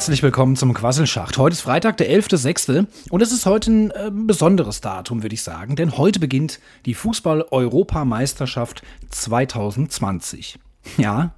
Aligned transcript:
Herzlich 0.00 0.22
willkommen 0.22 0.56
zum 0.56 0.72
Quasselschacht. 0.72 1.36
Heute 1.36 1.52
ist 1.52 1.60
Freitag, 1.60 1.98
der 1.98 2.10
11.06. 2.10 2.86
und 3.10 3.20
es 3.20 3.32
ist 3.32 3.44
heute 3.44 3.70
ein 3.70 3.90
äh, 3.90 4.10
besonderes 4.10 4.80
Datum, 4.80 5.22
würde 5.22 5.34
ich 5.34 5.42
sagen, 5.42 5.76
denn 5.76 5.98
heute 5.98 6.18
beginnt 6.18 6.58
die 6.86 6.94
Fußball-Europameisterschaft 6.94 8.80
2020. 9.10 10.58
Ja, 10.96 11.34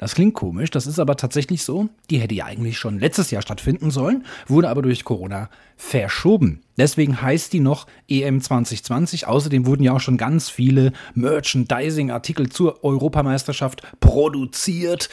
das 0.00 0.16
klingt 0.16 0.34
komisch, 0.34 0.70
das 0.70 0.88
ist 0.88 0.98
aber 0.98 1.16
tatsächlich 1.16 1.62
so. 1.62 1.90
Die 2.10 2.18
hätte 2.18 2.34
ja 2.34 2.46
eigentlich 2.46 2.76
schon 2.76 2.98
letztes 2.98 3.30
Jahr 3.30 3.40
stattfinden 3.40 3.92
sollen, 3.92 4.26
wurde 4.48 4.68
aber 4.68 4.82
durch 4.82 5.04
Corona 5.04 5.48
verschoben. 5.76 6.62
Deswegen 6.76 7.22
heißt 7.22 7.52
die 7.52 7.60
noch 7.60 7.86
EM 8.08 8.40
2020. 8.40 9.28
Außerdem 9.28 9.64
wurden 9.64 9.84
ja 9.84 9.92
auch 9.92 10.00
schon 10.00 10.16
ganz 10.16 10.50
viele 10.50 10.92
Merchandising-Artikel 11.14 12.48
zur 12.48 12.82
Europameisterschaft 12.82 13.84
produziert. 14.00 15.08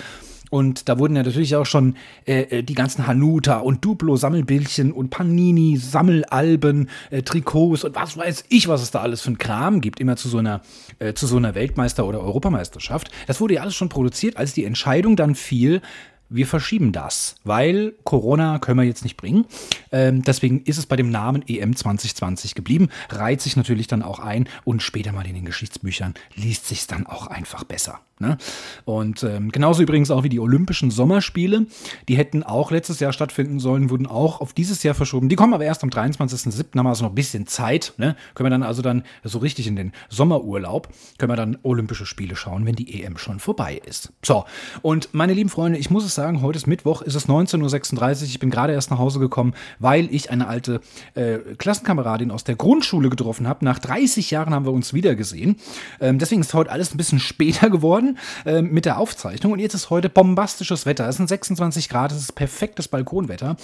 Und 0.49 0.89
da 0.89 0.97
wurden 0.97 1.15
ja 1.15 1.23
natürlich 1.23 1.55
auch 1.55 1.65
schon 1.65 1.95
äh, 2.25 2.41
äh, 2.41 2.63
die 2.63 2.73
ganzen 2.73 3.07
Hanuta 3.07 3.57
und 3.57 3.85
Duplo-Sammelbildchen 3.85 4.91
und 4.91 5.09
Panini-Sammelalben, 5.09 6.89
äh, 7.11 7.21
Trikots 7.21 7.83
und 7.83 7.95
was 7.95 8.17
weiß 8.17 8.45
ich, 8.49 8.67
was 8.67 8.81
es 8.81 8.91
da 8.91 9.01
alles 9.01 9.21
für 9.21 9.31
ein 9.31 9.37
Kram 9.37 9.81
gibt, 9.81 9.99
immer 9.99 10.15
zu 10.15 10.29
so 10.29 10.37
einer, 10.39 10.61
äh, 10.99 11.13
zu 11.13 11.27
so 11.27 11.37
einer 11.37 11.55
Weltmeister- 11.55 12.05
oder 12.05 12.21
Europameisterschaft. 12.21 13.11
Das 13.27 13.39
wurde 13.39 13.55
ja 13.55 13.61
alles 13.61 13.75
schon 13.75 13.89
produziert, 13.89 14.37
als 14.37 14.53
die 14.53 14.65
Entscheidung 14.65 15.15
dann 15.15 15.35
fiel, 15.35 15.81
wir 16.29 16.45
verschieben 16.45 16.91
das, 16.91 17.35
weil 17.43 17.93
Corona 18.03 18.59
können 18.59 18.79
wir 18.79 18.85
jetzt 18.85 19.03
nicht 19.03 19.17
bringen. 19.17 19.45
Ähm, 19.91 20.23
deswegen 20.23 20.61
ist 20.61 20.77
es 20.77 20.85
bei 20.85 20.95
dem 20.95 21.09
Namen 21.09 21.43
EM 21.47 21.75
2020 21.75 22.53
geblieben. 22.55 22.89
Reiht 23.09 23.41
sich 23.41 23.55
natürlich 23.55 23.87
dann 23.87 24.03
auch 24.03 24.19
ein 24.19 24.47
und 24.63 24.83
später 24.83 25.11
mal 25.11 25.25
in 25.25 25.33
den 25.33 25.45
Geschichtsbüchern 25.45 26.13
liest 26.35 26.67
sich 26.67 26.85
dann 26.85 27.07
auch 27.07 27.27
einfach 27.27 27.63
besser. 27.63 27.99
Ne? 28.21 28.37
Und 28.83 29.23
ähm, 29.23 29.49
genauso 29.49 29.81
übrigens 29.81 30.11
auch 30.11 30.23
wie 30.23 30.29
die 30.29 30.41
Olympischen 30.41 30.91
Sommerspiele. 30.91 31.67
Die 32.09 32.17
hätten 32.17 32.43
auch 32.43 32.69
letztes 32.69 32.99
Jahr 32.99 33.13
stattfinden 33.13 33.59
sollen, 33.59 33.89
wurden 33.89 34.07
auch 34.07 34.41
auf 34.41 34.51
dieses 34.51 34.83
Jahr 34.83 34.93
verschoben. 34.93 35.29
Die 35.29 35.37
kommen 35.37 35.53
aber 35.53 35.63
erst 35.63 35.83
am 35.83 35.89
23.07. 35.89 36.77
haben 36.77 36.85
wir 36.85 36.89
also 36.89 37.05
noch 37.05 37.11
ein 37.11 37.15
bisschen 37.15 37.47
Zeit. 37.47 37.93
Ne? 37.95 38.17
Können 38.33 38.47
wir 38.47 38.51
dann 38.51 38.63
also 38.63 38.81
dann 38.81 39.03
so 39.23 39.39
richtig 39.39 39.67
in 39.67 39.77
den 39.77 39.93
Sommerurlaub, 40.09 40.89
können 41.17 41.31
wir 41.31 41.37
dann 41.37 41.57
Olympische 41.63 42.05
Spiele 42.05 42.35
schauen, 42.35 42.65
wenn 42.65 42.75
die 42.75 43.01
EM 43.01 43.17
schon 43.17 43.39
vorbei 43.39 43.81
ist. 43.85 44.11
So, 44.21 44.43
und 44.81 45.13
meine 45.13 45.33
lieben 45.33 45.49
Freunde, 45.49 45.79
ich 45.79 45.89
muss 45.89 46.03
es 46.03 46.13
sagen, 46.13 46.41
heute 46.41 46.57
ist 46.57 46.67
Mittwoch, 46.67 47.01
ist 47.01 47.15
es 47.15 47.29
19.36 47.29 48.21
Uhr. 48.21 48.23
Ich 48.23 48.39
bin 48.39 48.49
gerade 48.49 48.73
erst 48.73 48.91
nach 48.91 48.99
Hause 48.99 49.19
gekommen, 49.19 49.53
weil 49.79 50.13
ich 50.13 50.29
eine 50.29 50.47
alte 50.47 50.81
äh, 51.15 51.37
Klassenkameradin 51.57 52.31
aus 52.31 52.43
der 52.43 52.57
Grundschule 52.57 53.09
getroffen 53.09 53.47
habe. 53.47 53.63
Nach 53.63 53.79
30 53.79 54.29
Jahren 54.29 54.53
haben 54.53 54.65
wir 54.65 54.73
uns 54.73 54.93
wiedergesehen. 54.93 55.55
Ähm, 56.01 56.19
deswegen 56.19 56.41
ist 56.41 56.53
heute 56.53 56.69
alles 56.69 56.93
ein 56.93 56.97
bisschen 56.97 57.19
später 57.29 57.69
geworden 57.69 58.08
äh, 58.45 58.61
mit 58.61 58.85
der 58.85 58.97
Aufzeichnung. 58.97 59.53
Und 59.53 59.59
jetzt 59.59 59.73
ist 59.73 59.89
heute 59.89 60.09
bombastisches 60.09 60.85
Wetter. 60.85 61.07
Es 61.07 61.17
sind 61.17 61.27
26 61.27 61.89
Grad, 61.89 62.11
es 62.11 62.19
ist 62.19 62.35
perfektes 62.35 62.87
Balkonwetter. 62.87 63.57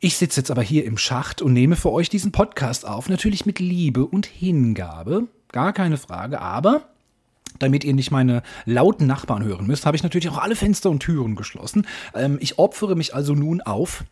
Ich 0.00 0.16
sitze 0.16 0.40
jetzt 0.40 0.50
aber 0.50 0.62
hier 0.62 0.84
im 0.84 0.96
Schacht 0.96 1.42
und 1.42 1.52
nehme 1.52 1.74
für 1.74 1.90
euch 1.90 2.08
diesen 2.08 2.30
Podcast 2.30 2.86
auf. 2.86 3.08
Natürlich 3.08 3.46
mit 3.46 3.58
Liebe 3.58 4.06
und 4.06 4.26
Hingabe. 4.26 5.26
Gar 5.50 5.72
keine 5.72 5.96
Frage. 5.96 6.40
Aber 6.40 6.82
damit 7.58 7.82
ihr 7.82 7.94
nicht 7.94 8.10
meine 8.10 8.42
lauten 8.64 9.06
Nachbarn 9.06 9.44
hören 9.44 9.66
müsst, 9.66 9.86
habe 9.86 9.96
ich 9.96 10.02
natürlich 10.02 10.28
auch 10.28 10.38
alle 10.38 10.54
Fenster 10.54 10.90
und 10.90 11.00
Türen 11.00 11.34
geschlossen. 11.34 11.86
Ähm, 12.14 12.38
ich 12.40 12.58
opfere 12.58 12.94
mich 12.94 13.14
also 13.14 13.34
nun 13.34 13.60
auf 13.60 14.04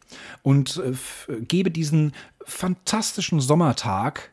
und 0.43 0.83
äh, 0.85 1.41
gebe 1.43 1.71
diesen 1.71 2.13
fantastischen 2.45 3.41
Sommertag, 3.41 4.31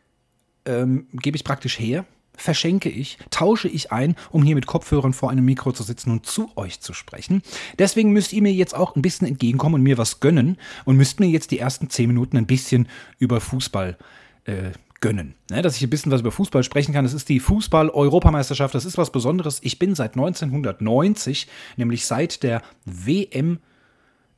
ähm, 0.66 1.08
gebe 1.14 1.36
ich 1.36 1.44
praktisch 1.44 1.80
her 1.80 2.06
verschenke 2.36 2.90
ich, 2.90 3.18
tausche 3.30 3.68
ich 3.68 3.92
ein, 3.92 4.16
um 4.32 4.44
hier 4.44 4.56
mit 4.56 4.66
Kopfhörern 4.66 5.14
vor 5.14 5.30
einem 5.30 5.46
Mikro 5.46 5.72
zu 5.72 5.84
sitzen 5.84 6.12
und 6.12 6.26
zu 6.26 6.50
euch 6.56 6.80
zu 6.82 6.94
sprechen. 6.94 7.42
Deswegen 7.80 8.12
müsst 8.12 8.34
ihr 8.34 8.42
mir 8.42 8.54
jetzt 8.54 8.76
auch 8.76 8.96
ein 8.96 9.02
bisschen 9.02 9.28
entgegenkommen 9.28 9.76
und 9.76 9.84
mir 9.84 9.98
was 9.98 10.20
gönnen 10.20 10.58
und 10.86 10.98
müsst 10.98 11.20
mir 11.20 11.28
jetzt 11.28 11.52
die 11.52 11.60
ersten 11.60 11.90
zehn 11.90 12.08
Minuten 12.08 12.38
ein 12.38 12.48
bisschen 12.48 12.88
über 13.20 13.40
Fußball 13.40 13.98
äh, 14.46 14.72
gönnen. 15.04 15.36
Ne, 15.50 15.62
dass 15.62 15.76
ich 15.76 15.84
ein 15.84 15.90
bisschen 15.90 16.12
was 16.12 16.22
über 16.22 16.32
Fußball 16.32 16.64
sprechen 16.64 16.94
kann. 16.94 17.04
Das 17.04 17.14
ist 17.14 17.28
die 17.28 17.42
Fußball-Europameisterschaft. 17.42 18.74
Das 18.74 18.86
ist 18.86 18.98
was 18.98 19.12
Besonderes. 19.12 19.60
Ich 19.62 19.78
bin 19.78 19.96
seit 19.96 20.16
1990, 20.16 21.48
nämlich 21.76 22.06
seit 22.06 22.42
der 22.42 22.62
WM 22.86 23.60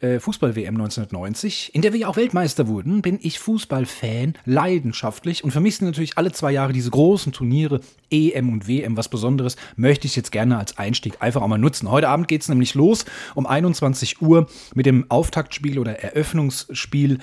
Fußball-WM 0.02 0.76
1990, 0.76 1.74
in 1.74 1.82
der 1.82 1.94
wir 1.94 2.02
ja 2.02 2.08
auch 2.08 2.18
Weltmeister 2.18 2.68
wurden, 2.68 3.02
bin 3.02 3.18
ich 3.22 3.40
Fußballfan, 3.40 4.34
leidenschaftlich 4.46 5.44
und 5.44 5.52
vermisse 5.52 5.86
natürlich 5.86 6.18
alle 6.18 6.32
zwei 6.32 6.52
Jahre 6.52 6.74
diese 6.74 6.92
großen 6.92 7.32
Turniere, 7.32 7.80
EM 8.12 8.50
und 8.52 8.68
WM, 8.68 8.98
was 8.98 9.10
Besonderes, 9.10 9.56
möchte 9.78 10.06
ich 10.06 10.16
jetzt 10.16 10.32
gerne 10.32 10.58
als 10.58 10.78
Einstieg 10.78 11.22
einfach 11.22 11.42
auch 11.42 11.48
mal 11.48 11.58
nutzen. 11.58 11.90
Heute 11.90 12.10
Abend 12.10 12.28
geht 12.28 12.42
es 12.42 12.50
nämlich 12.50 12.76
los 12.76 13.06
um 13.36 13.48
21 13.48 14.22
Uhr 14.22 14.50
mit 14.74 14.86
dem 14.86 15.10
Auftaktspiel 15.10 15.80
oder 15.80 16.00
Eröffnungsspiel. 16.00 17.20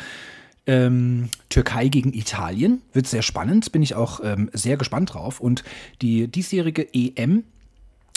Ähm, 0.64 1.28
Türkei 1.48 1.88
gegen 1.88 2.12
Italien. 2.12 2.82
Wird 2.92 3.08
sehr 3.08 3.22
spannend, 3.22 3.72
bin 3.72 3.82
ich 3.82 3.96
auch 3.96 4.20
ähm, 4.22 4.48
sehr 4.52 4.76
gespannt 4.76 5.12
drauf. 5.12 5.40
Und 5.40 5.64
die 6.00 6.28
diesjährige 6.28 6.86
EM 6.94 7.42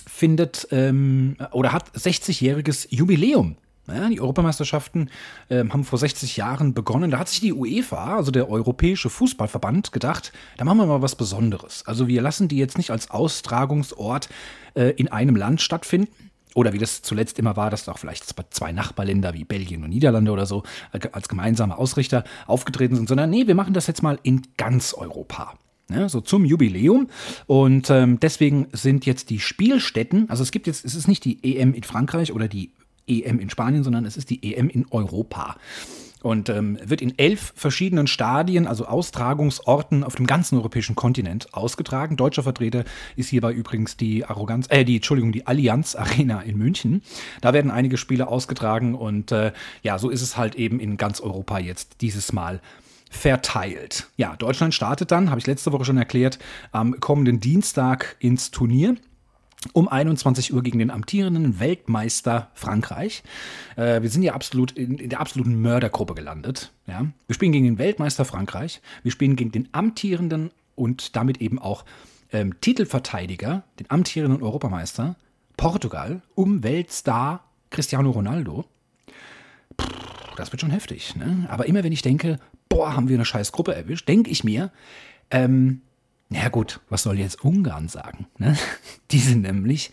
findet 0.06 0.68
ähm, 0.72 1.38
oder 1.52 1.74
hat 1.74 1.92
60-jähriges 1.96 2.88
Jubiläum. 2.92 3.58
Ja, 3.88 4.10
die 4.10 4.20
Europameisterschaften 4.20 5.12
äh, 5.50 5.64
haben 5.70 5.84
vor 5.84 6.00
60 6.00 6.38
Jahren 6.38 6.74
begonnen. 6.74 7.12
Da 7.12 7.20
hat 7.20 7.30
sich 7.30 7.40
die 7.40 7.54
UEFA, 7.54 8.18
also 8.18 8.32
der 8.32 8.50
Europäische 8.50 9.12
Fußballverband, 9.12 9.92
gedacht, 9.92 10.34
da 10.58 10.66
machen 10.66 10.80
wir 10.80 10.88
mal 10.88 11.04
was 11.04 11.16
Besonderes. 11.16 11.84
Also 11.86 12.08
wir 12.08 12.22
lassen 12.22 12.48
die 12.48 12.58
jetzt 12.58 12.78
nicht 12.78 12.90
als 12.90 13.12
Austragungsort 13.12 14.30
äh, 14.74 14.90
in 14.92 15.10
einem 15.10 15.36
Land 15.36 15.62
stattfinden. 15.62 16.12
Oder 16.56 16.72
wie 16.72 16.78
das 16.78 17.02
zuletzt 17.02 17.38
immer 17.38 17.58
war, 17.58 17.70
dass 17.70 17.90
auch 17.90 18.00
vielleicht 18.00 18.34
zwei 18.52 18.72
Nachbarländer 18.72 19.34
wie 19.34 19.44
Belgien 19.44 19.84
und 19.84 19.90
Niederlande 19.90 20.32
oder 20.32 20.46
so 20.46 20.64
äh, 20.94 21.00
als 21.12 21.28
gemeinsame 21.28 21.78
Ausrichter 21.78 22.24
aufgetreten 22.48 22.96
sind, 22.96 23.08
sondern 23.08 23.30
nee, 23.30 23.46
wir 23.46 23.56
machen 23.56 23.74
das 23.74 23.88
jetzt 23.88 24.02
mal 24.02 24.18
in 24.24 24.42
ganz 24.58 24.94
Europa. 24.94 25.54
Ja, 25.90 26.10
so 26.10 26.22
zum 26.22 26.46
Jubiläum. 26.46 27.10
Und 27.46 27.92
ähm, 27.92 28.20
deswegen 28.20 28.68
sind 28.72 29.06
jetzt 29.06 29.30
die 29.30 29.40
Spielstätten, 29.40 30.30
also 30.32 30.42
es 30.42 30.52
gibt 30.52 30.66
jetzt, 30.66 30.84
es 30.84 30.96
ist 30.96 31.08
nicht 31.08 31.24
die 31.26 31.58
EM 31.58 31.76
in 31.76 31.84
Frankreich 31.84 32.34
oder 32.34 32.48
die 32.48 32.72
EM 33.08 33.40
in 33.40 33.50
Spanien, 33.50 33.84
sondern 33.84 34.06
es 34.06 34.18
ist 34.18 34.30
die 34.30 34.54
EM 34.54 34.70
in 34.70 34.86
Europa. 34.92 35.58
Und 36.22 36.50
ähm, 36.50 36.80
wird 36.84 37.04
in 37.04 37.16
elf 37.20 37.54
verschiedenen 37.56 38.08
Stadien, 38.08 38.66
also 38.66 38.88
Austragungsorten 38.88 40.04
auf 40.04 40.16
dem 40.16 40.26
ganzen 40.26 40.58
europäischen 40.58 40.96
Kontinent 40.96 41.54
ausgetragen. 41.54 42.18
Deutscher 42.18 42.42
Vertreter 42.42 42.84
ist 43.16 43.30
hierbei 43.30 43.54
übrigens 43.54 43.96
die 43.96 44.26
Arroganz, 44.26 44.66
äh, 44.72 44.84
die, 44.84 44.96
Entschuldigung, 44.96 45.32
die 45.32 45.46
Allianz 45.46 45.96
Arena 45.96 46.42
in 46.42 46.58
München. 46.58 47.04
Da 47.42 47.54
werden 47.54 47.70
einige 47.70 47.98
Spiele 47.98 48.28
ausgetragen 48.28 48.96
und 48.96 49.32
äh, 49.32 49.52
ja, 49.84 50.00
so 50.00 50.10
ist 50.10 50.24
es 50.24 50.36
halt 50.36 50.56
eben 50.56 50.80
in 50.80 50.98
ganz 50.98 51.22
Europa 51.22 51.60
jetzt 51.60 52.02
dieses 52.02 52.34
Mal 52.34 52.60
verteilt. 53.12 54.08
Ja, 54.18 54.36
Deutschland 54.36 54.74
startet 54.74 55.12
dann, 55.12 55.30
habe 55.30 55.40
ich 55.40 55.48
letzte 55.48 55.72
Woche 55.72 55.86
schon 55.86 55.98
erklärt, 55.98 56.40
am 56.72 57.00
kommenden 57.00 57.40
Dienstag 57.40 58.16
ins 58.20 58.50
Turnier 58.50 58.96
um 59.74 59.88
21 59.88 60.54
Uhr 60.54 60.64
gegen 60.64 60.80
den 60.80 60.92
amtierenden 60.92 61.60
Weltmeister 61.60 62.52
Frankreich. 62.54 63.24
Äh, 63.76 64.02
wir 64.02 64.10
sind 64.10 64.24
ja 64.24 64.34
absolut 64.34 64.72
in, 64.72 64.98
in, 64.98 65.10
der 65.10 65.20
absoluten 65.20 65.62
Mördergruppe 65.62 66.14
gelandet. 66.14 66.72
Ja? 66.88 67.06
Wir 67.28 67.34
spielen 67.34 67.52
gegen 67.52 67.66
den 67.66 67.78
Weltmeister 67.78 68.26
Frankreich, 68.26 68.82
wir 69.04 69.12
spielen 69.12 69.36
gegen 69.36 69.52
den 69.52 69.70
amtierenden 69.72 70.52
und 70.76 71.16
damit 71.16 71.42
eben 71.42 71.60
auch 71.60 71.86
ähm, 72.32 72.60
Titelverteidiger, 72.62 73.64
den 73.80 73.90
amtierenden 73.90 74.42
Europameister 74.42 75.16
Portugal, 75.58 76.22
um 76.36 76.64
Weltstar 76.64 77.46
Cristiano 77.70 78.12
Ronaldo. 78.12 78.66
Puh, 79.78 79.88
das 80.38 80.52
wird 80.52 80.62
schon 80.62 80.72
heftig. 80.72 81.16
Ne? 81.16 81.46
Aber 81.50 81.66
immer 81.66 81.84
wenn 81.84 81.92
ich 81.92 82.02
denke, 82.02 82.40
boah, 82.70 82.96
haben 82.96 83.10
wir 83.10 83.16
eine 83.16 83.26
scheiß 83.26 83.52
Gruppe 83.52 83.74
erwischt, 83.74 84.08
denke 84.08 84.30
ich 84.30 84.44
mir, 84.44 84.72
ähm, 85.32 85.82
ja 86.42 86.50
gut, 86.50 86.80
was 86.90 87.04
soll 87.04 87.20
jetzt 87.20 87.44
Ungarn 87.44 87.88
sagen? 87.88 88.28
Ne? 88.38 88.58
Die 89.12 89.20
sind 89.20 89.42
nämlich 89.42 89.92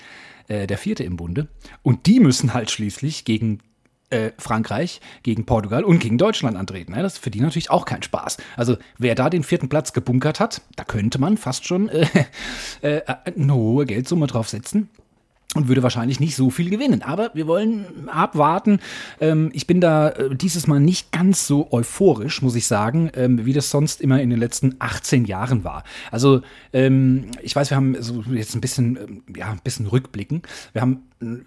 äh, 0.48 0.66
der 0.66 0.78
vierte 0.78 1.04
im 1.04 1.16
Bunde 1.16 1.48
und 1.82 2.06
die 2.06 2.20
müssen 2.20 2.52
halt 2.52 2.70
schließlich 2.70 3.24
gegen 3.24 3.60
äh, 4.10 4.32
Frankreich, 4.38 5.00
gegen 5.22 5.46
Portugal 5.46 5.84
und 5.84 6.00
gegen 6.00 6.18
Deutschland 6.18 6.56
antreten. 6.56 6.92
Ne? 6.92 7.02
Das 7.02 7.14
ist 7.14 7.22
für 7.24 7.30
die 7.30 7.40
natürlich 7.40 7.70
auch 7.70 7.84
kein 7.84 8.02
Spaß. 8.02 8.36
Also 8.56 8.76
wer 8.98 9.14
da 9.14 9.30
den 9.30 9.44
vierten 9.44 9.68
Platz 9.68 9.92
gebunkert 9.92 10.40
hat, 10.40 10.62
da 10.76 10.84
könnte 10.84 11.18
man 11.18 11.36
fast 11.36 11.66
schon 11.66 11.88
äh, 11.88 12.06
äh 12.82 13.02
eine 13.24 13.54
hohe 13.54 13.86
Geldsumme 13.86 14.26
drauf 14.26 14.48
setzen 14.48 14.88
und 15.54 15.68
würde 15.68 15.82
wahrscheinlich 15.82 16.20
nicht 16.20 16.36
so 16.36 16.50
viel 16.50 16.70
gewinnen. 16.70 17.02
Aber 17.02 17.30
wir 17.34 17.46
wollen 17.46 18.08
abwarten. 18.08 18.80
Ähm, 19.20 19.50
ich 19.52 19.66
bin 19.66 19.80
da 19.80 20.10
äh, 20.10 20.34
dieses 20.34 20.66
Mal 20.66 20.80
nicht 20.80 21.12
ganz 21.12 21.46
so 21.46 21.68
euphorisch, 21.72 22.42
muss 22.42 22.54
ich 22.54 22.66
sagen, 22.66 23.10
ähm, 23.14 23.44
wie 23.44 23.52
das 23.52 23.70
sonst 23.70 24.00
immer 24.00 24.20
in 24.20 24.30
den 24.30 24.38
letzten 24.38 24.76
18 24.78 25.24
Jahren 25.24 25.64
war. 25.64 25.84
Also 26.10 26.42
ähm, 26.72 27.26
ich 27.42 27.54
weiß, 27.54 27.70
wir 27.70 27.76
haben 27.76 27.96
so 28.00 28.22
jetzt 28.32 28.54
ein 28.54 28.60
bisschen, 28.60 29.22
ja, 29.36 29.50
ein 29.50 29.60
bisschen 29.62 29.86
rückblicken. 29.86 30.42
Wir 30.72 30.82
haben 30.82 31.02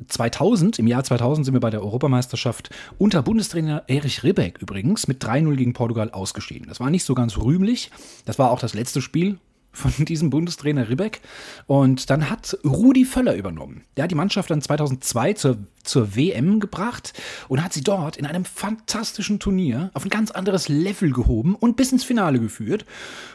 2000, 0.07 0.79
im 0.79 0.87
Jahr 0.87 1.03
2000 1.03 1.45
sind 1.45 1.53
wir 1.53 1.59
bei 1.59 1.69
der 1.69 1.83
Europameisterschaft 1.83 2.69
unter 2.97 3.21
Bundestrainer 3.21 3.83
Erich 3.87 4.23
Ribbeck 4.23 4.59
übrigens 4.61 5.07
mit 5.07 5.23
3-0 5.23 5.55
gegen 5.55 5.73
Portugal 5.73 6.11
ausgeschieden. 6.11 6.67
Das 6.67 6.79
war 6.79 6.89
nicht 6.89 7.03
so 7.03 7.13
ganz 7.15 7.37
rühmlich. 7.37 7.91
Das 8.25 8.39
war 8.39 8.51
auch 8.51 8.59
das 8.59 8.73
letzte 8.73 9.01
Spiel 9.01 9.37
von 9.75 10.05
diesem 10.05 10.29
Bundestrainer 10.29 10.89
Ribbeck. 10.89 11.21
Und 11.67 12.09
dann 12.09 12.29
hat 12.29 12.57
Rudi 12.63 13.05
Völler 13.05 13.35
übernommen. 13.35 13.83
Der 13.95 14.05
hat 14.05 14.11
die 14.11 14.15
Mannschaft 14.15 14.49
dann 14.49 14.61
2002 14.61 15.33
zur, 15.33 15.57
zur 15.83 16.15
WM 16.15 16.59
gebracht 16.59 17.13
und 17.47 17.63
hat 17.63 17.73
sie 17.73 17.83
dort 17.83 18.17
in 18.17 18.25
einem 18.25 18.45
fantastischen 18.45 19.39
Turnier 19.39 19.91
auf 19.93 20.03
ein 20.03 20.09
ganz 20.09 20.31
anderes 20.31 20.69
Level 20.69 21.11
gehoben 21.11 21.55
und 21.55 21.77
bis 21.77 21.91
ins 21.91 22.03
Finale 22.03 22.39
geführt. 22.39 22.85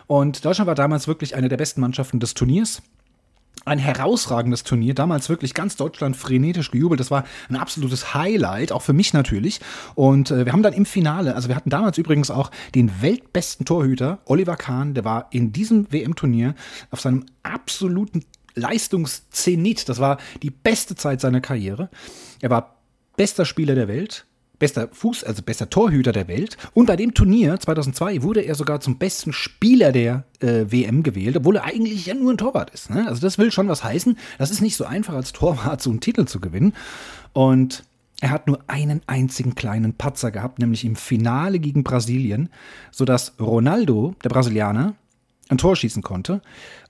Und 0.06 0.44
Deutschland 0.44 0.66
war 0.66 0.74
damals 0.74 1.06
wirklich 1.06 1.36
eine 1.36 1.48
der 1.48 1.56
besten 1.56 1.80
Mannschaften 1.80 2.20
des 2.20 2.34
Turniers 2.34 2.82
ein 3.64 3.78
herausragendes 3.78 4.64
Turnier. 4.64 4.94
Damals 4.94 5.28
wirklich 5.28 5.54
ganz 5.54 5.76
Deutschland 5.76 6.16
frenetisch 6.16 6.70
gejubelt. 6.70 7.00
Das 7.00 7.10
war 7.10 7.24
ein 7.48 7.56
absolutes 7.56 8.14
Highlight, 8.14 8.72
auch 8.72 8.82
für 8.82 8.92
mich 8.92 9.12
natürlich. 9.12 9.60
Und 9.94 10.30
äh, 10.30 10.46
wir 10.46 10.52
haben 10.52 10.62
dann 10.62 10.72
im 10.72 10.86
Finale, 10.86 11.34
also 11.34 11.48
wir 11.48 11.56
hatten 11.56 11.70
damals 11.70 11.98
übrigens 11.98 12.30
auch 12.30 12.50
den 12.74 13.02
weltbesten 13.02 13.66
Torhüter, 13.66 14.20
Oliver 14.24 14.56
Kahn, 14.56 14.94
der 14.94 15.04
war 15.04 15.28
in 15.30 15.52
diesem 15.52 15.92
WM-Turnier 15.92 16.54
auf 16.90 17.00
seinem 17.00 17.26
absoluten 17.42 18.24
Leistungszenit. 18.54 19.88
Das 19.88 19.98
war 19.98 20.18
die 20.42 20.50
beste 20.50 20.96
Zeit 20.96 21.20
seiner 21.20 21.40
Karriere. 21.40 21.90
Er 22.40 22.50
war 22.50 22.76
bester 23.16 23.44
Spieler 23.44 23.74
der 23.74 23.88
Welt, 23.88 24.26
bester 24.60 24.88
Fuß, 24.92 25.24
also 25.24 25.42
bester 25.42 25.68
Torhüter 25.68 26.12
der 26.12 26.28
Welt. 26.28 26.56
Und 26.74 26.86
bei 26.86 26.94
dem 26.94 27.14
Turnier 27.14 27.58
2002 27.58 28.22
wurde 28.22 28.42
er 28.42 28.54
sogar 28.54 28.78
zum 28.78 28.98
besten 28.98 29.32
Spieler 29.32 29.90
der 29.90 30.22
äh, 30.38 30.66
WM 30.68 31.02
gewählt, 31.02 31.36
obwohl 31.36 31.56
er 31.56 31.64
eigentlich 31.64 32.06
ja 32.06 32.14
nur 32.14 32.32
ein 32.32 32.38
Torwart 32.38 32.70
ist. 32.70 32.90
Ne? 32.90 33.08
Also 33.08 33.20
das 33.20 33.38
will 33.38 33.50
schon 33.50 33.66
was 33.66 33.82
heißen. 33.82 34.16
Das 34.38 34.52
ist 34.52 34.60
nicht 34.60 34.76
so 34.76 34.84
einfach 34.84 35.14
als 35.14 35.32
Torwart 35.32 35.82
so 35.82 35.90
einen 35.90 36.00
Titel 36.00 36.26
zu 36.26 36.38
gewinnen. 36.38 36.74
Und 37.32 37.82
er 38.20 38.30
hat 38.30 38.46
nur 38.46 38.60
einen 38.66 39.00
einzigen 39.06 39.54
kleinen 39.54 39.94
Patzer 39.94 40.30
gehabt, 40.30 40.58
nämlich 40.58 40.84
im 40.84 40.94
Finale 40.94 41.58
gegen 41.58 41.82
Brasilien, 41.82 42.50
sodass 42.90 43.32
Ronaldo, 43.40 44.14
der 44.22 44.28
Brasilianer, 44.28 44.94
ein 45.48 45.58
Tor 45.58 45.74
schießen 45.74 46.02
konnte. 46.02 46.42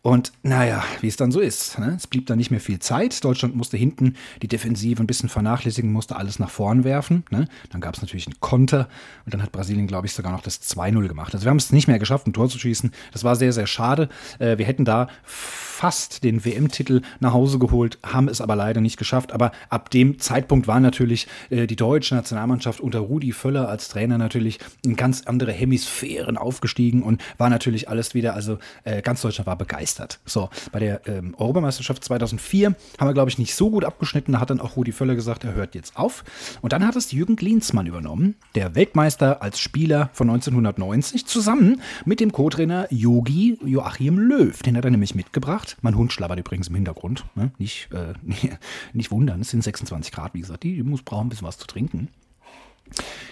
Und 0.02 0.32
naja, 0.42 0.82
wie 1.02 1.08
es 1.08 1.16
dann 1.16 1.30
so 1.30 1.40
ist. 1.40 1.78
Ne? 1.78 1.94
Es 1.96 2.06
blieb 2.06 2.26
dann 2.26 2.38
nicht 2.38 2.50
mehr 2.50 2.60
viel 2.60 2.78
Zeit. 2.78 3.22
Deutschland 3.22 3.54
musste 3.54 3.76
hinten 3.76 4.14
die 4.40 4.48
Defensive 4.48 5.02
ein 5.02 5.06
bisschen 5.06 5.28
vernachlässigen, 5.28 5.92
musste 5.92 6.16
alles 6.16 6.38
nach 6.38 6.48
vorn 6.48 6.84
werfen. 6.84 7.24
Ne? 7.30 7.48
Dann 7.68 7.82
gab 7.82 7.94
es 7.94 8.00
natürlich 8.00 8.26
einen 8.26 8.40
Konter 8.40 8.88
und 9.26 9.34
dann 9.34 9.42
hat 9.42 9.52
Brasilien, 9.52 9.86
glaube 9.86 10.06
ich, 10.06 10.14
sogar 10.14 10.32
noch 10.32 10.40
das 10.40 10.62
2-0 10.62 11.06
gemacht. 11.06 11.34
Also 11.34 11.44
wir 11.44 11.50
haben 11.50 11.58
es 11.58 11.70
nicht 11.70 11.86
mehr 11.86 11.98
geschafft, 11.98 12.26
ein 12.26 12.32
Tor 12.32 12.48
zu 12.48 12.58
schießen. 12.58 12.92
Das 13.12 13.24
war 13.24 13.36
sehr, 13.36 13.52
sehr 13.52 13.66
schade. 13.66 14.08
Äh, 14.38 14.56
wir 14.56 14.64
hätten 14.64 14.86
da 14.86 15.08
fast 15.22 16.24
den 16.24 16.46
WM-Titel 16.46 17.02
nach 17.20 17.34
Hause 17.34 17.58
geholt, 17.58 17.98
haben 18.02 18.28
es 18.28 18.40
aber 18.40 18.56
leider 18.56 18.80
nicht 18.80 18.96
geschafft. 18.96 19.32
Aber 19.32 19.52
ab 19.68 19.90
dem 19.90 20.18
Zeitpunkt 20.18 20.66
war 20.66 20.80
natürlich 20.80 21.26
äh, 21.50 21.66
die 21.66 21.76
deutsche 21.76 22.14
Nationalmannschaft 22.14 22.80
unter 22.80 23.00
Rudi 23.00 23.32
Völler 23.32 23.68
als 23.68 23.88
Trainer 23.88 24.16
natürlich 24.16 24.60
in 24.82 24.96
ganz 24.96 25.26
andere 25.26 25.52
Hemisphären 25.52 26.38
aufgestiegen 26.38 27.02
und 27.02 27.22
war 27.36 27.50
natürlich 27.50 27.90
alles 27.90 28.14
wieder, 28.14 28.32
also 28.34 28.58
äh, 28.84 29.02
ganz 29.02 29.20
Deutschland 29.20 29.46
war 29.46 29.56
begeistert. 29.56 29.89
So, 30.24 30.50
bei 30.72 30.78
der 30.78 31.06
ähm, 31.06 31.34
Europameisterschaft 31.38 32.04
2004 32.04 32.74
haben 32.98 33.08
wir, 33.08 33.14
glaube 33.14 33.30
ich, 33.30 33.38
nicht 33.38 33.54
so 33.54 33.70
gut 33.70 33.84
abgeschnitten. 33.84 34.32
Da 34.32 34.40
hat 34.40 34.50
dann 34.50 34.60
auch 34.60 34.76
Rudi 34.76 34.92
Völler 34.92 35.14
gesagt, 35.14 35.44
er 35.44 35.54
hört 35.54 35.74
jetzt 35.74 35.96
auf. 35.96 36.24
Und 36.60 36.72
dann 36.72 36.86
hat 36.86 36.96
es 36.96 37.12
Jürgen 37.12 37.36
Klinsmann 37.36 37.86
übernommen, 37.86 38.36
der 38.54 38.74
Weltmeister 38.74 39.42
als 39.42 39.58
Spieler 39.58 40.10
von 40.12 40.28
1990, 40.30 41.26
zusammen 41.26 41.80
mit 42.04 42.20
dem 42.20 42.32
Co-Trainer 42.32 42.86
Yogi 42.90 43.58
Joachim 43.64 44.18
Löw. 44.18 44.62
Den 44.62 44.76
hat 44.76 44.84
er 44.84 44.90
nämlich 44.90 45.14
mitgebracht. 45.14 45.76
Mein 45.82 45.96
Hund 45.96 46.12
schlabbert 46.12 46.38
übrigens 46.38 46.68
im 46.68 46.74
Hintergrund. 46.74 47.24
Ne? 47.34 47.52
Nicht, 47.58 47.88
äh, 47.92 48.14
nicht 48.92 49.10
wundern, 49.10 49.40
es 49.40 49.50
sind 49.50 49.62
26 49.62 50.12
Grad, 50.12 50.34
wie 50.34 50.40
gesagt. 50.40 50.62
Die, 50.62 50.74
die 50.74 50.82
muss 50.82 51.02
brauchen 51.02 51.26
ein 51.26 51.28
bisschen 51.28 51.46
was 51.46 51.58
zu 51.58 51.66
trinken. 51.66 52.08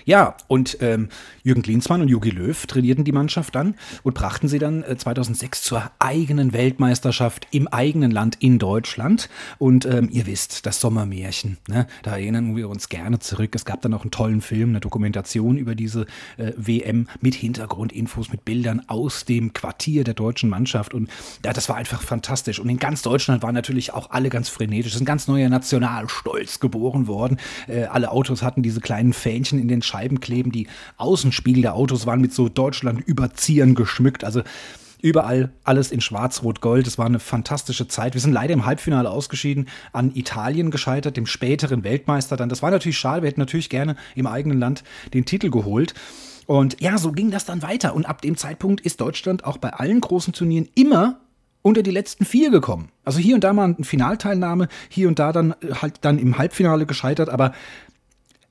Ja, 0.08 0.36
und 0.46 0.78
ähm, 0.80 1.10
Jürgen 1.42 1.60
Klinsmann 1.60 2.00
und 2.00 2.08
Jogi 2.08 2.30
Löw 2.30 2.66
trainierten 2.66 3.04
die 3.04 3.12
Mannschaft 3.12 3.54
dann 3.54 3.74
und 4.02 4.14
brachten 4.14 4.48
sie 4.48 4.58
dann 4.58 4.82
äh, 4.82 4.96
2006 4.96 5.62
zur 5.62 5.90
eigenen 5.98 6.52
Weltmeisterschaft 6.52 7.46
im 7.50 7.68
eigenen 7.68 8.10
Land 8.10 8.36
in 8.40 8.58
Deutschland. 8.58 9.28
Und 9.58 9.84
ähm, 9.84 10.08
ihr 10.10 10.26
wisst, 10.26 10.64
das 10.64 10.80
Sommermärchen, 10.80 11.58
ne? 11.68 11.86
da 12.02 12.12
erinnern 12.12 12.56
wir 12.56 12.68
uns 12.68 12.88
gerne 12.88 13.18
zurück. 13.18 13.54
Es 13.54 13.64
gab 13.64 13.82
dann 13.82 13.92
auch 13.92 14.02
einen 14.02 14.10
tollen 14.10 14.40
Film, 14.40 14.70
eine 14.70 14.80
Dokumentation 14.80 15.58
über 15.58 15.74
diese 15.74 16.06
äh, 16.38 16.52
WM 16.56 17.06
mit 17.20 17.34
Hintergrundinfos, 17.34 18.30
mit 18.30 18.44
Bildern 18.44 18.82
aus 18.88 19.24
dem 19.26 19.52
Quartier 19.52 20.04
der 20.04 20.14
deutschen 20.14 20.48
Mannschaft. 20.50 20.94
Und 20.94 21.10
ja, 21.44 21.52
das 21.52 21.68
war 21.68 21.76
einfach 21.76 22.02
fantastisch. 22.02 22.60
Und 22.60 22.68
in 22.68 22.78
ganz 22.78 23.02
Deutschland 23.02 23.42
waren 23.42 23.54
natürlich 23.54 23.92
auch 23.92 24.10
alle 24.10 24.30
ganz 24.30 24.48
frenetisch. 24.48 24.92
Es 24.92 24.96
ist 24.96 25.02
ein 25.02 25.06
ganz 25.06 25.28
neuer 25.28 25.48
Nationalstolz 25.48 26.60
geboren 26.60 27.06
worden. 27.06 27.38
Äh, 27.66 27.84
alle 27.84 28.10
Autos 28.10 28.42
hatten 28.42 28.62
diese 28.62 28.80
kleinen 28.80 29.12
Fähnchen 29.12 29.47
in 29.56 29.68
den 29.68 29.82
Scheiben 29.82 30.18
kleben. 30.20 30.50
Die 30.50 30.66
Außenspiegel 30.96 31.62
der 31.62 31.74
Autos 31.74 32.04
waren 32.04 32.20
mit 32.20 32.34
so 32.34 32.48
Deutschland-Überziehern 32.48 33.76
geschmückt. 33.76 34.24
Also 34.24 34.42
überall 35.00 35.52
alles 35.64 35.90
in 35.92 36.00
Schwarz-Rot-Gold. 36.00 36.86
Es 36.86 36.98
war 36.98 37.06
eine 37.06 37.20
fantastische 37.20 37.88
Zeit. 37.88 38.14
Wir 38.14 38.20
sind 38.20 38.32
leider 38.32 38.52
im 38.52 38.66
Halbfinale 38.66 39.08
ausgeschieden, 39.10 39.68
an 39.92 40.14
Italien 40.14 40.70
gescheitert, 40.70 41.16
dem 41.16 41.26
späteren 41.26 41.84
Weltmeister 41.84 42.36
dann. 42.36 42.48
Das 42.48 42.62
war 42.62 42.70
natürlich 42.70 42.98
schade. 42.98 43.22
Wir 43.22 43.28
hätten 43.28 43.40
natürlich 43.40 43.70
gerne 43.70 43.96
im 44.14 44.26
eigenen 44.26 44.58
Land 44.58 44.82
den 45.14 45.24
Titel 45.24 45.50
geholt. 45.50 45.94
Und 46.46 46.80
ja, 46.80 46.98
so 46.98 47.12
ging 47.12 47.30
das 47.30 47.44
dann 47.44 47.62
weiter. 47.62 47.94
Und 47.94 48.06
ab 48.06 48.22
dem 48.22 48.36
Zeitpunkt 48.36 48.80
ist 48.80 49.00
Deutschland 49.00 49.44
auch 49.44 49.58
bei 49.58 49.70
allen 49.70 50.00
großen 50.00 50.32
Turnieren 50.32 50.68
immer 50.74 51.20
unter 51.62 51.82
die 51.82 51.90
letzten 51.90 52.24
vier 52.24 52.50
gekommen. 52.50 52.88
Also 53.04 53.18
hier 53.18 53.34
und 53.34 53.44
da 53.44 53.52
mal 53.52 53.74
eine 53.74 53.84
Finalteilnahme, 53.84 54.68
hier 54.88 55.08
und 55.08 55.18
da 55.18 55.32
dann 55.32 55.54
halt 55.82 55.96
dann 56.02 56.18
im 56.18 56.38
Halbfinale 56.38 56.86
gescheitert, 56.86 57.28
aber 57.28 57.52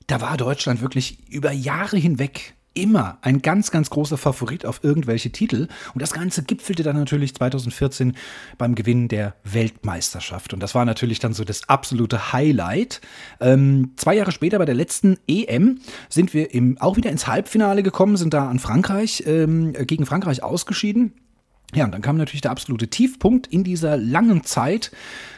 da 0.08 0.20
war 0.20 0.36
Deutschland 0.36 0.80
wirklich 0.80 1.18
über 1.30 1.52
Jahre 1.52 1.96
hinweg 1.96 2.54
immer 2.74 3.18
ein 3.22 3.42
ganz, 3.42 3.70
ganz 3.70 3.90
großer 3.90 4.16
Favorit 4.16 4.64
auf 4.64 4.82
irgendwelche 4.82 5.30
Titel. 5.30 5.68
Und 5.94 6.02
das 6.02 6.12
Ganze 6.12 6.44
gipfelte 6.44 6.82
dann 6.82 6.96
natürlich 6.96 7.34
2014 7.34 8.16
beim 8.56 8.74
Gewinn 8.74 9.08
der 9.08 9.34
Weltmeisterschaft. 9.44 10.54
Und 10.54 10.60
das 10.60 10.74
war 10.74 10.84
natürlich 10.84 11.18
dann 11.18 11.34
so 11.34 11.44
das 11.44 11.68
absolute 11.68 12.32
Highlight. 12.32 13.00
Ähm, 13.40 13.92
zwei 13.96 14.14
Jahre 14.14 14.32
später 14.32 14.58
bei 14.58 14.64
der 14.64 14.76
letzten 14.76 15.18
EM 15.26 15.80
sind 16.08 16.34
wir 16.34 16.54
im, 16.54 16.78
auch 16.78 16.96
wieder 16.96 17.10
ins 17.10 17.26
Halbfinale 17.26 17.82
gekommen, 17.82 18.16
sind 18.16 18.32
da 18.32 18.48
an 18.48 18.58
Frankreich, 18.58 19.24
ähm, 19.26 19.72
gegen 19.72 20.06
Frankreich 20.06 20.42
ausgeschieden. 20.42 21.14
Ja, 21.74 21.84
und 21.84 21.92
dann 21.92 22.00
kam 22.00 22.16
natürlich 22.16 22.40
der 22.40 22.50
absolute 22.50 22.88
Tiefpunkt 22.88 23.46
in 23.46 23.62
dieser 23.62 23.98
langen 23.98 24.42
Zeit, 24.42 24.90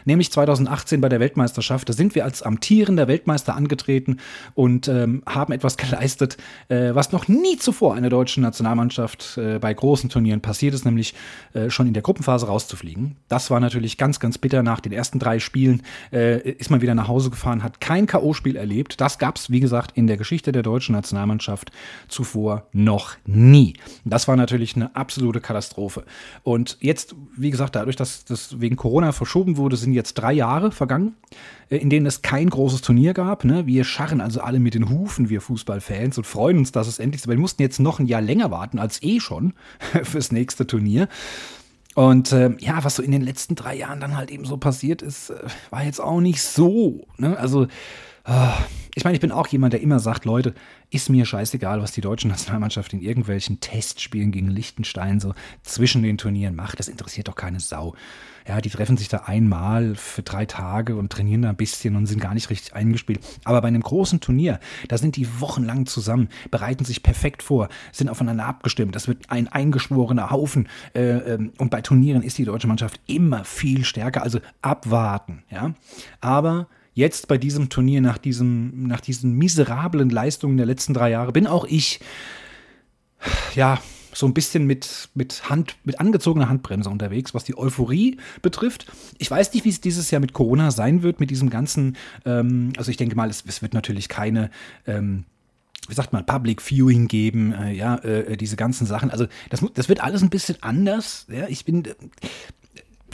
nämlich 0.04 0.30
2018 0.32 1.00
bei 1.00 1.08
der 1.08 1.20
Weltmeisterschaft. 1.20 1.88
Da 1.88 1.92
sind 1.92 2.14
wir 2.14 2.24
als 2.24 2.42
amtierender 2.42 3.08
Weltmeister 3.08 3.54
angetreten 3.54 4.18
und 4.54 4.88
ähm, 4.88 5.22
haben 5.26 5.52
etwas 5.52 5.76
geleistet, 5.76 6.36
äh, 6.68 6.94
was 6.94 7.12
noch 7.12 7.28
nie 7.28 7.56
zuvor 7.56 7.94
einer 7.94 8.10
deutschen 8.10 8.42
Nationalmannschaft 8.42 9.38
äh, 9.38 9.58
bei 9.58 9.72
großen 9.72 10.10
Turnieren 10.10 10.40
passiert 10.40 10.74
ist, 10.74 10.84
nämlich 10.84 11.14
äh, 11.54 11.70
schon 11.70 11.86
in 11.86 11.94
der 11.94 12.02
Gruppenphase 12.02 12.46
rauszufliegen. 12.46 13.16
Das 13.28 13.50
war 13.50 13.60
natürlich 13.60 13.98
ganz, 13.98 14.20
ganz 14.20 14.38
bitter. 14.38 14.62
Nach 14.62 14.80
den 14.80 14.92
ersten 14.92 15.18
drei 15.18 15.38
Spielen 15.38 15.82
äh, 16.12 16.40
ist 16.52 16.70
man 16.70 16.80
wieder 16.80 16.94
nach 16.94 17.08
Hause 17.08 17.30
gefahren, 17.30 17.62
hat 17.62 17.80
kein 17.80 18.06
K.O.-Spiel 18.06 18.56
erlebt. 18.56 19.00
Das 19.00 19.18
gab 19.18 19.36
es, 19.36 19.50
wie 19.50 19.60
gesagt, 19.60 19.96
in 19.96 20.06
der 20.06 20.16
Geschichte 20.16 20.52
der 20.52 20.62
deutschen 20.62 20.94
Nationalmannschaft 20.94 21.70
zuvor 22.08 22.66
noch 22.72 23.16
nie. 23.26 23.74
Das 24.04 24.28
war 24.28 24.36
natürlich 24.36 24.76
eine 24.76 24.94
absolute 24.96 25.40
Katastrophe. 25.40 26.04
Und 26.42 26.78
jetzt, 26.80 27.14
wie 27.36 27.50
gesagt, 27.50 27.76
dadurch, 27.76 27.96
dass 27.96 28.24
das 28.24 28.60
wegen 28.60 28.76
Corona 28.76 29.12
verschoben 29.12 29.56
wurde, 29.56 29.76
sind 29.76 29.89
jetzt 29.92 30.14
drei 30.14 30.32
Jahre 30.32 30.72
vergangen, 30.72 31.14
äh, 31.68 31.76
in 31.76 31.90
denen 31.90 32.06
es 32.06 32.22
kein 32.22 32.50
großes 32.50 32.82
Turnier 32.82 33.14
gab. 33.14 33.44
Ne? 33.44 33.66
Wir 33.66 33.84
scharren 33.84 34.20
also 34.20 34.40
alle 34.40 34.60
mit 34.60 34.74
den 34.74 34.88
Hufen, 34.88 35.28
wir 35.28 35.40
Fußballfans, 35.40 36.18
und 36.18 36.26
freuen 36.26 36.58
uns, 36.58 36.72
dass 36.72 36.88
es 36.88 36.98
endlich 36.98 37.20
ist. 37.20 37.26
Aber 37.26 37.34
wir 37.34 37.40
mussten 37.40 37.62
jetzt 37.62 37.80
noch 37.80 37.98
ein 37.98 38.06
Jahr 38.06 38.20
länger 38.20 38.50
warten 38.50 38.78
als 38.78 39.02
eh 39.02 39.20
schon 39.20 39.54
fürs 40.02 40.32
nächste 40.32 40.66
Turnier. 40.66 41.08
Und 41.94 42.32
äh, 42.32 42.54
ja, 42.58 42.84
was 42.84 42.96
so 42.96 43.02
in 43.02 43.10
den 43.10 43.22
letzten 43.22 43.56
drei 43.56 43.76
Jahren 43.76 44.00
dann 44.00 44.16
halt 44.16 44.30
eben 44.30 44.44
so 44.44 44.56
passiert 44.56 45.02
ist, 45.02 45.30
äh, 45.30 45.42
war 45.70 45.84
jetzt 45.84 46.00
auch 46.00 46.20
nicht 46.20 46.42
so. 46.42 47.06
Ne? 47.18 47.36
Also, 47.36 47.64
äh, 48.24 48.50
ich 48.94 49.04
meine, 49.04 49.16
ich 49.16 49.20
bin 49.20 49.32
auch 49.32 49.46
jemand, 49.48 49.72
der 49.72 49.82
immer 49.82 49.98
sagt, 49.98 50.24
Leute, 50.24 50.54
ist 50.90 51.10
mir 51.10 51.24
scheißegal, 51.24 51.82
was 51.82 51.92
die 51.92 52.00
deutsche 52.00 52.28
Nationalmannschaft 52.28 52.92
in 52.92 53.00
irgendwelchen 53.00 53.60
Testspielen 53.60 54.32
gegen 54.32 54.48
Liechtenstein 54.48 55.20
so 55.20 55.34
zwischen 55.62 56.02
den 56.02 56.18
Turnieren 56.18 56.54
macht. 56.54 56.78
Das 56.78 56.88
interessiert 56.88 57.28
doch 57.28 57.36
keine 57.36 57.60
Sau. 57.60 57.94
Ja, 58.48 58.60
die 58.60 58.70
treffen 58.70 58.96
sich 58.96 59.08
da 59.08 59.18
einmal 59.26 59.94
für 59.94 60.22
drei 60.22 60.46
Tage 60.46 60.96
und 60.96 61.12
trainieren 61.12 61.42
da 61.42 61.50
ein 61.50 61.56
bisschen 61.56 61.96
und 61.96 62.06
sind 62.06 62.20
gar 62.20 62.34
nicht 62.34 62.50
richtig 62.50 62.74
eingespielt. 62.74 63.20
Aber 63.44 63.60
bei 63.60 63.68
einem 63.68 63.82
großen 63.82 64.20
Turnier, 64.20 64.60
da 64.88 64.98
sind 64.98 65.16
die 65.16 65.40
wochenlang 65.40 65.86
zusammen, 65.86 66.28
bereiten 66.50 66.84
sich 66.84 67.02
perfekt 67.02 67.42
vor, 67.42 67.68
sind 67.92 68.08
aufeinander 68.08 68.46
abgestimmt. 68.46 68.94
Das 68.94 69.08
wird 69.08 69.30
ein 69.30 69.48
eingeschworener 69.48 70.30
Haufen. 70.30 70.68
Äh, 70.94 71.34
ähm, 71.34 71.52
und 71.58 71.70
bei 71.70 71.80
Turnieren 71.80 72.22
ist 72.22 72.38
die 72.38 72.44
deutsche 72.44 72.66
Mannschaft 72.66 73.00
immer 73.06 73.44
viel 73.44 73.84
stärker. 73.84 74.22
Also 74.22 74.40
abwarten. 74.62 75.42
Ja, 75.50 75.74
aber 76.20 76.68
jetzt 76.94 77.28
bei 77.28 77.38
diesem 77.38 77.68
Turnier, 77.68 78.00
nach, 78.00 78.18
diesem, 78.18 78.86
nach 78.86 79.00
diesen 79.00 79.32
miserablen 79.32 80.10
Leistungen 80.10 80.56
der 80.56 80.66
letzten 80.66 80.94
drei 80.94 81.10
Jahre, 81.10 81.32
bin 81.32 81.46
auch 81.46 81.64
ich, 81.64 82.00
ja, 83.54 83.78
so 84.12 84.26
ein 84.26 84.34
bisschen 84.34 84.66
mit, 84.66 85.08
mit 85.14 85.48
Hand, 85.48 85.76
mit 85.84 86.00
angezogener 86.00 86.48
Handbremse 86.48 86.90
unterwegs, 86.90 87.34
was 87.34 87.44
die 87.44 87.56
Euphorie 87.56 88.18
betrifft. 88.42 88.86
Ich 89.18 89.30
weiß 89.30 89.52
nicht, 89.54 89.64
wie 89.64 89.70
es 89.70 89.80
dieses 89.80 90.10
Jahr 90.10 90.20
mit 90.20 90.32
Corona 90.32 90.70
sein 90.70 91.02
wird, 91.02 91.20
mit 91.20 91.30
diesem 91.30 91.50
ganzen, 91.50 91.96
ähm, 92.24 92.72
also 92.76 92.90
ich 92.90 92.96
denke 92.96 93.16
mal, 93.16 93.30
es, 93.30 93.44
es 93.46 93.62
wird 93.62 93.74
natürlich 93.74 94.08
keine 94.08 94.50
ähm, 94.86 95.24
wie 95.88 95.94
sagt 95.94 96.12
man, 96.12 96.24
Public 96.24 96.62
Viewing 96.62 97.08
geben, 97.08 97.52
äh, 97.52 97.72
ja, 97.72 97.96
äh, 97.96 98.36
diese 98.36 98.56
ganzen 98.56 98.86
Sachen. 98.86 99.10
Also 99.10 99.26
das, 99.48 99.64
das 99.74 99.88
wird 99.88 100.00
alles 100.00 100.22
ein 100.22 100.30
bisschen 100.30 100.56
anders. 100.60 101.26
Ja, 101.28 101.48
ich 101.48 101.64
bin, 101.64 101.82
bin 101.82 101.94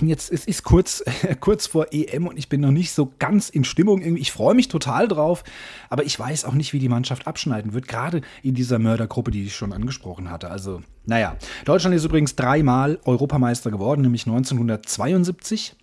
jetzt, 0.03 0.31
es 0.31 0.45
ist 0.45 0.62
kurz, 0.62 1.03
kurz 1.41 1.67
vor 1.67 1.87
EM 1.93 2.26
und 2.26 2.38
ich 2.38 2.49
bin 2.49 2.61
noch 2.61 2.71
nicht 2.71 2.93
so 2.93 3.12
ganz 3.19 3.49
in 3.49 3.65
Stimmung. 3.65 4.03
Ich 4.17 4.33
freue 4.33 4.55
mich 4.55 4.69
total 4.69 5.09
drauf, 5.09 5.45
aber 5.88 6.05
ich 6.05 6.19
weiß 6.19 6.45
auch 6.45 6.55
nicht, 6.55 6.73
wie 6.73 6.79
die 6.79 6.88
Mannschaft 6.88 7.26
abschneiden 7.26 7.73
wird, 7.73 7.88
gerade 7.88 8.21
in 8.43 8.55
dieser 8.55 8.79
Mördergruppe, 8.79 9.31
die 9.31 9.45
ich 9.45 9.57
schon 9.57 9.73
angesprochen 9.73 10.31
hatte. 10.31 10.50
Also, 10.50 10.83
naja. 11.05 11.37
Deutschland 11.65 11.97
ist 11.97 12.05
übrigens 12.05 12.37
dreimal 12.37 12.99
Europameister 13.05 13.71
geworden, 13.71 14.03
nämlich 14.03 14.26
1972, 14.26 15.75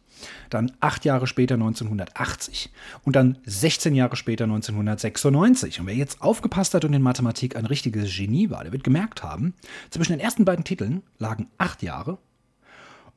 dann 0.50 0.72
acht 0.80 1.06
Jahre 1.06 1.28
später 1.28 1.56
1980 1.56 2.72
und 3.04 3.16
dann 3.16 3.38
16 3.46 3.96
Jahre 3.96 4.16
später 4.16 4.46
1996. 4.46 5.80
Und 5.80 5.88
wer 5.88 5.96
jetzt 5.96 6.22
aufgepasst 6.22 6.74
hat 6.74 6.86
und 6.86 6.94
in 6.94 7.02
Mathematik 7.02 7.56
ein 7.56 7.66
richtiges 7.66 8.16
Genie 8.16 8.50
war, 8.50 8.64
der 8.64 8.72
wird 8.72 8.84
gemerkt 8.84 9.24
haben, 9.24 9.54
zwischen 9.90 10.14
den 10.14 10.20
ersten 10.20 10.46
beiden 10.46 10.64
Titeln 10.64 11.02
lagen 11.18 11.48
acht 11.58 11.84
Jahre 11.84 12.18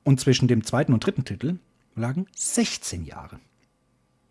und 0.06 0.20
zwischen 0.20 0.46
dem 0.46 0.64
zweiten 0.64 0.94
und 0.94 1.04
dritten 1.04 1.24
Titel 1.24 1.58
lagen 1.96 2.26
16 2.36 3.04
Jahre. 3.04 3.40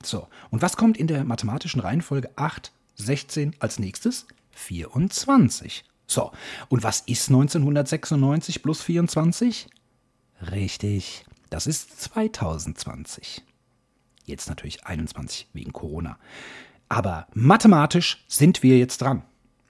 So, 0.01 0.27
und 0.49 0.61
was 0.61 0.77
kommt 0.77 0.97
in 0.97 1.07
der 1.07 1.25
mathematischen 1.25 1.81
Reihenfolge 1.81 2.29
8, 2.37 2.71
16 2.95 3.55
als 3.59 3.77
nächstes? 3.77 4.25
24. 4.51 5.83
So, 6.07 6.31
und 6.69 6.83
was 6.83 7.01
ist 7.01 7.27
1996 7.27 8.63
plus 8.63 8.81
24? 8.83 9.67
Richtig, 10.49 11.25
das 11.49 11.67
ist 11.67 11.99
2020. 12.01 13.43
Jetzt 14.23 14.47
natürlich 14.47 14.85
21 14.85 15.49
wegen 15.51 15.73
Corona. 15.73 16.17
Aber 16.87 17.27
mathematisch 17.33 18.23
sind 18.29 18.63
wir 18.63 18.77
jetzt 18.77 19.01
dran. 19.01 19.23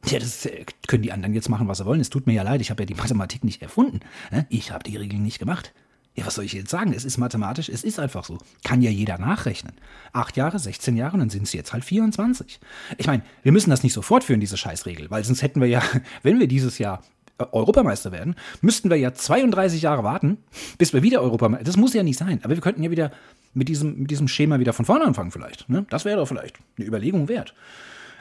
Ja, 0.06 0.20
das 0.20 0.46
äh, 0.46 0.66
können 0.86 1.02
die 1.02 1.12
anderen 1.12 1.34
jetzt 1.34 1.50
machen, 1.50 1.68
was 1.68 1.80
sie 1.80 1.86
wollen. 1.86 2.00
Es 2.00 2.12
tut 2.12 2.28
mir 2.28 2.34
ja 2.34 2.44
leid, 2.44 2.62
ich 2.62 2.70
habe 2.70 2.84
ja 2.84 2.86
die 2.86 2.94
Mathematik 2.94 3.44
nicht 3.44 3.64
erfunden. 3.64 4.02
Ne? 4.32 4.46
Ich 4.50 4.70
habe 4.70 4.84
die 4.84 4.98
Regeln 4.98 5.24
nicht 5.24 5.40
gemacht. 5.40 5.74
Ja, 6.16 6.26
was 6.26 6.36
soll 6.36 6.46
ich 6.46 6.54
jetzt 6.54 6.70
sagen? 6.70 6.94
Es 6.94 7.04
ist 7.04 7.18
mathematisch, 7.18 7.68
es 7.68 7.84
ist 7.84 8.00
einfach 8.00 8.24
so. 8.24 8.38
Kann 8.64 8.82
ja 8.82 8.90
jeder 8.90 9.18
nachrechnen. 9.18 9.74
Acht 10.14 10.38
Jahre, 10.38 10.58
16 10.58 10.96
Jahre, 10.96 11.18
dann 11.18 11.30
sind 11.30 11.44
es 11.44 11.52
jetzt 11.52 11.74
halt 11.74 11.84
24. 11.84 12.60
Ich 12.98 13.08
meine, 13.08 13.22
wir 13.44 13.52
müssen 13.52 13.70
das 13.70 13.84
nicht 13.84 13.92
so 13.92 14.02
fortführen, 14.02 14.40
diese 14.40 14.56
Scheißregel, 14.56 15.12
weil 15.12 15.26
sonst 15.26 15.42
hätten 15.42 15.60
wir 15.60 15.68
ja, 15.68 15.84
wenn 16.24 16.40
wir 16.40 16.48
dieses 16.48 16.78
Jahr 16.78 17.02
äh, 17.38 17.44
Europameister 17.52 18.14
werden, 18.14 18.36
müssten 18.62 18.90
wir 18.90 18.98
ja 18.98 19.14
32 19.14 19.82
Jahre 19.82 20.06
warten, 20.06 20.38
bis 20.78 20.94
wir 20.94 21.04
wieder 21.04 21.22
Europameister. 21.22 21.66
Das 21.66 21.76
muss 21.76 21.94
ja 21.94 22.02
nicht 22.02 22.18
sein, 22.18 22.40
aber 22.44 22.56
wir 22.56 22.62
könnten 22.62 22.82
ja 22.82 22.92
wieder 22.92 23.12
mit 23.54 23.68
diesem, 23.68 24.00
mit 24.00 24.12
diesem 24.12 24.30
Schema 24.30 24.60
wieder 24.60 24.72
von 24.72 24.86
vorne 24.86 25.04
anfangen, 25.04 25.32
vielleicht. 25.32 25.68
Ne? 25.70 25.86
Das 25.90 26.06
wäre 26.06 26.18
doch 26.18 26.28
vielleicht 26.28 26.56
eine 26.78 26.88
Überlegung 26.88 27.28
wert. 27.28 27.54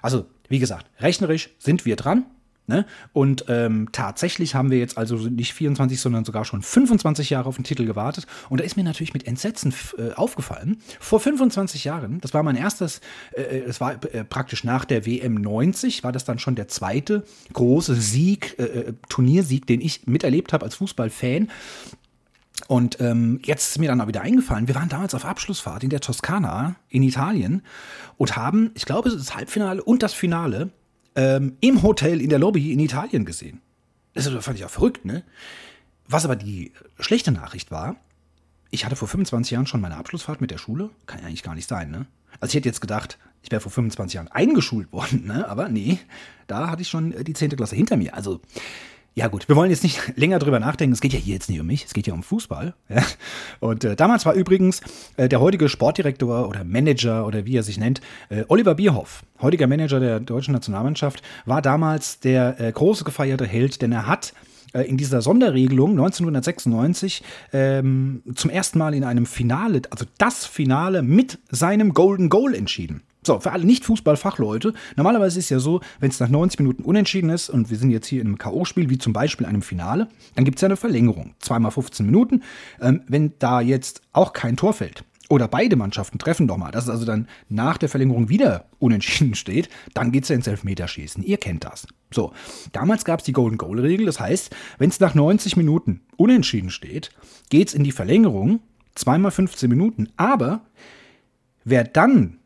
Also, 0.03 0.27
wie 0.49 0.59
gesagt, 0.59 0.87
rechnerisch 1.01 1.51
sind 1.59 1.87
wir 1.87 1.95
dran. 1.95 2.27
Ne? 2.67 2.87
Und 3.13 3.45
ähm, 3.49 3.91
tatsächlich 3.93 4.55
haben 4.55 4.71
wir 4.71 4.79
jetzt 4.79 4.97
also 4.97 5.17
nicht 5.17 5.53
24, 5.53 6.01
sondern 6.01 6.25
sogar 6.25 6.47
schon 6.47 6.63
25 6.63 7.29
Jahre 7.29 7.47
auf 7.47 7.57
den 7.57 7.65
Titel 7.65 7.85
gewartet. 7.85 8.27
Und 8.49 8.59
da 8.59 8.65
ist 8.65 8.77
mir 8.77 8.85
natürlich 8.85 9.13
mit 9.13 9.27
Entsetzen 9.27 9.75
äh, 9.99 10.13
aufgefallen. 10.15 10.79
Vor 10.99 11.21
25 11.21 11.85
Jahren, 11.85 12.23
das 12.23 12.33
war 12.33 12.43
mein 12.43 12.57
erstes, 12.57 13.03
äh, 13.33 13.59
es 13.59 13.83
war 13.83 14.03
äh, 14.15 14.25
praktisch 14.25 14.65
nach 14.65 14.87
der 14.87 15.05
WM 15.05 15.35
90, 15.35 16.05
war 16.05 16.13
das 16.13 16.25
dann 16.25 16.39
schon 16.39 16.55
der 16.55 16.69
zweite 16.69 17.25
große 17.53 17.95
Sieg, 17.97 18.57
äh, 18.59 18.63
äh, 18.63 18.93
Turniersieg, 19.11 19.67
den 19.67 19.83
ich 19.83 20.07
miterlebt 20.07 20.55
habe 20.55 20.65
als 20.65 20.77
Fußballfan. 20.77 21.51
Und 22.67 22.99
ähm, 23.01 23.41
jetzt 23.45 23.73
ist 23.73 23.79
mir 23.79 23.89
dann 23.89 24.01
auch 24.01 24.07
wieder 24.07 24.23
eingefallen, 24.23 24.69
wir 24.69 24.75
waren 24.75 24.89
damals 24.89 25.15
auf 25.15 25.27
Abschlussfahrt 25.27 25.85
in 25.85 25.91
der 25.91 26.01
Toskana 26.01 26.77
in 26.89 27.03
Italien 27.03 27.63
und 28.17 28.37
haben, 28.37 28.71
ich 28.75 28.87
glaube, 28.87 29.11
das 29.11 29.35
Halbfinale 29.35 29.83
und 29.83 30.03
das 30.03 30.15
Finale 30.15 30.71
ähm, 31.17 31.57
im 31.61 31.83
Hotel 31.83 32.21
in 32.21 32.31
der 32.31 32.39
Lobby 32.39 32.73
in 32.73 32.81
Italien 32.81 33.25
gesehen. 33.25 33.61
Das 34.15 34.29
fand 34.29 34.59
ich 34.59 34.65
auch 34.65 34.71
verrückt, 34.71 35.05
ne? 35.05 35.25
Was 36.07 36.25
aber 36.25 36.37
die 36.37 36.73
schlechte 37.01 37.33
Nachricht 37.33 37.71
war, 37.71 37.97
ich 38.71 38.85
hatte 38.85 38.97
vor 38.97 39.09
25 39.09 39.53
Jahren 39.53 39.67
schon 39.67 39.81
meine 39.81 39.97
Abschlussfahrt 39.97 40.41
mit 40.41 40.51
der 40.51 40.59
Schule. 40.59 40.91
Kann 41.07 41.21
ja 41.21 41.27
eigentlich 41.27 41.43
gar 41.43 41.55
nicht 41.55 41.69
sein, 41.69 41.91
ne? 41.91 42.07
Also 42.41 42.51
ich 42.51 42.57
hätte 42.57 42.69
jetzt 42.69 42.81
gedacht, 42.81 43.19
ich 43.43 43.51
wäre 43.51 43.61
vor 43.61 43.73
25 43.73 44.15
Jahren 44.15 44.29
eingeschult 44.29 44.93
worden, 44.93 45.27
ne? 45.27 45.49
Aber 45.49 45.69
nee, 45.69 45.99
da 46.47 46.71
hatte 46.71 46.83
ich 46.83 46.89
schon 46.89 47.15
die 47.25 47.33
10. 47.33 47.51
Klasse 47.51 47.77
hinter 47.77 47.97
mir. 47.97 48.15
Also 48.15 48.41
ja 49.17 49.29
gut, 49.29 49.49
wir 49.49 49.55
wollen 49.55 49.71
jetzt 49.71 49.85
nicht 49.85 50.01
länger 50.17 50.39
drüber 50.39 50.59
nachdenken. 50.59 50.93
Es 50.93 51.01
geht 51.01 51.13
ja 51.13 51.19
hier 51.19 51.35
jetzt 51.35 51.49
nicht 51.49 51.61
um 51.61 51.67
mich, 51.67 51.85
es 51.85 51.95
geht 51.95 52.07
ja 52.07 52.15
um 52.15 52.23
Fußball. 52.23 52.75
Ja? 52.89 53.03
Und 53.61 53.85
äh, 53.85 53.97
damals 53.97 54.27
war 54.27 54.35
übrigens 54.35 54.81
äh, 55.17 55.29
der 55.29 55.41
heutige 55.41 55.69
Sportdirektor 55.69 56.49
oder 56.49 56.65
Manager 56.65 57.27
oder 57.27 57.47
wie 57.47 57.57
er 57.57 57.63
sich 57.63 57.79
nennt, 57.79 58.01
äh, 58.29 58.45
Oliver 58.49 58.75
Bierhoff, 58.75 59.23
heutiger 59.41 59.67
Manager 59.67 60.01
der 60.01 60.21
deutschen 60.21 60.53
Nationalmannschaft, 60.53 61.23
war 61.47 61.63
damals 61.63 62.21
der 62.21 62.61
äh, 62.61 62.73
große 62.73 63.05
gefeierte 63.05 63.47
Held, 63.47 63.83
denn 63.83 63.93
er 63.93 64.07
hat 64.07 64.35
äh, 64.73 64.83
in 64.83 64.97
dieser 64.97 65.23
Sonderregelung 65.23 65.93
1996 65.93 67.23
ähm, 67.53 68.23
zum 68.35 68.51
ersten 68.51 68.79
Mal 68.79 68.95
in 68.95 69.05
einem 69.05 69.27
Finale, 69.27 69.83
also 69.91 70.05
das 70.19 70.45
Finale 70.45 71.03
mit 71.03 71.39
seinem 71.51 71.95
Golden 71.95 72.29
Goal 72.29 72.55
entschieden. 72.55 73.03
So, 73.27 73.41
für 73.41 73.53
alle 73.53 73.65
Nicht-Fußball-Fachleute, 73.65 74.75
normalerweise 74.97 75.39
ist 75.39 75.47
es 75.47 75.51
ja 75.51 75.59
so, 75.59 75.81
wenn 75.99 76.11
es 76.11 76.21
nach 76.21 76.29
90 76.29 76.61
Minuten 76.61 76.83
unentschieden 76.83 77.31
ist 77.31 77.49
und 77.49 77.71
wir 77.71 77.79
sind 77.79 77.91
jetzt 77.91 78.07
hier 78.07 78.21
in 78.21 78.29
einem 78.29 78.39
K.O.-Spiel, 78.39 78.91
wie 78.91 78.99
zum 78.99 79.15
Beispiel 79.15 79.47
einem 79.47 79.63
Finale, 79.63 80.09
dann 80.35 80.45
gibt 80.45 80.59
es 80.59 80.63
ja 80.63 80.67
eine 80.67 80.77
Verlängerung. 80.77 81.35
Zweimal 81.39 81.71
15 81.71 82.05
Minuten. 82.05 82.43
Ähm, 82.81 83.03
wenn 83.09 83.33
da 83.39 83.61
jetzt 83.61 84.03
auch 84.13 84.35
kein 84.35 84.57
Tor 84.57 84.75
fällt 84.75 85.05
oder 85.31 85.49
beide 85.49 85.77
Mannschaften 85.77 86.19
treffen 86.19 86.47
doch 86.47 86.59
mal, 86.59 86.71
dass 86.71 86.85
es 86.85 86.91
also 86.91 87.07
dann 87.07 87.29
nach 87.49 87.79
der 87.79 87.89
Verlängerung 87.89 88.29
wieder 88.29 88.67
unentschieden 88.79 89.35
steht, 89.37 89.71
dann 89.95 90.13
geht 90.13 90.25
es 90.25 90.29
ja 90.29 90.37
ins 90.37 90.47
Elfmeterschießen. 90.47 91.23
Ihr 91.23 91.39
kennt 91.39 91.65
das. 91.65 91.87
So, 92.13 92.33
damals 92.73 93.07
gab 93.07 93.21
es 93.21 93.25
die 93.25 93.33
Golden 93.33 93.57
Goal-Regel. 93.57 94.05
Das 94.05 94.21
heißt, 94.21 94.55
wenn 94.77 94.91
es 94.91 95.01
nach 95.01 95.15
90 95.15 95.57
Minuten 95.57 96.03
unentschieden 96.17 96.69
steht, 96.69 97.11
geht 97.49 97.69
es 97.69 97.75
in 97.75 97.85
die 97.85 97.93
Verlängerung, 97.93 98.61
zweimal 98.95 99.31
15 99.31 99.71
Minuten. 99.71 100.11
Aber 100.19 100.61
wer 101.65 101.85
dann 101.85 102.39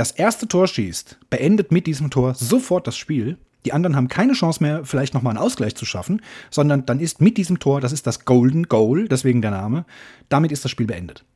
das 0.00 0.12
erste 0.12 0.48
Tor 0.48 0.66
schießt, 0.66 1.18
beendet 1.28 1.72
mit 1.72 1.86
diesem 1.86 2.08
Tor 2.08 2.34
sofort 2.34 2.86
das 2.86 2.96
Spiel. 2.96 3.36
Die 3.66 3.74
anderen 3.74 3.96
haben 3.96 4.08
keine 4.08 4.32
Chance 4.32 4.62
mehr, 4.62 4.86
vielleicht 4.86 5.12
nochmal 5.12 5.36
einen 5.36 5.44
Ausgleich 5.44 5.74
zu 5.74 5.84
schaffen, 5.84 6.22
sondern 6.50 6.86
dann 6.86 7.00
ist 7.00 7.20
mit 7.20 7.36
diesem 7.36 7.58
Tor, 7.58 7.82
das 7.82 7.92
ist 7.92 8.06
das 8.06 8.24
Golden 8.24 8.62
Goal, 8.62 9.08
deswegen 9.08 9.42
der 9.42 9.50
Name, 9.50 9.84
damit 10.30 10.52
ist 10.52 10.64
das 10.64 10.70
Spiel 10.70 10.86
beendet. 10.86 11.26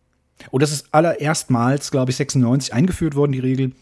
Und 0.50 0.62
das 0.62 0.72
ist 0.72 0.86
allererstmals, 0.92 1.90
glaube 1.90 2.10
ich, 2.10 2.16
96 2.16 2.72
eingeführt 2.72 3.14
worden, 3.16 3.32
die 3.32 3.40
Regel. 3.40 3.72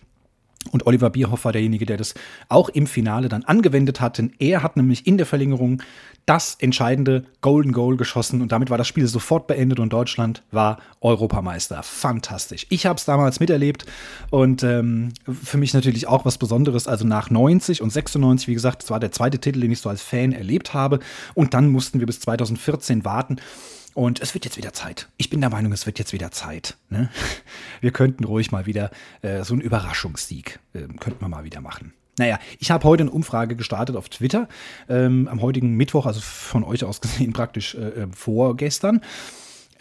Und 0.71 0.87
Oliver 0.87 1.11
Bierhoff 1.11 1.45
war 1.45 1.53
derjenige, 1.53 1.87
der 1.87 1.97
das 1.97 2.15
auch 2.49 2.69
im 2.69 2.87
Finale 2.87 3.29
dann 3.29 3.45
angewendet 3.45 4.01
hat. 4.01 4.19
Denn 4.19 4.33
er 4.39 4.63
hat 4.63 4.77
nämlich 4.77 5.07
in 5.07 5.17
der 5.17 5.27
Verlängerung 5.27 5.83
das 6.27 6.57
entscheidende 6.61 7.25
Golden 7.41 7.73
Goal 7.73 7.97
geschossen 7.97 8.43
und 8.43 8.53
damit 8.53 8.71
war 8.71 8.79
das 8.79 8.87
Spiel 8.87 9.07
sofort 9.09 9.49
beendet 9.49 9.81
und 9.81 9.93
Deutschland 9.93 10.43
war 10.53 10.79
Europameister. 11.01 11.83
Fantastisch. 11.83 12.67
Ich 12.69 12.87
habe 12.87 12.97
es 12.97 13.05
damals 13.05 13.41
miterlebt 13.41 13.87
und 14.31 14.63
ähm, 14.63 15.13
für 15.27 15.59
mich 15.59 15.75
natürlich 15.75 16.07
auch 16.07 16.25
was 16.25 16.39
Besonderes. 16.39 16.87
Also 16.87 17.05
nach 17.05 17.31
90 17.31 17.83
und 17.83 17.91
96, 17.91 18.47
wie 18.47 18.55
gesagt, 18.55 18.85
das 18.85 18.91
war 18.91 19.01
der 19.01 19.11
zweite 19.11 19.41
Titel, 19.41 19.61
den 19.61 19.73
ich 19.73 19.81
so 19.81 19.89
als 19.89 20.03
Fan 20.03 20.33
erlebt 20.33 20.75
habe. 20.75 21.01
Und 21.35 21.55
dann 21.55 21.69
mussten 21.69 21.99
wir 21.99 22.07
bis 22.07 22.21
2014 22.21 23.05
warten. 23.05 23.39
Und 23.95 24.21
es 24.21 24.35
wird 24.35 24.45
jetzt 24.45 24.57
wieder 24.57 24.73
Zeit. 24.73 25.09
Ich 25.17 25.31
bin 25.31 25.41
der 25.41 25.51
Meinung, 25.51 25.73
es 25.73 25.87
wird 25.87 25.99
jetzt 25.99 26.13
wieder 26.13 26.31
Zeit. 26.31 26.77
Ne? 26.89 27.11
Wir 27.81 27.91
könnten 27.91 28.25
ruhig 28.25 28.51
mal 28.51 28.67
wieder 28.67 28.91
äh, 29.23 29.43
so 29.45 29.55
einen 29.55 29.63
Überraschungssieg, 29.63 30.61
äh, 30.73 30.81
könnten 30.99 31.21
wir 31.21 31.29
mal 31.29 31.45
wieder 31.45 31.61
machen. 31.61 31.93
Naja, 32.19 32.39
ich 32.59 32.71
habe 32.71 32.85
heute 32.85 33.05
eine 33.05 33.11
Umfrage 33.11 33.57
gestartet 33.57 33.97
auf 33.97 34.11
Twitter, 34.11 34.47
ähm, 34.89 35.29
am 35.29 35.41
heutigen 35.41 35.77
Mittwoch, 35.77 36.05
also 36.05 36.21
von 36.21 36.63
euch 36.63 36.85
aus 36.85 37.01
gesehen 37.01 37.33
praktisch 37.35 37.75
äh, 37.75 38.03
äh 38.03 38.07
vorgestern 38.15 39.01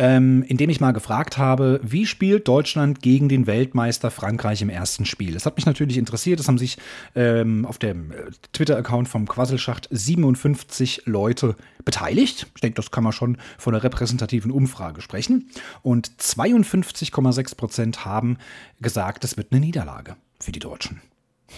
ähm, 0.02 0.42
in 0.48 0.58
dem 0.58 0.72
ich 0.72 0.80
mal 0.80 0.94
gefragt 0.94 1.38
habe, 1.38 1.80
wie 1.84 2.08
spielt 2.08 2.48
Deutschland 2.48 3.04
gegen 3.04 3.30
den 3.30 3.46
Weltmeister 3.46 4.10
Frankreich 4.10 4.64
im 4.64 4.70
ersten 4.70 5.06
Spiel? 5.06 5.36
Das 5.36 5.46
hat 5.46 5.58
mich 5.58 5.68
natürlich 5.68 6.00
interessiert. 6.00 6.40
Es 6.40 6.48
haben 6.48 6.58
sich 6.58 6.80
ähm, 7.14 7.68
auf 7.68 7.78
dem 7.78 8.12
äh, 8.12 8.16
Twitter-Account 8.52 9.08
vom 9.08 9.28
Quasselschacht 9.28 9.88
57 9.92 11.04
Leute 11.06 11.56
beteiligt. 11.86 12.48
Ich 12.56 12.62
denke, 12.62 12.78
das 12.78 12.90
kann 12.90 13.04
man 13.04 13.14
schon 13.14 13.38
von 13.60 13.76
einer 13.76 13.84
repräsentativen 13.84 14.50
Umfrage 14.50 15.02
sprechen. 15.02 15.52
Und 15.84 16.10
52,6 16.20 17.56
Prozent 17.56 18.04
haben 18.04 18.40
gesagt, 18.82 19.24
es 19.24 19.38
wird 19.38 19.52
eine 19.52 19.62
Niederlage 19.62 20.16
für 20.40 20.52
die 20.52 20.60
Deutschen. 20.60 21.00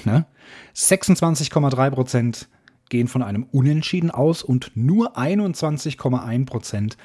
Ne? 0.04 0.26
26,3 0.76 1.92
Prozent 1.92 2.50
gehen 2.90 3.08
von 3.08 3.24
einem 3.24 3.44
Unentschieden 3.44 4.12
aus 4.12 4.44
und 4.44 4.72
nur 4.76 5.18
21,1 5.18 6.46
Prozent 6.46 6.98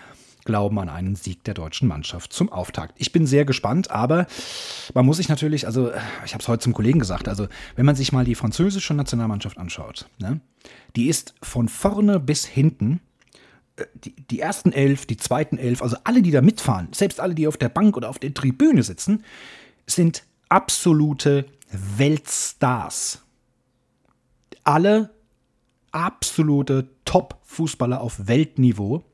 glauben 0.49 0.79
an 0.79 0.89
einen 0.89 1.15
Sieg 1.15 1.45
der 1.45 1.53
deutschen 1.53 1.89
Mannschaft 1.89 2.33
zum 2.33 2.51
Auftakt. 2.51 2.95
Ich 2.97 3.13
bin 3.13 3.27
sehr 3.27 3.45
gespannt, 3.45 3.91
aber 3.91 4.27
man 4.95 5.05
muss 5.05 5.19
sich 5.19 5.29
natürlich, 5.29 5.67
also 5.67 5.93
ich 6.25 6.33
habe 6.33 6.41
es 6.41 6.49
heute 6.49 6.63
zum 6.63 6.73
Kollegen 6.73 6.99
gesagt, 6.99 7.29
also 7.29 7.49
wenn 7.77 7.85
man 7.85 7.95
sich 7.95 8.13
mal 8.13 8.25
die 8.25 8.35
französische 8.35 8.95
Nationalmannschaft 8.95 9.59
anschaut, 9.59 10.09
ne, 10.19 10.41
die 10.97 11.09
ist 11.09 11.35
von 11.43 11.69
vorne 11.69 12.19
bis 12.19 12.47
hinten 12.47 13.01
äh, 13.77 13.85
die, 13.93 14.17
die, 14.17 14.41
ersten 14.41 14.73
elf, 14.73 15.05
die 15.05 15.19
zweiten 15.19 15.59
elf, 15.59 15.83
also 15.83 15.99
alle, 16.05 16.23
die 16.23 16.31
da 16.31 16.41
mitfahren, 16.41 16.89
selbst 16.93 17.21
alle, 17.21 17.35
die 17.35 17.47
auf 17.47 17.59
der 17.59 17.69
Bank 17.69 17.99
oder 17.99 18.09
auf 18.09 18.19
der 18.19 18.33
Tribüne 18.33 18.83
sitzen, 18.83 19.25
sind 19.87 20.25
absolute 20.49 21.45
Weltstars. 21.71 23.21
alle 24.65 25.11
absolute 25.93 26.89
Top-Fußballer 27.05 28.01
auf 28.01 28.29
Weltniveau. 28.29 29.05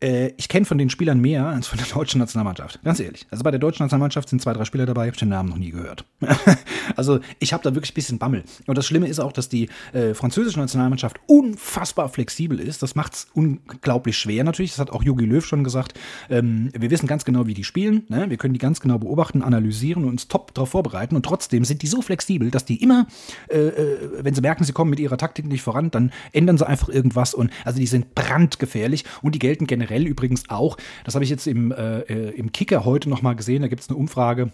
Äh, 0.00 0.32
ich 0.36 0.48
kenne 0.48 0.66
von 0.66 0.78
den 0.78 0.90
Spielern 0.90 1.20
mehr 1.20 1.46
als 1.46 1.66
von 1.66 1.78
der 1.78 1.86
deutschen 1.86 2.18
Nationalmannschaft. 2.18 2.80
Ganz 2.84 3.00
ehrlich. 3.00 3.26
Also 3.30 3.44
bei 3.44 3.50
der 3.50 3.60
deutschen 3.60 3.84
Nationalmannschaft 3.84 4.28
sind 4.28 4.42
zwei, 4.42 4.52
drei 4.52 4.64
Spieler 4.64 4.86
dabei, 4.86 5.06
ich 5.06 5.12
habe 5.12 5.18
den 5.18 5.28
Namen 5.28 5.48
noch 5.48 5.56
nie 5.56 5.70
gehört. 5.70 6.04
also 6.96 7.20
ich 7.38 7.52
habe 7.52 7.62
da 7.62 7.74
wirklich 7.74 7.92
ein 7.92 7.94
bisschen 7.94 8.18
Bammel. 8.18 8.44
Und 8.66 8.76
das 8.76 8.86
Schlimme 8.86 9.08
ist 9.08 9.20
auch, 9.20 9.32
dass 9.32 9.48
die 9.48 9.68
äh, 9.92 10.14
französische 10.14 10.58
Nationalmannschaft 10.58 11.18
unfassbar 11.26 12.08
flexibel 12.08 12.60
ist. 12.60 12.82
Das 12.82 12.94
macht 12.94 13.14
es 13.14 13.26
unglaublich 13.32 14.18
schwer 14.18 14.44
natürlich. 14.44 14.72
Das 14.72 14.80
hat 14.80 14.90
auch 14.90 15.02
Jogi 15.02 15.24
Löw 15.24 15.44
schon 15.44 15.64
gesagt. 15.64 15.98
Ähm, 16.28 16.70
wir 16.76 16.90
wissen 16.90 17.06
ganz 17.06 17.24
genau, 17.24 17.46
wie 17.46 17.54
die 17.54 17.64
spielen. 17.64 18.04
Ne? 18.08 18.28
Wir 18.28 18.36
können 18.36 18.54
die 18.54 18.60
ganz 18.60 18.80
genau 18.80 18.98
beobachten, 18.98 19.42
analysieren 19.42 20.04
und 20.04 20.10
uns 20.10 20.28
top 20.28 20.52
darauf 20.54 20.70
vorbereiten. 20.70 21.16
Und 21.16 21.24
trotzdem 21.24 21.64
sind 21.64 21.82
die 21.82 21.86
so 21.86 22.02
flexibel, 22.02 22.50
dass 22.50 22.64
die 22.64 22.82
immer, 22.82 23.06
äh, 23.48 23.58
äh, 23.58 23.98
wenn 24.20 24.34
sie 24.34 24.40
merken, 24.40 24.64
sie 24.64 24.72
kommen 24.72 24.90
mit 24.90 25.00
ihrer 25.00 25.16
Taktik 25.16 25.46
nicht 25.46 25.62
voran, 25.62 25.90
dann 25.90 26.12
ändern 26.32 26.58
sie 26.58 26.66
einfach 26.66 26.88
irgendwas. 26.88 27.34
Und 27.34 27.50
also 27.64 27.78
die 27.78 27.86
sind 27.86 28.14
brandgefährlich 28.14 29.04
und 29.22 29.34
die 29.34 29.38
gelten 29.38 29.66
generell 29.66 29.83
generell 29.84 30.06
übrigens 30.06 30.48
auch, 30.48 30.76
das 31.04 31.14
habe 31.14 31.24
ich 31.24 31.30
jetzt 31.30 31.46
im, 31.46 31.72
äh, 31.72 32.00
äh 32.00 32.30
im 32.30 32.52
Kicker 32.52 32.84
heute 32.84 33.08
nochmal 33.08 33.36
gesehen, 33.36 33.62
da 33.62 33.68
gibt 33.68 33.82
es 33.82 33.88
eine 33.88 33.98
Umfrage, 33.98 34.50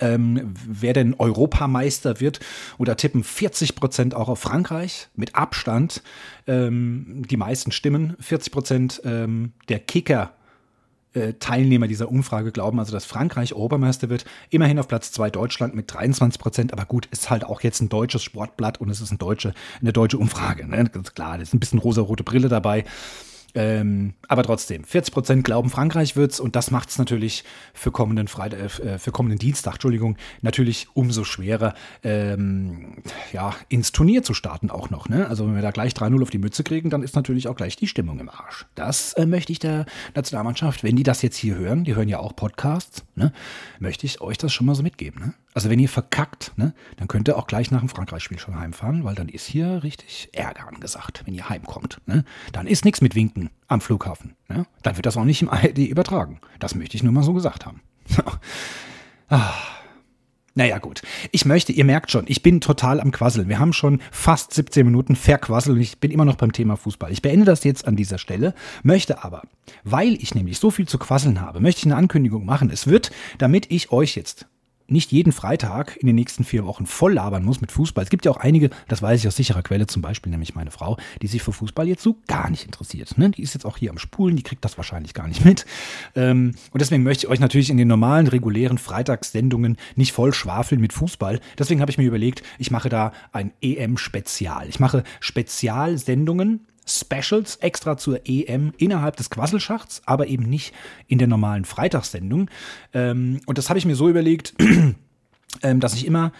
ähm, 0.00 0.54
wer 0.66 0.92
denn 0.92 1.14
Europameister 1.14 2.20
wird. 2.20 2.40
oder 2.78 2.96
tippen 2.96 3.24
40 3.24 3.74
Prozent 3.74 4.14
auch 4.14 4.28
auf 4.28 4.40
Frankreich 4.40 5.08
mit 5.16 5.34
Abstand. 5.34 6.02
Ähm, 6.46 7.24
die 7.28 7.36
meisten 7.36 7.72
Stimmen. 7.72 8.16
40 8.20 8.52
Prozent 8.52 9.02
ähm, 9.04 9.52
der 9.68 9.80
Kicker. 9.80 10.32
Äh, 11.14 11.34
Teilnehmer 11.34 11.88
dieser 11.88 12.08
Umfrage 12.08 12.52
glauben 12.52 12.78
also, 12.78 12.90
dass 12.92 13.04
Frankreich 13.04 13.52
Europameister 13.52 14.08
wird. 14.08 14.24
Immerhin 14.48 14.78
auf 14.78 14.88
Platz 14.88 15.12
2 15.12 15.28
Deutschland 15.28 15.74
mit 15.74 15.92
23 15.92 16.40
Prozent. 16.40 16.72
Aber 16.72 16.86
gut, 16.86 17.06
ist 17.06 17.28
halt 17.28 17.44
auch 17.44 17.60
jetzt 17.60 17.82
ein 17.82 17.90
deutsches 17.90 18.22
Sportblatt 18.22 18.80
und 18.80 18.88
es 18.88 19.02
ist 19.02 19.10
eine 19.10 19.18
deutsche, 19.18 19.52
eine 19.82 19.92
deutsche 19.92 20.16
Umfrage. 20.16 20.66
Ne? 20.66 20.84
Ganz 20.90 21.12
klar, 21.12 21.36
da 21.36 21.42
ist 21.42 21.52
ein 21.52 21.60
bisschen 21.60 21.80
rosa-rote 21.80 22.24
Brille 22.24 22.48
dabei. 22.48 22.84
Ähm, 23.54 24.14
aber 24.28 24.42
trotzdem, 24.42 24.84
40 24.84 25.12
Prozent 25.12 25.44
glauben, 25.44 25.68
Frankreich 25.68 26.16
wird's 26.16 26.40
und 26.40 26.56
das 26.56 26.70
macht 26.70 26.88
es 26.88 26.98
natürlich 26.98 27.44
für 27.74 27.90
kommenden 27.90 28.28
Freitag, 28.28 28.78
äh, 28.80 28.98
für 28.98 29.12
kommenden 29.12 29.38
Dienstag, 29.38 29.74
Entschuldigung, 29.74 30.16
natürlich 30.40 30.88
umso 30.94 31.24
schwerer, 31.24 31.74
ähm, 32.02 33.02
ja, 33.32 33.54
ins 33.68 33.92
Turnier 33.92 34.22
zu 34.22 34.32
starten 34.32 34.70
auch 34.70 34.90
noch. 34.90 35.08
Ne? 35.08 35.28
Also 35.28 35.46
wenn 35.46 35.54
wir 35.54 35.62
da 35.62 35.70
gleich 35.70 35.92
3-0 35.92 36.22
auf 36.22 36.30
die 36.30 36.38
Mütze 36.38 36.64
kriegen, 36.64 36.88
dann 36.88 37.02
ist 37.02 37.14
natürlich 37.14 37.48
auch 37.48 37.56
gleich 37.56 37.76
die 37.76 37.86
Stimmung 37.86 38.18
im 38.20 38.28
Arsch. 38.28 38.66
Das 38.74 39.12
äh, 39.14 39.26
möchte 39.26 39.52
ich 39.52 39.58
der 39.58 39.86
Nationalmannschaft, 40.14 40.82
wenn 40.82 40.96
die 40.96 41.02
das 41.02 41.22
jetzt 41.22 41.36
hier 41.36 41.56
hören, 41.56 41.84
die 41.84 41.94
hören 41.94 42.08
ja 42.08 42.18
auch 42.18 42.34
Podcasts, 42.34 43.04
ne, 43.14 43.32
möchte 43.78 44.06
ich 44.06 44.20
euch 44.20 44.38
das 44.38 44.52
schon 44.52 44.66
mal 44.66 44.74
so 44.74 44.82
mitgeben. 44.82 45.20
Ne? 45.20 45.34
Also 45.54 45.70
wenn 45.70 45.78
ihr 45.78 45.88
verkackt, 45.88 46.52
ne, 46.56 46.74
dann 46.96 47.08
könnt 47.08 47.28
ihr 47.28 47.36
auch 47.36 47.46
gleich 47.46 47.70
nach 47.70 47.80
dem 47.80 47.88
Frankreich-Spiel 47.88 48.38
schon 48.38 48.58
heimfahren, 48.58 49.04
weil 49.04 49.14
dann 49.14 49.28
ist 49.28 49.46
hier 49.46 49.82
richtig 49.82 50.30
Ärger 50.32 50.68
angesagt, 50.68 51.22
wenn 51.26 51.34
ihr 51.34 51.48
heimkommt. 51.48 52.00
Ne? 52.06 52.24
Dann 52.52 52.66
ist 52.66 52.84
nichts 52.84 53.00
mit 53.00 53.14
Winken 53.14 53.50
am 53.68 53.80
Flughafen. 53.80 54.36
Ne? 54.48 54.66
Dann 54.82 54.96
wird 54.96 55.06
das 55.06 55.16
auch 55.16 55.24
nicht 55.24 55.42
im 55.42 55.48
ARD 55.48 55.78
übertragen. 55.78 56.40
Das 56.58 56.74
möchte 56.74 56.96
ich 56.96 57.02
nur 57.02 57.12
mal 57.12 57.22
so 57.22 57.32
gesagt 57.32 57.66
haben. 57.66 57.80
ah. 59.28 59.52
Naja, 60.54 60.78
gut. 60.78 61.00
Ich 61.30 61.46
möchte, 61.46 61.72
ihr 61.72 61.84
merkt 61.84 62.10
schon, 62.10 62.24
ich 62.28 62.42
bin 62.42 62.60
total 62.60 63.00
am 63.00 63.10
Quasseln. 63.10 63.48
Wir 63.48 63.58
haben 63.58 63.72
schon 63.72 64.02
fast 64.10 64.52
17 64.52 64.84
Minuten 64.84 65.16
verquasselt 65.16 65.76
und 65.76 65.80
ich 65.80 65.98
bin 65.98 66.10
immer 66.10 66.26
noch 66.26 66.36
beim 66.36 66.52
Thema 66.52 66.76
Fußball. 66.76 67.10
Ich 67.10 67.22
beende 67.22 67.46
das 67.46 67.64
jetzt 67.64 67.86
an 67.86 67.96
dieser 67.96 68.18
Stelle, 68.18 68.54
möchte 68.82 69.24
aber, 69.24 69.42
weil 69.82 70.14
ich 70.14 70.34
nämlich 70.34 70.58
so 70.58 70.70
viel 70.70 70.86
zu 70.86 70.98
quasseln 70.98 71.40
habe, 71.40 71.60
möchte 71.60 71.80
ich 71.80 71.86
eine 71.86 71.96
Ankündigung 71.96 72.44
machen. 72.44 72.68
Es 72.70 72.86
wird, 72.86 73.10
damit 73.38 73.70
ich 73.70 73.92
euch 73.92 74.14
jetzt 74.14 74.46
nicht 74.92 75.12
jeden 75.12 75.32
Freitag 75.32 75.96
in 75.96 76.06
den 76.06 76.16
nächsten 76.16 76.44
vier 76.44 76.64
Wochen 76.66 76.86
voll 76.86 77.14
labern 77.14 77.44
muss 77.44 77.60
mit 77.60 77.72
Fußball. 77.72 78.04
Es 78.04 78.10
gibt 78.10 78.24
ja 78.24 78.30
auch 78.30 78.36
einige, 78.36 78.70
das 78.88 79.02
weiß 79.02 79.20
ich 79.20 79.26
aus 79.26 79.36
sicherer 79.36 79.62
Quelle, 79.62 79.86
zum 79.86 80.02
Beispiel 80.02 80.30
nämlich 80.30 80.54
meine 80.54 80.70
Frau, 80.70 80.96
die 81.20 81.26
sich 81.26 81.42
für 81.42 81.52
Fußball 81.52 81.88
jetzt 81.88 82.02
so 82.02 82.16
gar 82.26 82.50
nicht 82.50 82.64
interessiert. 82.64 83.16
Ne? 83.18 83.30
Die 83.30 83.42
ist 83.42 83.54
jetzt 83.54 83.64
auch 83.64 83.76
hier 83.76 83.90
am 83.90 83.98
Spulen, 83.98 84.36
die 84.36 84.42
kriegt 84.42 84.64
das 84.64 84.76
wahrscheinlich 84.76 85.14
gar 85.14 85.26
nicht 85.28 85.44
mit. 85.44 85.66
Ähm, 86.14 86.54
und 86.70 86.80
deswegen 86.80 87.02
möchte 87.02 87.26
ich 87.26 87.30
euch 87.30 87.40
natürlich 87.40 87.70
in 87.70 87.76
den 87.76 87.88
normalen, 87.88 88.26
regulären 88.26 88.78
Freitagssendungen 88.78 89.76
nicht 89.96 90.12
voll 90.12 90.32
schwafeln 90.32 90.80
mit 90.80 90.92
Fußball. 90.92 91.40
Deswegen 91.58 91.80
habe 91.80 91.90
ich 91.90 91.98
mir 91.98 92.06
überlegt, 92.06 92.42
ich 92.58 92.70
mache 92.70 92.88
da 92.88 93.12
ein 93.32 93.52
EM-Spezial. 93.60 94.68
Ich 94.68 94.80
mache 94.80 95.04
Spezialsendungen 95.20 96.66
Specials 96.86 97.56
extra 97.56 97.96
zur 97.96 98.20
EM 98.24 98.72
innerhalb 98.76 99.16
des 99.16 99.30
Quasselschachts, 99.30 100.02
aber 100.04 100.26
eben 100.26 100.44
nicht 100.44 100.74
in 101.06 101.18
der 101.18 101.28
normalen 101.28 101.64
Freitagssendung. 101.64 102.50
Ähm, 102.92 103.40
und 103.46 103.58
das 103.58 103.68
habe 103.68 103.78
ich 103.78 103.84
mir 103.84 103.94
so 103.94 104.08
überlegt, 104.08 104.54
ähm, 105.62 105.80
dass 105.80 105.94
ich 105.94 106.06
immer 106.06 106.32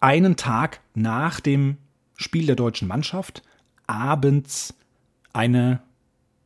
einen 0.00 0.36
Tag 0.36 0.80
nach 0.94 1.40
dem 1.40 1.78
Spiel 2.16 2.46
der 2.46 2.56
deutschen 2.56 2.88
Mannschaft 2.88 3.42
abends 3.86 4.74
eine 5.32 5.82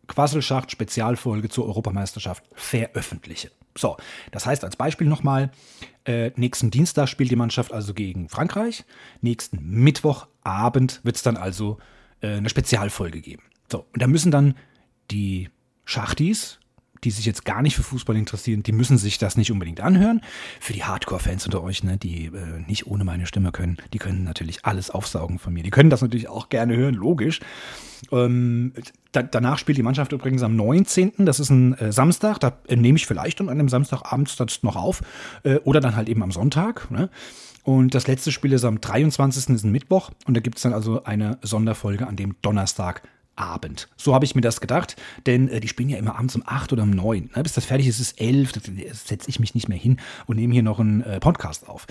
Quasselschacht-Spezialfolge 0.09 1.49
zur 1.49 1.67
Europameisterschaft 1.67 2.45
veröffentliche. 2.55 3.51
So, 3.77 3.97
das 4.31 4.47
heißt 4.47 4.65
als 4.65 4.77
Beispiel 4.77 5.07
nochmal, 5.07 5.51
äh, 6.05 6.31
nächsten 6.37 6.71
Dienstag 6.71 7.09
spielt 7.09 7.31
die 7.31 7.37
Mannschaft 7.37 7.73
also 7.73 7.93
gegen 7.93 8.29
Frankreich, 8.29 8.85
nächsten 9.21 9.59
Mittwochabend 9.69 11.01
wird 11.03 11.17
es 11.17 11.23
dann 11.23 11.37
also 11.37 11.79
äh, 12.21 12.37
eine 12.37 12.49
Spezialfolge 12.49 13.21
geben. 13.21 13.43
So, 13.71 13.87
und 13.93 14.03
da 14.03 14.07
müssen 14.07 14.31
dann 14.31 14.55
die 15.11 15.51
Schachtis, 15.85 16.59
die 17.05 17.11
sich 17.11 17.27
jetzt 17.27 17.45
gar 17.45 17.63
nicht 17.63 17.77
für 17.77 17.83
Fußball 17.83 18.17
interessieren, 18.17 18.63
die 18.63 18.73
müssen 18.73 18.99
sich 18.99 19.19
das 19.19 19.37
nicht 19.37 19.53
unbedingt 19.53 19.81
anhören. 19.81 20.21
Für 20.61 20.73
die 20.73 20.85
Hardcore-Fans 20.85 21.45
unter 21.45 21.63
euch, 21.63 21.85
ne, 21.85 21.97
die 21.97 22.27
äh, 22.27 22.61
nicht 22.67 22.87
ohne 22.87 23.05
meine 23.05 23.27
Stimme 23.27 23.53
können, 23.53 23.77
die 23.93 23.99
können 23.99 24.25
natürlich 24.25 24.65
alles 24.65 24.91
aufsaugen 24.91 25.39
von 25.39 25.53
mir. 25.53 25.63
Die 25.63 25.71
können 25.71 25.91
das 25.91 26.03
natürlich 26.03 26.29
auch 26.29 26.49
gerne 26.49 26.77
hören, 26.77 26.95
logisch. 26.95 27.41
Ähm, 28.13 28.73
da, 29.13 29.23
danach 29.23 29.59
spielt 29.59 29.79
die 29.79 29.83
Mannschaft 29.83 30.13
übrigens 30.13 30.43
am 30.43 30.57
19., 30.57 31.13
das 31.19 31.41
ist 31.41 31.51
ein 31.51 31.75
äh, 31.75 31.93
Samstag, 31.93 32.39
da 32.39 32.59
äh, 32.69 32.77
nehme 32.77 32.97
ich 32.97 33.07
vielleicht 33.07 33.41
an 33.41 33.49
einem 33.49 33.69
Samstagabend 33.69 34.39
das 34.39 34.63
noch 34.63 34.77
auf 34.77 35.03
äh, 35.45 35.57
oder 35.59 35.81
dann 35.81 35.97
halt 35.97 36.09
eben 36.09 36.23
am 36.23 36.33
Sonntag. 36.33 36.91
Ne? 36.91 37.09
Und 37.67 37.97
das 37.97 38.07
letzte 38.07 38.31
Spiel 38.31 38.53
ist 38.53 38.65
am 38.65 38.81
23. 38.81 39.53
ist 39.53 39.65
ein 39.65 39.73
Mittwoch 39.73 40.13
und 40.25 40.37
da 40.37 40.41
gibt 40.41 40.59
es 40.59 40.63
dann 40.63 40.73
also 40.73 41.03
eine 41.03 41.37
Sonderfolge 41.43 42.07
an 42.07 42.15
dem 42.15 42.37
Donnerstagabend. 42.41 43.89
So 43.97 44.15
habe 44.15 44.25
ich 44.25 44.37
mir 44.37 44.41
das 44.41 44.61
gedacht, 44.61 44.95
denn 45.27 45.49
äh, 45.49 45.59
die 45.59 45.67
spielen 45.67 45.89
ja 45.89 45.99
immer 45.99 46.15
abends 46.15 46.37
um 46.37 46.45
8 46.47 46.73
oder 46.73 46.85
um 46.85 46.91
9. 46.91 47.31
Ne? 47.35 47.43
Bis 47.43 47.55
das 47.55 47.65
fertig 47.65 47.89
ist, 47.89 47.99
ist 47.99 48.21
11, 48.21 48.53
da 48.53 48.61
setze 48.93 49.29
ich 49.29 49.41
mich 49.41 49.57
nicht 49.57 49.69
mehr 49.69 49.77
hin 49.77 49.99
und 50.27 50.37
nehme 50.37 50.53
hier 50.53 50.63
noch 50.63 50.79
einen 50.79 51.01
äh, 51.01 51.19
Podcast 51.19 51.69
auf. 51.69 51.89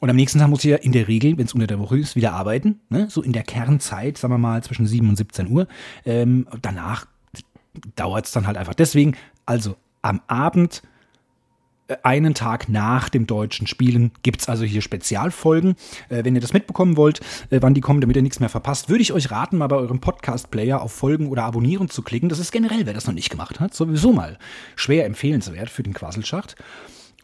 Und 0.00 0.08
am 0.08 0.16
nächsten 0.16 0.38
Tag 0.38 0.48
muss 0.48 0.64
ich 0.64 0.70
ja 0.70 0.78
in 0.78 0.92
der 0.92 1.06
Regel, 1.06 1.36
wenn 1.36 1.44
es 1.44 1.52
unter 1.52 1.66
der 1.66 1.80
Woche 1.80 1.98
ist, 1.98 2.16
wieder 2.16 2.32
arbeiten. 2.32 2.80
Ne? 2.88 3.10
So 3.10 3.20
in 3.20 3.34
der 3.34 3.42
Kernzeit, 3.42 4.16
sagen 4.16 4.32
wir 4.32 4.38
mal, 4.38 4.62
zwischen 4.62 4.86
7 4.86 5.06
und 5.06 5.16
17 5.16 5.50
Uhr. 5.50 5.68
Ähm, 6.06 6.46
danach 6.62 7.04
dauert 7.94 8.24
es 8.24 8.32
dann 8.32 8.46
halt 8.46 8.56
einfach. 8.56 8.74
Deswegen, 8.74 9.16
also 9.44 9.76
am 10.00 10.22
Abend 10.28 10.82
einen 12.02 12.34
Tag 12.34 12.68
nach 12.68 13.08
dem 13.08 13.26
deutschen 13.26 13.66
Spielen 13.66 14.12
gibt 14.22 14.40
es 14.40 14.48
also 14.48 14.64
hier 14.64 14.82
Spezialfolgen. 14.82 15.76
Äh, 16.08 16.24
wenn 16.24 16.34
ihr 16.34 16.40
das 16.40 16.52
mitbekommen 16.52 16.96
wollt, 16.96 17.20
äh, 17.50 17.58
wann 17.60 17.74
die 17.74 17.80
kommen, 17.80 18.00
damit 18.00 18.16
ihr 18.16 18.22
nichts 18.22 18.40
mehr 18.40 18.48
verpasst, 18.48 18.88
würde 18.88 19.02
ich 19.02 19.12
euch 19.12 19.30
raten, 19.30 19.58
mal 19.58 19.66
bei 19.66 19.76
eurem 19.76 20.00
Podcast-Player 20.00 20.80
auf 20.80 20.92
Folgen 20.92 21.28
oder 21.28 21.44
Abonnieren 21.44 21.88
zu 21.88 22.02
klicken. 22.02 22.28
Das 22.28 22.38
ist 22.38 22.52
generell, 22.52 22.86
wer 22.86 22.94
das 22.94 23.06
noch 23.06 23.14
nicht 23.14 23.30
gemacht 23.30 23.60
hat, 23.60 23.74
sowieso 23.74 24.12
mal 24.12 24.38
schwer 24.76 25.04
empfehlenswert 25.06 25.70
für 25.70 25.82
den 25.82 25.92
Quasselschacht. 25.92 26.56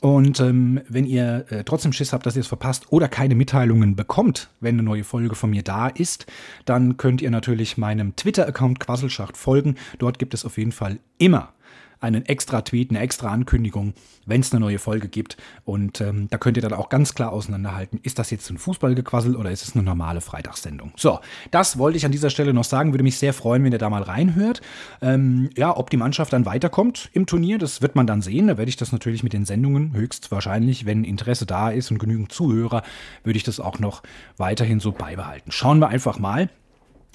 Und 0.00 0.40
ähm, 0.40 0.80
wenn 0.88 1.04
ihr 1.04 1.44
äh, 1.50 1.62
trotzdem 1.64 1.92
Schiss 1.92 2.12
habt, 2.12 2.24
dass 2.24 2.34
ihr 2.34 2.40
es 2.40 2.46
verpasst 2.46 2.86
oder 2.90 3.08
keine 3.08 3.34
Mitteilungen 3.34 3.96
bekommt, 3.96 4.48
wenn 4.60 4.76
eine 4.76 4.82
neue 4.82 5.04
Folge 5.04 5.34
von 5.34 5.50
mir 5.50 5.62
da 5.62 5.88
ist, 5.88 6.26
dann 6.64 6.96
könnt 6.96 7.20
ihr 7.20 7.30
natürlich 7.30 7.76
meinem 7.76 8.16
Twitter-Account 8.16 8.80
Quasselschacht 8.80 9.36
folgen. 9.36 9.74
Dort 9.98 10.18
gibt 10.18 10.32
es 10.32 10.46
auf 10.46 10.56
jeden 10.56 10.72
Fall 10.72 11.00
immer 11.18 11.52
einen 12.00 12.24
extra 12.26 12.62
Tweet, 12.62 12.90
eine 12.90 13.00
extra 13.00 13.28
Ankündigung, 13.28 13.94
wenn 14.26 14.40
es 14.40 14.52
eine 14.52 14.60
neue 14.60 14.78
Folge 14.78 15.08
gibt. 15.08 15.36
Und 15.64 16.00
ähm, 16.00 16.28
da 16.30 16.38
könnt 16.38 16.56
ihr 16.56 16.62
dann 16.62 16.72
auch 16.72 16.88
ganz 16.88 17.14
klar 17.14 17.32
auseinanderhalten, 17.32 18.00
ist 18.02 18.18
das 18.18 18.30
jetzt 18.30 18.50
ein 18.50 18.58
Fußballgequassel 18.58 19.36
oder 19.36 19.50
ist 19.50 19.62
es 19.62 19.74
eine 19.74 19.84
normale 19.84 20.20
Freitagssendung? 20.20 20.92
So, 20.96 21.20
das 21.50 21.78
wollte 21.78 21.98
ich 21.98 22.06
an 22.06 22.12
dieser 22.12 22.30
Stelle 22.30 22.54
noch 22.54 22.64
sagen. 22.64 22.92
Würde 22.92 23.04
mich 23.04 23.18
sehr 23.18 23.34
freuen, 23.34 23.64
wenn 23.64 23.72
ihr 23.72 23.78
da 23.78 23.90
mal 23.90 24.02
reinhört. 24.02 24.60
Ähm, 25.02 25.50
ja, 25.56 25.76
ob 25.76 25.90
die 25.90 25.96
Mannschaft 25.96 26.32
dann 26.32 26.46
weiterkommt 26.46 27.10
im 27.12 27.26
Turnier, 27.26 27.58
das 27.58 27.82
wird 27.82 27.96
man 27.96 28.06
dann 28.06 28.22
sehen. 28.22 28.48
Da 28.48 28.56
werde 28.56 28.68
ich 28.68 28.76
das 28.76 28.92
natürlich 28.92 29.22
mit 29.22 29.32
den 29.32 29.44
Sendungen 29.44 29.92
höchstwahrscheinlich, 29.94 30.86
wenn 30.86 31.04
Interesse 31.04 31.46
da 31.46 31.70
ist 31.70 31.90
und 31.90 31.98
genügend 31.98 32.32
Zuhörer, 32.32 32.82
würde 33.24 33.36
ich 33.36 33.44
das 33.44 33.60
auch 33.60 33.78
noch 33.78 34.02
weiterhin 34.36 34.80
so 34.80 34.92
beibehalten. 34.92 35.52
Schauen 35.52 35.78
wir 35.78 35.88
einfach 35.88 36.18
mal. 36.18 36.48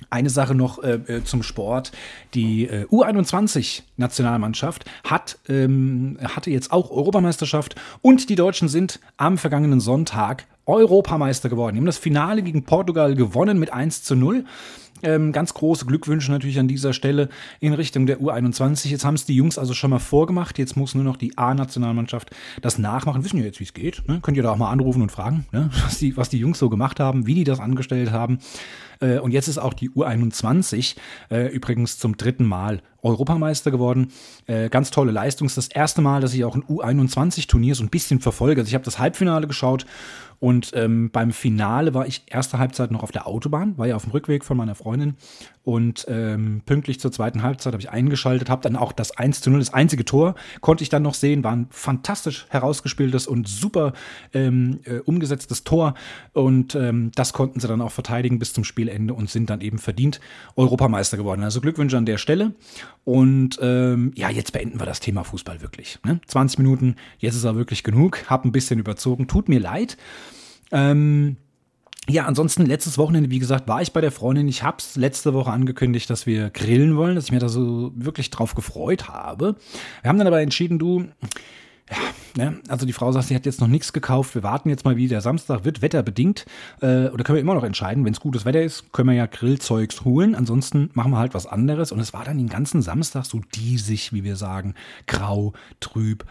Eine 0.09 0.29
Sache 0.29 0.55
noch 0.55 0.83
äh, 0.83 0.99
äh, 1.07 1.23
zum 1.23 1.41
Sport. 1.41 1.91
Die 2.33 2.67
äh, 2.67 2.85
U21-Nationalmannschaft 2.85 4.85
hat, 5.03 5.39
ähm, 5.47 6.17
hatte 6.21 6.51
jetzt 6.51 6.71
auch 6.71 6.91
Europameisterschaft 6.91 7.75
und 8.01 8.29
die 8.29 8.35
Deutschen 8.35 8.67
sind 8.67 8.99
am 9.17 9.37
vergangenen 9.37 9.79
Sonntag 9.79 10.45
Europameister 10.65 11.49
geworden. 11.49 11.75
Die 11.75 11.79
haben 11.79 11.85
das 11.85 11.97
Finale 11.97 12.41
gegen 12.41 12.63
Portugal 12.63 13.15
gewonnen 13.15 13.59
mit 13.59 13.71
1 13.71 14.03
zu 14.03 14.15
0. 14.15 14.45
Ähm, 15.03 15.33
ganz 15.33 15.53
große 15.53 15.85
Glückwünsche 15.85 16.31
natürlich 16.31 16.57
an 16.57 16.67
dieser 16.67 16.93
Stelle 16.93 17.29
in 17.59 17.73
Richtung 17.73 18.05
der 18.05 18.19
U21. 18.19 18.87
Jetzt 18.87 19.03
haben 19.03 19.15
es 19.15 19.25
die 19.25 19.35
Jungs 19.35 19.57
also 19.57 19.73
schon 19.73 19.89
mal 19.89 19.99
vorgemacht. 19.99 20.57
Jetzt 20.57 20.77
muss 20.77 20.95
nur 20.95 21.03
noch 21.03 21.17
die 21.17 21.37
A-Nationalmannschaft 21.37 22.31
das 22.61 22.77
nachmachen. 22.77 23.23
Wissen 23.23 23.37
ja 23.39 23.45
jetzt, 23.45 23.59
wie 23.59 23.65
es 23.65 23.73
geht. 23.73 24.07
Ne? 24.07 24.19
Könnt 24.21 24.37
ihr 24.37 24.43
da 24.43 24.51
auch 24.51 24.57
mal 24.57 24.71
anrufen 24.71 25.01
und 25.01 25.11
fragen, 25.11 25.45
ne? 25.51 25.69
was, 25.83 25.99
die, 25.99 26.15
was 26.15 26.29
die 26.29 26.39
Jungs 26.39 26.59
so 26.59 26.69
gemacht 26.69 26.99
haben, 26.99 27.27
wie 27.27 27.35
die 27.35 27.43
das 27.43 27.59
angestellt 27.59 28.11
haben. 28.11 28.39
Äh, 29.01 29.19
und 29.19 29.31
jetzt 29.31 29.47
ist 29.47 29.57
auch 29.57 29.73
die 29.73 29.89
U21 29.89 30.95
äh, 31.29 31.47
übrigens 31.49 31.99
zum 31.99 32.15
dritten 32.15 32.45
Mal 32.45 32.81
Europameister 33.01 33.71
geworden. 33.71 34.07
Äh, 34.47 34.69
ganz 34.69 34.91
tolle 34.91 35.11
Leistung. 35.11 35.49
Das 35.53 35.67
erste 35.67 36.01
Mal, 36.01 36.21
dass 36.21 36.33
ich 36.33 36.43
auch 36.45 36.55
ein 36.55 36.63
U21-Turnier 36.63 37.75
so 37.75 37.83
ein 37.83 37.89
bisschen 37.89 38.19
verfolge. 38.19 38.61
Also 38.61 38.69
ich 38.69 38.75
habe 38.75 38.85
das 38.85 38.97
Halbfinale 38.97 39.47
geschaut 39.47 39.85
und 40.45 40.73
ähm, 40.75 41.09
beim 41.09 41.31
Finale 41.31 41.95
war 41.95 42.05
ich 42.05 42.21
erste 42.27 42.59
Halbzeit 42.59 42.91
noch 42.91 43.01
auf 43.01 43.11
der 43.11 43.25
Autobahn, 43.25 43.75
war 43.79 43.87
ja 43.87 43.95
auf 43.95 44.03
dem 44.03 44.11
Rückweg 44.11 44.45
von 44.45 44.55
meiner 44.55 44.75
Freundin. 44.75 45.15
Und 45.63 46.05
ähm, 46.07 46.61
pünktlich 46.67 46.99
zur 46.99 47.11
zweiten 47.11 47.41
Halbzeit 47.41 47.73
habe 47.73 47.81
ich 47.81 47.89
eingeschaltet, 47.89 48.51
habe 48.51 48.61
dann 48.61 48.75
auch 48.75 48.91
das 48.91 49.17
1 49.17 49.41
zu 49.41 49.49
0, 49.49 49.57
das 49.57 49.73
einzige 49.73 50.05
Tor, 50.05 50.35
konnte 50.61 50.83
ich 50.83 50.89
dann 50.89 51.01
noch 51.01 51.15
sehen, 51.15 51.43
war 51.43 51.53
ein 51.53 51.65
fantastisch 51.71 52.45
herausgespieltes 52.49 53.25
und 53.25 53.47
super 53.47 53.93
ähm, 54.35 54.81
äh, 54.83 54.99
umgesetztes 54.99 55.63
Tor. 55.63 55.95
Und 56.33 56.75
ähm, 56.75 57.09
das 57.15 57.33
konnten 57.33 57.59
sie 57.59 57.67
dann 57.67 57.81
auch 57.81 57.91
verteidigen 57.91 58.37
bis 58.37 58.53
zum 58.53 58.65
Spielende 58.65 59.15
und 59.15 59.31
sind 59.31 59.49
dann 59.49 59.61
eben 59.61 59.79
verdient 59.79 60.19
Europameister 60.55 61.17
geworden. 61.17 61.41
Also 61.41 61.59
Glückwünsche 61.59 61.97
an 61.97 62.05
der 62.05 62.19
Stelle. 62.19 62.53
Und 63.03 63.57
ähm, 63.63 64.11
ja, 64.15 64.29
jetzt 64.29 64.53
beenden 64.53 64.79
wir 64.79 64.85
das 64.85 64.99
Thema 64.99 65.23
Fußball 65.23 65.63
wirklich. 65.63 65.97
Ne? 66.05 66.21
20 66.27 66.59
Minuten, 66.59 66.97
jetzt 67.17 67.33
ist 67.33 67.45
er 67.45 67.55
wirklich 67.55 67.83
genug. 67.83 68.29
Hab 68.29 68.45
ein 68.45 68.51
bisschen 68.51 68.79
überzogen, 68.79 69.25
tut 69.25 69.49
mir 69.49 69.59
leid. 69.59 69.97
Ähm, 70.75 71.37
ja, 72.07 72.25
ansonsten 72.25 72.65
letztes 72.65 72.99
Wochenende, 72.99 73.31
wie 73.31 73.39
gesagt, 73.39 73.67
war 73.67 73.81
ich 73.81 73.91
bei 73.91 74.01
der 74.01 74.11
Freundin. 74.11 74.47
Ich 74.47 74.61
habe 74.61 74.77
es 74.77 74.95
letzte 74.95 75.33
Woche 75.33 75.51
angekündigt, 75.51 76.09
dass 76.09 76.27
wir 76.27 76.51
grillen 76.51 76.97
wollen, 76.97 77.15
dass 77.15 77.25
ich 77.25 77.31
mir 77.31 77.39
da 77.39 77.49
so 77.49 77.93
wirklich 77.95 78.29
drauf 78.29 78.53
gefreut 78.53 79.07
habe. 79.07 79.55
Wir 80.03 80.09
haben 80.09 80.17
dann 80.19 80.27
aber 80.27 80.41
entschieden, 80.41 80.77
du, 80.77 81.05
ja, 81.89 81.97
ne, 82.37 82.59
also 82.67 82.85
die 82.85 82.93
Frau 82.93 83.11
sagt, 83.11 83.27
sie 83.27 83.35
hat 83.35 83.47
jetzt 83.47 83.61
noch 83.61 83.67
nichts 83.67 83.91
gekauft. 83.91 84.35
Wir 84.35 84.43
warten 84.43 84.69
jetzt 84.69 84.85
mal, 84.85 84.97
wie 84.97 85.07
der 85.07 85.21
Samstag 85.21 85.65
wird, 85.65 85.81
wetterbedingt. 85.81 86.45
Äh, 86.81 87.07
oder 87.07 87.23
können 87.23 87.37
wir 87.37 87.41
immer 87.41 87.55
noch 87.55 87.63
entscheiden, 87.63 88.05
wenn 88.05 88.13
es 88.13 88.19
gutes 88.19 88.45
Wetter 88.45 88.61
ist, 88.61 88.91
können 88.91 89.09
wir 89.09 89.15
ja 89.15 89.25
Grillzeugs 89.25 90.03
holen. 90.03 90.35
Ansonsten 90.35 90.91
machen 90.93 91.11
wir 91.11 91.17
halt 91.17 91.33
was 91.33 91.47
anderes. 91.47 91.91
Und 91.91 92.01
es 92.01 92.13
war 92.13 92.25
dann 92.25 92.37
den 92.37 92.49
ganzen 92.49 92.83
Samstag 92.83 93.25
so 93.25 93.41
diesig, 93.55 94.13
wie 94.13 94.23
wir 94.23 94.35
sagen, 94.35 94.75
grau, 95.07 95.53
trüb. 95.79 96.25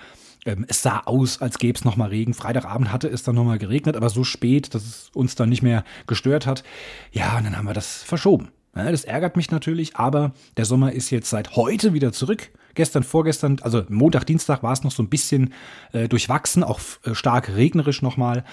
Ähm, 0.46 0.64
es 0.68 0.82
sah 0.82 1.00
aus, 1.00 1.40
als 1.40 1.58
gäbe 1.58 1.78
es 1.78 1.84
nochmal 1.84 2.10
Regen. 2.10 2.34
Freitagabend 2.34 2.92
hatte 2.92 3.08
es 3.08 3.22
dann 3.22 3.34
nochmal 3.34 3.58
geregnet, 3.58 3.96
aber 3.96 4.10
so 4.10 4.24
spät, 4.24 4.74
dass 4.74 4.82
es 4.82 5.10
uns 5.14 5.34
dann 5.34 5.48
nicht 5.48 5.62
mehr 5.62 5.84
gestört 6.06 6.46
hat. 6.46 6.64
Ja, 7.12 7.36
und 7.38 7.44
dann 7.44 7.56
haben 7.56 7.66
wir 7.66 7.74
das 7.74 8.02
verschoben. 8.02 8.50
Ja, 8.76 8.90
das 8.90 9.04
ärgert 9.04 9.36
mich 9.36 9.50
natürlich, 9.50 9.96
aber 9.96 10.32
der 10.56 10.64
Sommer 10.64 10.92
ist 10.92 11.10
jetzt 11.10 11.30
seit 11.30 11.56
heute 11.56 11.92
wieder 11.92 12.12
zurück. 12.12 12.50
Gestern, 12.74 13.04
vorgestern, 13.04 13.58
also 13.62 13.84
Montag, 13.88 14.24
Dienstag 14.24 14.64
war 14.64 14.72
es 14.72 14.82
noch 14.82 14.90
so 14.90 15.02
ein 15.02 15.08
bisschen 15.08 15.54
äh, 15.92 16.08
durchwachsen, 16.08 16.64
auch 16.64 16.80
äh, 17.04 17.14
stark 17.14 17.54
regnerisch 17.54 18.02
nochmal. 18.02 18.44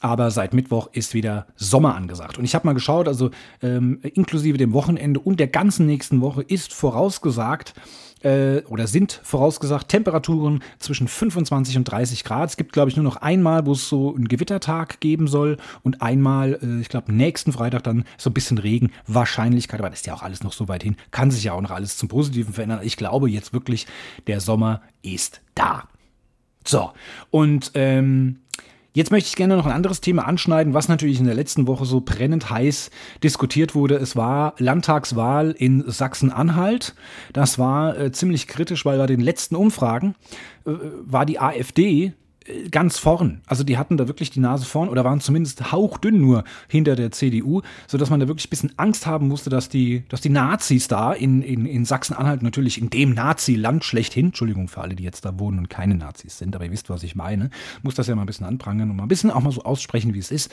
Aber 0.00 0.30
seit 0.30 0.54
Mittwoch 0.54 0.88
ist 0.92 1.14
wieder 1.14 1.46
Sommer 1.56 1.96
angesagt. 1.96 2.38
Und 2.38 2.44
ich 2.44 2.54
habe 2.54 2.66
mal 2.66 2.74
geschaut, 2.74 3.08
also 3.08 3.30
ähm, 3.62 4.00
inklusive 4.02 4.58
dem 4.58 4.72
Wochenende 4.72 5.20
und 5.20 5.40
der 5.40 5.48
ganzen 5.48 5.86
nächsten 5.86 6.20
Woche 6.20 6.42
ist 6.42 6.72
vorausgesagt, 6.72 7.74
äh, 8.22 8.62
oder 8.64 8.86
sind 8.86 9.20
vorausgesagt 9.22 9.88
Temperaturen 9.88 10.62
zwischen 10.78 11.08
25 11.08 11.76
und 11.76 11.84
30 11.84 12.24
Grad. 12.24 12.50
Es 12.50 12.56
gibt, 12.56 12.72
glaube 12.72 12.90
ich, 12.90 12.96
nur 12.96 13.04
noch 13.04 13.16
einmal, 13.16 13.66
wo 13.66 13.72
es 13.72 13.88
so 13.88 14.14
einen 14.14 14.28
Gewittertag 14.28 15.00
geben 15.00 15.28
soll 15.28 15.56
und 15.82 16.02
einmal, 16.02 16.58
äh, 16.62 16.80
ich 16.80 16.88
glaube, 16.88 17.12
nächsten 17.12 17.52
Freitag 17.52 17.84
dann 17.84 18.04
so 18.16 18.30
ein 18.30 18.34
bisschen 18.34 18.58
Regen. 18.58 18.90
Wahrscheinlichkeit, 19.06 19.80
aber 19.80 19.90
das 19.90 20.00
ist 20.00 20.06
ja 20.06 20.14
auch 20.14 20.22
alles 20.22 20.42
noch 20.42 20.52
so 20.52 20.68
weit 20.68 20.82
hin, 20.82 20.96
kann 21.10 21.30
sich 21.30 21.44
ja 21.44 21.52
auch 21.52 21.60
noch 21.60 21.70
alles 21.70 21.96
zum 21.96 22.08
Positiven 22.08 22.52
verändern. 22.52 22.80
Ich 22.82 22.96
glaube 22.96 23.30
jetzt 23.30 23.52
wirklich, 23.52 23.86
der 24.26 24.40
Sommer 24.40 24.82
ist 25.02 25.40
da. 25.54 25.84
So, 26.64 26.90
und 27.30 27.70
ähm, 27.74 28.40
Jetzt 28.98 29.12
möchte 29.12 29.28
ich 29.28 29.36
gerne 29.36 29.56
noch 29.56 29.64
ein 29.64 29.70
anderes 29.70 30.00
Thema 30.00 30.26
anschneiden, 30.26 30.74
was 30.74 30.88
natürlich 30.88 31.20
in 31.20 31.26
der 31.26 31.36
letzten 31.36 31.68
Woche 31.68 31.84
so 31.84 32.00
brennend 32.00 32.50
heiß 32.50 32.90
diskutiert 33.22 33.76
wurde. 33.76 33.94
Es 33.94 34.16
war 34.16 34.54
Landtagswahl 34.58 35.52
in 35.52 35.84
Sachsen-Anhalt. 35.86 36.96
Das 37.32 37.60
war 37.60 37.96
äh, 37.96 38.10
ziemlich 38.10 38.48
kritisch, 38.48 38.84
weil 38.84 38.98
bei 38.98 39.06
den 39.06 39.20
letzten 39.20 39.54
Umfragen 39.54 40.16
äh, 40.66 40.72
war 41.04 41.26
die 41.26 41.38
AfD 41.38 42.12
ganz 42.70 42.98
vorn. 42.98 43.40
Also 43.46 43.64
die 43.64 43.78
hatten 43.78 43.96
da 43.96 44.08
wirklich 44.08 44.30
die 44.30 44.40
Nase 44.40 44.64
vorn 44.64 44.88
oder 44.88 45.04
waren 45.04 45.20
zumindest 45.20 45.72
hauchdünn 45.72 46.20
nur 46.20 46.44
hinter 46.68 46.96
der 46.96 47.10
CDU, 47.10 47.62
sodass 47.86 48.10
man 48.10 48.20
da 48.20 48.28
wirklich 48.28 48.46
ein 48.46 48.50
bisschen 48.50 48.72
Angst 48.76 49.06
haben 49.06 49.28
musste, 49.28 49.50
dass 49.50 49.68
die, 49.68 50.04
dass 50.08 50.20
die 50.20 50.30
Nazis 50.30 50.88
da 50.88 51.12
in, 51.12 51.42
in, 51.42 51.66
in 51.66 51.84
Sachsen-Anhalt 51.84 52.42
natürlich 52.42 52.80
in 52.80 52.90
dem 52.90 53.14
Nazi-Land 53.14 53.84
schlechthin, 53.84 54.26
Entschuldigung 54.26 54.68
für 54.68 54.80
alle, 54.80 54.94
die 54.94 55.04
jetzt 55.04 55.24
da 55.24 55.38
wohnen 55.38 55.58
und 55.58 55.70
keine 55.70 55.94
Nazis 55.94 56.38
sind, 56.38 56.54
aber 56.54 56.64
ihr 56.64 56.72
wisst, 56.72 56.90
was 56.90 57.02
ich 57.02 57.14
meine, 57.14 57.50
muss 57.82 57.94
das 57.94 58.06
ja 58.06 58.14
mal 58.14 58.22
ein 58.22 58.26
bisschen 58.26 58.46
anprangern 58.46 58.90
und 58.90 58.96
mal 58.96 59.04
ein 59.04 59.08
bisschen 59.08 59.30
auch 59.30 59.42
mal 59.42 59.52
so 59.52 59.62
aussprechen, 59.62 60.14
wie 60.14 60.18
es 60.18 60.30
ist. 60.30 60.52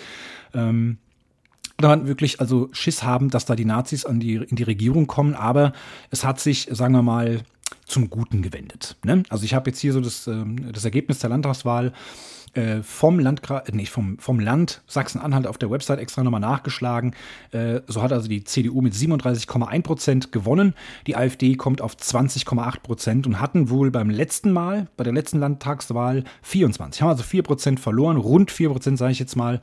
Ähm, 0.54 0.98
da 1.78 1.90
man 1.90 2.08
wirklich 2.08 2.40
also 2.40 2.70
Schiss 2.72 3.04
haben, 3.04 3.30
dass 3.30 3.46
da 3.46 3.56
die 3.56 3.66
Nazis 3.66 4.06
an 4.06 4.20
die, 4.20 4.36
in 4.36 4.56
die 4.56 4.64
Regierung 4.64 5.08
kommen, 5.08 5.36
aber 5.36 5.74
es 6.10 6.24
hat 6.24 6.40
sich, 6.40 6.70
sagen 6.72 6.94
wir 6.94 7.02
mal, 7.02 7.42
zum 7.86 8.10
Guten 8.10 8.42
gewendet. 8.42 8.96
Ne? 9.04 9.24
Also 9.30 9.46
ich 9.46 9.54
habe 9.54 9.70
jetzt 9.70 9.80
hier 9.80 9.94
so 9.94 10.02
das, 10.02 10.28
ähm, 10.28 10.72
das 10.72 10.86
Ergebnis 10.86 11.20
der 11.20 11.30
Landtagswahl 11.30 11.94
äh, 12.56 12.84
vom 12.84 13.20
Landkreis, 13.20 13.68
äh, 13.68 13.76
nicht 13.76 13.92
vom, 13.92 14.18
vom 14.18 14.40
Land 14.40 14.82
Sachsen-Anhalt 14.88 15.46
auf 15.46 15.58
der 15.58 15.70
Website 15.70 16.00
extra 16.00 16.24
nochmal 16.24 16.40
nachgeschlagen. 16.40 17.14
Äh, 17.52 17.82
so 17.88 18.02
hat 18.02 18.14
also 18.14 18.30
die 18.30 18.44
CDU 18.44 18.82
mit 18.82 18.94
37,1 18.94 19.82
Prozent 19.84 20.32
gewonnen. 20.32 20.74
Die 21.06 21.16
AfD 21.16 21.56
kommt 21.56 21.82
auf 21.82 21.96
20,8 21.96 22.80
Prozent 22.80 23.28
und 23.28 23.42
hatten 23.42 23.70
wohl 23.70 23.92
beim 23.92 24.10
letzten 24.10 24.52
Mal, 24.52 24.88
bei 24.96 25.04
der 25.04 25.14
letzten 25.14 25.40
Landtagswahl 25.40 26.24
24. 26.44 27.02
Haben 27.02 27.10
also 27.10 27.24
4 27.24 27.44
Prozent 27.44 27.80
verloren, 27.80 28.18
rund 28.18 28.52
4 28.52 28.70
Prozent 28.70 28.98
sage 28.98 29.12
ich 29.12 29.20
jetzt 29.20 29.36
mal. 29.36 29.62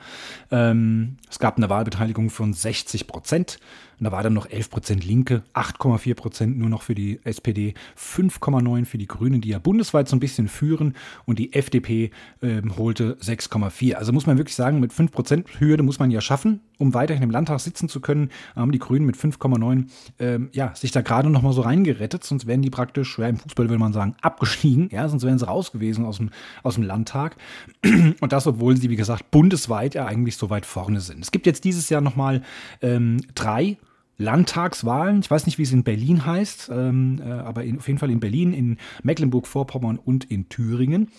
Ähm, 0.50 1.16
es 1.30 1.38
gab 1.38 1.56
eine 1.56 1.70
Wahlbeteiligung 1.70 2.28
von 2.28 2.52
60 2.52 3.06
Prozent. 3.06 3.58
Und 4.02 4.06
da 4.06 4.10
war 4.10 4.24
dann 4.24 4.34
noch 4.34 4.48
11% 4.48 5.06
Linke, 5.06 5.44
8,4% 5.54 6.46
nur 6.46 6.68
noch 6.68 6.82
für 6.82 6.96
die 6.96 7.20
SPD, 7.22 7.74
5,9% 7.96 8.84
für 8.84 8.98
die 8.98 9.06
Grünen, 9.06 9.40
die 9.40 9.50
ja 9.50 9.60
bundesweit 9.60 10.08
so 10.08 10.16
ein 10.16 10.18
bisschen 10.18 10.48
führen. 10.48 10.96
Und 11.24 11.38
die 11.38 11.52
FDP 11.52 12.10
äh, 12.40 12.62
holte 12.76 13.16
6,4%. 13.20 13.94
Also 13.94 14.12
muss 14.12 14.26
man 14.26 14.38
wirklich 14.38 14.56
sagen, 14.56 14.80
mit 14.80 14.90
5% 14.90 15.44
Hürde 15.60 15.84
muss 15.84 16.00
man 16.00 16.10
ja 16.10 16.20
schaffen, 16.20 16.62
um 16.78 16.94
weiterhin 16.94 17.22
im 17.22 17.30
Landtag 17.30 17.60
sitzen 17.60 17.88
zu 17.88 18.00
können. 18.00 18.30
Haben 18.56 18.72
die 18.72 18.80
Grünen 18.80 19.06
mit 19.06 19.14
5,9% 19.14 19.84
ähm, 20.18 20.48
ja, 20.52 20.74
sich 20.74 20.90
da 20.90 21.02
gerade 21.02 21.30
noch 21.30 21.42
mal 21.42 21.52
so 21.52 21.60
reingerettet. 21.60 22.24
Sonst 22.24 22.48
wären 22.48 22.60
die 22.60 22.70
praktisch, 22.70 23.20
ja, 23.20 23.28
im 23.28 23.36
Fußball 23.36 23.68
würde 23.68 23.78
man 23.78 23.92
sagen, 23.92 24.16
abgestiegen. 24.20 24.88
Ja, 24.90 25.08
sonst 25.08 25.22
wären 25.22 25.38
sie 25.38 25.46
raus 25.46 25.70
gewesen 25.70 26.06
aus 26.06 26.16
dem, 26.16 26.30
aus 26.64 26.74
dem 26.74 26.82
Landtag. 26.82 27.36
Und 27.84 28.32
das, 28.32 28.48
obwohl 28.48 28.76
sie, 28.76 28.90
wie 28.90 28.96
gesagt, 28.96 29.30
bundesweit 29.30 29.94
ja 29.94 30.06
eigentlich 30.06 30.36
so 30.36 30.50
weit 30.50 30.66
vorne 30.66 31.00
sind. 31.00 31.22
Es 31.22 31.30
gibt 31.30 31.46
jetzt 31.46 31.62
dieses 31.62 31.88
Jahr 31.88 32.00
nochmal 32.00 32.42
ähm, 32.80 33.18
drei 33.36 33.78
Landtagswahlen. 34.18 35.20
Ich 35.20 35.30
weiß 35.30 35.46
nicht, 35.46 35.58
wie 35.58 35.62
es 35.62 35.72
in 35.72 35.84
Berlin 35.84 36.24
heißt, 36.26 36.70
ähm, 36.72 37.20
äh, 37.24 37.30
aber 37.30 37.64
in, 37.64 37.78
auf 37.78 37.86
jeden 37.86 37.98
Fall 37.98 38.10
in 38.10 38.20
Berlin, 38.20 38.52
in 38.52 38.78
Mecklenburg-Vorpommern 39.02 39.98
und 39.98 40.24
in 40.30 40.48
Thüringen. 40.48 41.10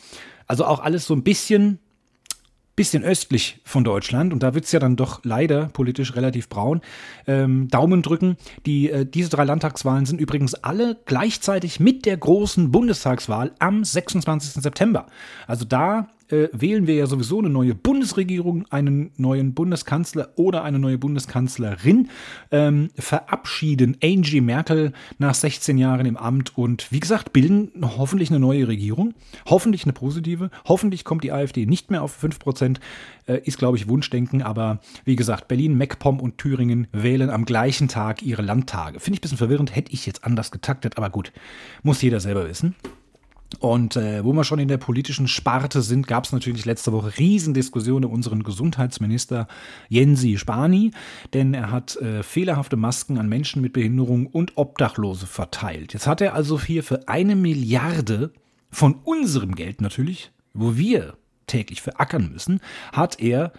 Also 0.47 0.65
auch 0.65 0.79
alles 0.79 1.05
so 1.05 1.13
ein 1.13 1.23
bisschen, 1.23 1.79
bisschen 2.75 3.03
östlich 3.03 3.59
von 3.63 3.83
Deutschland. 3.83 4.33
Und 4.33 4.43
da 4.43 4.53
wird 4.53 4.65
es 4.65 4.71
ja 4.71 4.79
dann 4.79 4.95
doch 4.95 5.21
leider 5.23 5.67
politisch 5.67 6.15
relativ 6.15 6.49
braun. 6.49 6.81
Ähm, 7.27 7.67
Daumen 7.67 8.01
drücken. 8.01 8.37
Die, 8.65 8.89
äh, 8.89 9.05
diese 9.05 9.29
drei 9.29 9.43
Landtagswahlen 9.43 10.05
sind 10.05 10.21
übrigens 10.21 10.53
alle 10.55 10.97
gleichzeitig 11.05 11.79
mit 11.79 12.05
der 12.05 12.17
großen 12.17 12.71
Bundestagswahl 12.71 13.51
am 13.59 13.83
26. 13.83 14.61
September. 14.61 15.07
Also 15.47 15.65
da 15.65 16.07
äh, 16.29 16.47
wählen 16.51 16.87
wir 16.87 16.95
ja 16.95 17.05
sowieso 17.05 17.39
eine 17.39 17.49
neue 17.49 17.75
Bundesregierung, 17.75 18.65
einen 18.69 19.11
neuen 19.17 19.53
Bundeskanzler 19.53 20.29
oder 20.35 20.63
eine 20.63 20.79
neue 20.79 20.97
Bundeskanzlerin, 20.97 22.09
ähm, 22.51 22.89
verabschieden 22.97 23.97
Angie 24.03 24.41
Merkel 24.41 24.93
nach 25.17 25.33
16 25.33 25.77
Jahren 25.77 26.05
im 26.05 26.17
Amt 26.17 26.57
und 26.57 26.91
wie 26.91 26.99
gesagt, 26.99 27.33
bilden 27.33 27.71
hoffentlich 27.81 28.29
eine 28.29 28.39
neue 28.39 28.67
Regierung, 28.67 29.13
hoffentlich 29.45 29.83
eine 29.83 29.93
positive, 29.93 30.49
hoffentlich 30.65 31.03
kommt 31.03 31.23
die 31.23 31.31
AfD 31.31 31.65
nicht 31.65 31.91
mehr 31.91 32.03
auf 32.03 32.23
5%, 32.23 32.79
äh, 33.27 33.39
ist 33.43 33.57
glaube 33.57 33.77
ich 33.77 33.87
Wunschdenken, 33.87 34.41
aber 34.41 34.79
wie 35.05 35.15
gesagt, 35.15 35.47
Berlin, 35.47 35.77
MacPom 35.77 36.19
und 36.19 36.37
Thüringen 36.37 36.87
wählen 36.91 37.29
am 37.29 37.45
gleichen 37.45 37.87
Tag 37.87 38.21
ihre 38.21 38.41
Landtage. 38.41 38.99
Finde 38.99 39.15
ich 39.15 39.19
ein 39.19 39.21
bisschen 39.21 39.37
verwirrend, 39.37 39.75
hätte 39.75 39.91
ich 39.91 40.05
jetzt 40.05 40.23
anders 40.23 40.51
getaktet, 40.51 40.97
aber 40.97 41.09
gut, 41.09 41.31
muss 41.83 42.01
jeder 42.01 42.19
selber 42.19 42.47
wissen. 42.47 42.75
Und 43.59 43.95
äh, 43.95 44.23
wo 44.23 44.33
wir 44.33 44.43
schon 44.43 44.59
in 44.59 44.67
der 44.67 44.77
politischen 44.77 45.27
Sparte 45.27 45.81
sind, 45.81 46.07
gab 46.07 46.25
es 46.25 46.31
natürlich 46.31 46.65
letzte 46.65 46.91
Woche 46.91 47.17
Riesendiskussionen 47.17 48.05
um 48.05 48.13
unseren 48.13 48.43
Gesundheitsminister 48.43 49.47
Jensi 49.89 50.37
Spani, 50.37 50.91
denn 51.33 51.53
er 51.53 51.71
hat 51.71 51.95
äh, 51.97 52.23
fehlerhafte 52.23 52.75
Masken 52.75 53.17
an 53.17 53.29
Menschen 53.29 53.61
mit 53.61 53.73
Behinderung 53.73 54.27
und 54.27 54.57
Obdachlose 54.57 55.27
verteilt. 55.27 55.93
Jetzt 55.93 56.07
hat 56.07 56.21
er 56.21 56.33
also 56.33 56.59
hier 56.59 56.83
für 56.83 57.07
eine 57.07 57.35
Milliarde 57.35 58.31
von 58.69 58.95
unserem 59.03 59.55
Geld 59.55 59.81
natürlich, 59.81 60.31
wo 60.53 60.77
wir 60.77 61.15
täglich 61.47 61.81
verackern 61.81 62.29
müssen, 62.31 62.59
hat 62.91 63.19
er 63.19 63.53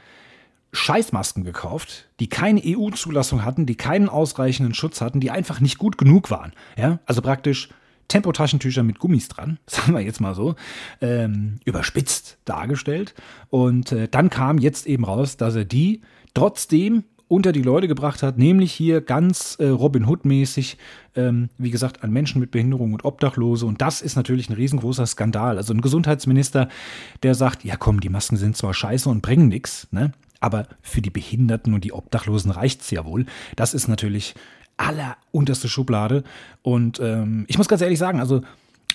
Scheißmasken 0.72 1.44
gekauft, 1.44 2.08
die 2.18 2.28
keine 2.28 2.60
EU-Zulassung 2.64 3.44
hatten, 3.44 3.64
die 3.64 3.76
keinen 3.76 4.08
ausreichenden 4.08 4.74
Schutz 4.74 5.00
hatten, 5.00 5.20
die 5.20 5.30
einfach 5.30 5.60
nicht 5.60 5.78
gut 5.78 5.98
genug 5.98 6.30
waren. 6.30 6.52
Ja, 6.76 6.98
also 7.06 7.22
praktisch 7.22 7.68
Tempotaschentücher 8.08 8.82
mit 8.82 8.98
Gummis 8.98 9.28
dran, 9.28 9.58
sagen 9.66 9.94
wir 9.94 10.00
jetzt 10.00 10.20
mal 10.20 10.34
so, 10.34 10.54
ähm, 11.00 11.56
überspitzt 11.64 12.38
dargestellt. 12.44 13.14
Und 13.50 13.92
äh, 13.92 14.08
dann 14.08 14.30
kam 14.30 14.58
jetzt 14.58 14.86
eben 14.86 15.04
raus, 15.04 15.36
dass 15.36 15.54
er 15.54 15.64
die 15.64 16.02
trotzdem 16.34 17.04
unter 17.26 17.52
die 17.52 17.62
Leute 17.62 17.88
gebracht 17.88 18.22
hat, 18.22 18.38
nämlich 18.38 18.72
hier 18.72 19.00
ganz 19.00 19.56
äh, 19.58 19.66
Robin 19.66 20.06
Hood-mäßig, 20.06 20.76
ähm, 21.16 21.48
wie 21.58 21.70
gesagt, 21.70 22.04
an 22.04 22.12
Menschen 22.12 22.40
mit 22.40 22.50
Behinderung 22.50 22.92
und 22.92 23.04
Obdachlose. 23.04 23.66
Und 23.66 23.80
das 23.80 24.02
ist 24.02 24.14
natürlich 24.16 24.50
ein 24.50 24.54
riesengroßer 24.54 25.06
Skandal. 25.06 25.56
Also 25.56 25.72
ein 25.72 25.80
Gesundheitsminister, 25.80 26.68
der 27.22 27.34
sagt, 27.34 27.64
ja 27.64 27.76
komm, 27.76 28.00
die 28.00 28.10
Masken 28.10 28.36
sind 28.36 28.56
zwar 28.56 28.74
scheiße 28.74 29.08
und 29.08 29.22
bringen 29.22 29.48
nichts, 29.48 29.88
ne? 29.90 30.12
aber 30.40 30.66
für 30.82 31.00
die 31.00 31.10
Behinderten 31.10 31.72
und 31.72 31.84
die 31.84 31.92
Obdachlosen 31.92 32.50
reicht 32.50 32.82
es 32.82 32.90
ja 32.90 33.06
wohl. 33.06 33.24
Das 33.56 33.72
ist 33.72 33.88
natürlich 33.88 34.34
allerunterste 34.76 35.68
Schublade. 35.68 36.24
Und 36.62 37.00
ähm, 37.00 37.44
ich 37.48 37.58
muss 37.58 37.68
ganz 37.68 37.82
ehrlich 37.82 37.98
sagen, 37.98 38.20
also 38.20 38.42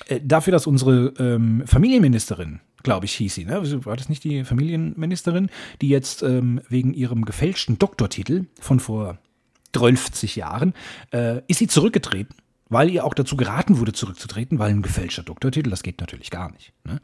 äh, 0.07 0.19
dafür, 0.23 0.51
dass 0.51 0.67
unsere 0.67 1.13
ähm, 1.19 1.63
Familienministerin, 1.65 2.59
glaube 2.83 3.05
ich, 3.05 3.13
hieß 3.13 3.35
sie, 3.35 3.45
ne? 3.45 3.85
war 3.85 3.97
das 3.97 4.09
nicht 4.09 4.23
die 4.23 4.43
Familienministerin, 4.43 5.49
die 5.81 5.89
jetzt 5.89 6.23
ähm, 6.23 6.61
wegen 6.69 6.93
ihrem 6.93 7.25
gefälschten 7.25 7.77
Doktortitel 7.79 8.45
von 8.59 8.79
vor 8.79 9.17
12 9.73 10.35
Jahren, 10.35 10.73
äh, 11.11 11.41
ist 11.47 11.59
sie 11.59 11.67
zurückgetreten, 11.67 12.35
weil 12.69 12.89
ihr 12.89 13.05
auch 13.05 13.13
dazu 13.13 13.37
geraten 13.37 13.79
wurde, 13.79 13.93
zurückzutreten, 13.93 14.59
weil 14.59 14.71
ein 14.71 14.81
gefälschter 14.81 15.23
Doktortitel, 15.23 15.69
das 15.69 15.83
geht 15.83 15.99
natürlich 15.99 16.31
gar 16.31 16.51
nicht. 16.51 16.73
Ne? 16.83 17.01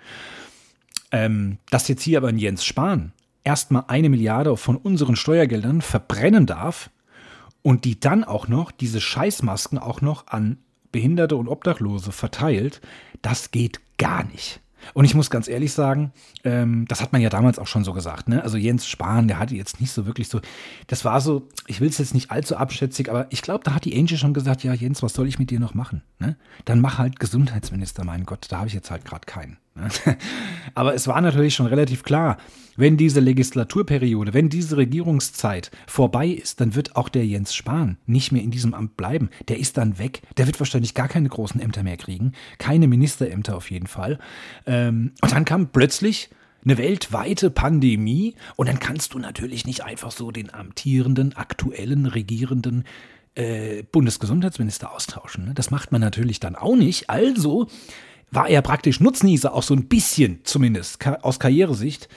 Ähm, 1.11 1.57
dass 1.69 1.87
jetzt 1.87 2.01
hier 2.01 2.17
aber 2.17 2.29
ein 2.29 2.39
Jens 2.39 2.65
Spahn 2.65 3.13
erstmal 3.43 3.85
eine 3.87 4.09
Milliarde 4.09 4.57
von 4.57 4.75
unseren 4.75 5.15
Steuergeldern 5.15 5.81
verbrennen 5.81 6.45
darf, 6.45 6.89
und 7.65 7.83
die 7.83 7.99
dann 7.99 8.23
auch 8.23 8.47
noch, 8.47 8.69
diese 8.69 9.01
Scheißmasken 9.01 9.79
auch 9.79 9.99
noch 9.99 10.27
an 10.27 10.59
Behinderte 10.91 11.35
und 11.35 11.47
Obdachlose 11.47 12.11
verteilt, 12.11 12.79
das 13.23 13.49
geht 13.49 13.81
gar 13.97 14.23
nicht. 14.23 14.61
Und 14.93 15.05
ich 15.05 15.15
muss 15.15 15.31
ganz 15.31 15.47
ehrlich 15.47 15.73
sagen, 15.73 16.13
ähm, 16.43 16.85
das 16.87 17.01
hat 17.01 17.11
man 17.11 17.23
ja 17.23 17.29
damals 17.29 17.57
auch 17.57 17.65
schon 17.65 17.83
so 17.83 17.93
gesagt. 17.93 18.29
Ne? 18.29 18.43
Also 18.43 18.57
Jens 18.57 18.87
Spahn, 18.87 19.27
der 19.27 19.39
hatte 19.39 19.55
jetzt 19.55 19.81
nicht 19.81 19.91
so 19.91 20.05
wirklich 20.05 20.29
so, 20.29 20.41
das 20.85 21.05
war 21.05 21.19
so, 21.21 21.47
ich 21.65 21.81
will 21.81 21.89
es 21.89 21.97
jetzt 21.97 22.13
nicht 22.13 22.29
allzu 22.29 22.55
abschätzig, 22.55 23.09
aber 23.09 23.25
ich 23.31 23.41
glaube, 23.41 23.63
da 23.63 23.73
hat 23.73 23.85
die 23.85 23.97
Angel 23.97 24.19
schon 24.19 24.35
gesagt, 24.35 24.63
ja 24.63 24.75
Jens, 24.75 25.01
was 25.01 25.15
soll 25.15 25.27
ich 25.27 25.39
mit 25.39 25.49
dir 25.49 25.59
noch 25.59 25.73
machen? 25.73 26.03
Ne? 26.19 26.37
Dann 26.65 26.81
mach 26.81 26.99
halt 26.99 27.19
Gesundheitsminister, 27.19 28.05
mein 28.05 28.25
Gott, 28.25 28.45
da 28.49 28.59
habe 28.59 28.67
ich 28.67 28.75
jetzt 28.75 28.91
halt 28.91 29.05
gerade 29.05 29.25
keinen. 29.25 29.57
Ne? 29.75 29.89
aber 30.75 30.93
es 30.93 31.07
war 31.07 31.21
natürlich 31.21 31.55
schon 31.55 31.67
relativ 31.67 32.03
klar, 32.03 32.37
wenn 32.77 32.97
diese 32.97 33.19
Legislaturperiode, 33.19 34.33
wenn 34.33 34.49
diese 34.49 34.77
Regierungszeit 34.77 35.71
vorbei 35.87 36.27
ist, 36.27 36.59
dann 36.59 36.75
wird 36.75 36.95
auch 36.95 37.09
der 37.09 37.25
Jens 37.25 37.55
Spahn 37.55 37.97
nicht 38.05 38.31
mehr 38.31 38.41
in 38.41 38.51
diesem 38.51 38.73
Amt 38.73 38.97
bleiben. 38.97 39.29
Der 39.47 39.59
ist 39.59 39.77
dann 39.77 39.97
weg. 39.97 40.21
Der 40.37 40.45
wird 40.45 40.59
wahrscheinlich 40.59 40.93
gar 40.93 41.07
keine 41.07 41.29
großen 41.29 41.61
Ämter 41.61 41.83
mehr 41.83 41.97
kriegen. 41.97 42.33
Keine 42.57 42.87
Ministerämter 42.87 43.55
auf 43.55 43.71
jeden 43.71 43.87
Fall. 43.87 44.19
Ähm, 44.65 45.13
und 45.21 45.31
dann 45.31 45.45
kam 45.45 45.69
plötzlich 45.69 46.29
eine 46.65 46.77
weltweite 46.77 47.51
Pandemie 47.51 48.35
und 48.55 48.67
dann 48.67 48.79
kannst 48.79 49.13
du 49.13 49.19
natürlich 49.19 49.65
nicht 49.65 49.83
einfach 49.83 50.11
so 50.11 50.31
den 50.31 50.53
amtierenden, 50.53 51.35
aktuellen, 51.35 52.07
regierenden 52.07 52.83
äh, 53.35 53.83
Bundesgesundheitsminister 53.83 54.91
austauschen. 54.91 55.45
Ne? 55.45 55.53
Das 55.53 55.69
macht 55.69 55.91
man 55.91 56.01
natürlich 56.01 56.39
dann 56.39 56.55
auch 56.55 56.75
nicht. 56.75 57.09
Also 57.09 57.67
war 58.31 58.49
er 58.49 58.61
praktisch 58.61 58.99
Nutznießer, 58.99 59.53
auch 59.53 59.63
so 59.63 59.73
ein 59.73 59.85
bisschen 59.85 60.39
zumindest 60.43 61.05
aus 61.21 61.39
Karrieresicht 61.39 62.09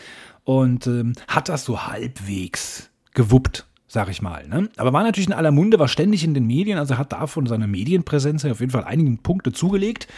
und 0.45 0.87
ähm, 0.87 1.13
hat 1.29 1.49
das 1.49 1.65
so 1.65 1.87
halbwegs 1.87 2.91
gewuppt, 3.15 3.67
sag 3.87 4.09
ich 4.09 4.23
mal. 4.23 4.49
Ne? 4.49 4.69
Aber 4.77 4.93
war 4.93 5.03
natürlich 5.03 5.29
in 5.29 5.35
aller 5.35 5.51
Munde, 5.51 5.79
war 5.79 5.89
ständig 5.89 6.25
in 6.25 6.35
den 6.35 6.47
Medien, 6.47 6.79
also 6.79 6.99
hat 6.99 7.13
davon 7.13 7.47
seine 7.47 7.67
Medienpräsenz 7.67 8.45
auf 8.45 8.61
jeden 8.61 8.73
Fall 8.73 8.85
einige 8.85 9.11
Punkte 9.19 9.53
zugelegt. 9.53 10.09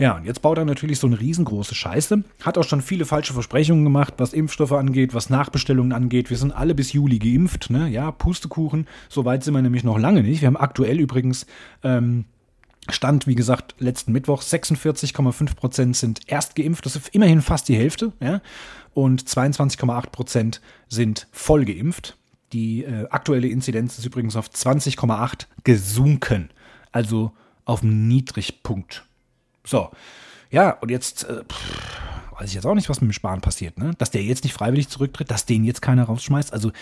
Ja, 0.00 0.16
und 0.16 0.24
jetzt 0.24 0.40
baut 0.40 0.56
er 0.56 0.64
natürlich 0.64 0.98
so 0.98 1.06
eine 1.06 1.20
riesengroße 1.20 1.74
Scheiße. 1.74 2.24
Hat 2.42 2.56
auch 2.56 2.64
schon 2.64 2.80
viele 2.80 3.04
falsche 3.04 3.34
Versprechungen 3.34 3.84
gemacht, 3.84 4.14
was 4.16 4.32
Impfstoffe 4.32 4.72
angeht, 4.72 5.12
was 5.12 5.28
Nachbestellungen 5.28 5.92
angeht. 5.92 6.30
Wir 6.30 6.38
sind 6.38 6.52
alle 6.52 6.74
bis 6.74 6.94
Juli 6.94 7.18
geimpft, 7.18 7.68
ne? 7.68 7.86
Ja, 7.86 8.10
Pustekuchen. 8.10 8.86
So 9.10 9.26
weit 9.26 9.44
sind 9.44 9.52
wir 9.52 9.60
nämlich 9.60 9.84
noch 9.84 9.98
lange 9.98 10.22
nicht. 10.22 10.40
Wir 10.40 10.46
haben 10.46 10.56
aktuell 10.56 10.98
übrigens 10.98 11.44
ähm, 11.84 12.24
Stand, 12.88 13.26
wie 13.26 13.34
gesagt, 13.34 13.74
letzten 13.78 14.12
Mittwoch 14.12 14.42
46,5 14.42 15.54
Prozent 15.54 15.96
sind 15.96 16.20
erst 16.26 16.56
geimpft. 16.56 16.86
Das 16.86 16.96
ist 16.96 17.08
immerhin 17.10 17.42
fast 17.42 17.68
die 17.68 17.76
Hälfte. 17.76 18.12
Ja? 18.20 18.40
Und 18.94 19.22
22,8 19.22 20.10
Prozent 20.10 20.60
sind 20.88 21.28
voll 21.30 21.64
geimpft. 21.64 22.16
Die 22.52 22.84
äh, 22.84 23.06
aktuelle 23.10 23.48
Inzidenz 23.48 23.98
ist 23.98 24.06
übrigens 24.06 24.34
auf 24.34 24.48
20,8 24.48 25.46
gesunken. 25.62 26.50
Also 26.90 27.32
auf 27.64 27.80
dem 27.80 28.08
Niedrigpunkt. 28.08 29.04
So. 29.64 29.90
Ja, 30.50 30.70
und 30.80 30.90
jetzt 30.90 31.24
äh, 31.24 31.44
pff, 31.44 32.19
weiß 32.40 32.48
ich 32.48 32.54
jetzt 32.54 32.66
auch 32.66 32.74
nicht, 32.74 32.88
was 32.88 33.02
mit 33.02 33.10
dem 33.10 33.12
Spahn 33.12 33.42
passiert, 33.42 33.78
ne? 33.78 33.92
Dass 33.98 34.10
der 34.10 34.22
jetzt 34.22 34.44
nicht 34.44 34.54
freiwillig 34.54 34.88
zurücktritt, 34.88 35.30
dass 35.30 35.44
den 35.44 35.62
jetzt 35.62 35.82
keiner 35.82 36.04
rausschmeißt. 36.04 36.52
Also 36.52 36.72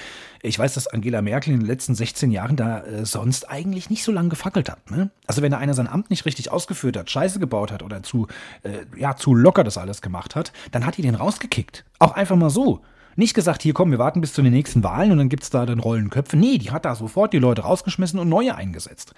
ich 0.41 0.57
weiß, 0.57 0.75
dass 0.75 0.87
Angela 0.87 1.21
Merkel 1.21 1.53
in 1.53 1.61
den 1.61 1.67
letzten 1.67 1.97
16 1.97 2.31
Jahren 2.31 2.55
da 2.55 2.85
äh, 2.85 3.05
sonst 3.05 3.51
eigentlich 3.51 3.91
nicht 3.91 4.05
so 4.05 4.13
lange 4.13 4.29
gefackelt 4.29 4.71
hat. 4.71 4.91
Ne? 4.91 5.11
Also 5.27 5.43
wenn 5.43 5.51
da 5.51 5.59
einer 5.59 5.75
sein 5.75 5.89
Amt 5.89 6.11
nicht 6.11 6.27
richtig 6.27 6.53
ausgeführt 6.53 6.97
hat, 6.97 7.11
Scheiße 7.11 7.41
gebaut 7.41 7.73
hat 7.73 7.83
oder 7.83 8.05
zu, 8.05 8.29
äh, 8.63 8.87
ja, 8.97 9.17
zu 9.17 9.35
locker 9.35 9.65
das 9.65 9.79
alles 9.79 10.01
gemacht 10.01 10.37
hat, 10.37 10.53
dann 10.71 10.87
hat 10.87 10.97
die 10.97 11.03
den 11.03 11.17
rausgekickt. 11.17 11.85
Auch 11.99 12.13
einfach 12.13 12.37
mal 12.37 12.51
so. 12.51 12.81
Nicht 13.17 13.35
gesagt, 13.35 13.63
hier 13.63 13.75
komm, 13.75 13.91
wir 13.91 13.99
warten 13.99 14.21
bis 14.21 14.33
zu 14.33 14.43
den 14.43 14.53
nächsten 14.53 14.85
Wahlen 14.85 15.11
und 15.11 15.19
dann 15.19 15.29
gibt 15.29 15.43
es 15.43 15.51
da 15.51 15.67
dann 15.67 15.81
Rollenköpfe. 15.81 16.37
Nee, 16.37 16.59
die 16.59 16.71
hat 16.71 16.85
da 16.85 16.95
sofort 16.95 17.33
die 17.33 17.41
Leute 17.41 17.63
rausgeschmissen 17.63 18.21
und 18.21 18.29
neue 18.29 18.55
eingesetzt. 18.55 19.13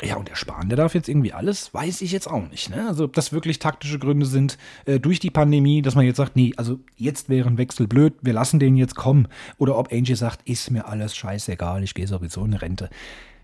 Ja, 0.00 0.16
und 0.16 0.28
der 0.28 0.36
Spahn, 0.36 0.68
der 0.68 0.76
darf 0.76 0.94
jetzt 0.94 1.08
irgendwie 1.08 1.32
alles, 1.32 1.72
weiß 1.74 2.00
ich 2.00 2.12
jetzt 2.12 2.28
auch 2.28 2.48
nicht. 2.48 2.70
Ne? 2.70 2.88
Also, 2.88 3.04
ob 3.04 3.12
das 3.12 3.32
wirklich 3.32 3.58
taktische 3.58 3.98
Gründe 3.98 4.26
sind 4.26 4.58
äh, 4.84 4.98
durch 4.98 5.20
die 5.20 5.30
Pandemie, 5.30 5.82
dass 5.82 5.94
man 5.94 6.04
jetzt 6.04 6.16
sagt, 6.16 6.34
nee, 6.34 6.52
also 6.56 6.80
jetzt 6.96 7.28
wäre 7.28 7.48
ein 7.48 7.58
Wechsel 7.58 7.86
blöd, 7.86 8.14
wir 8.20 8.32
lassen 8.32 8.58
den 8.58 8.76
jetzt 8.76 8.96
kommen. 8.96 9.28
Oder 9.58 9.76
ob 9.76 9.92
Angie 9.92 10.14
sagt, 10.14 10.48
ist 10.48 10.70
mir 10.70 10.86
alles 10.86 11.14
scheißegal, 11.14 11.82
ich 11.84 11.94
gehe 11.94 12.06
sowieso 12.06 12.44
in 12.44 12.54
Rente. 12.54 12.90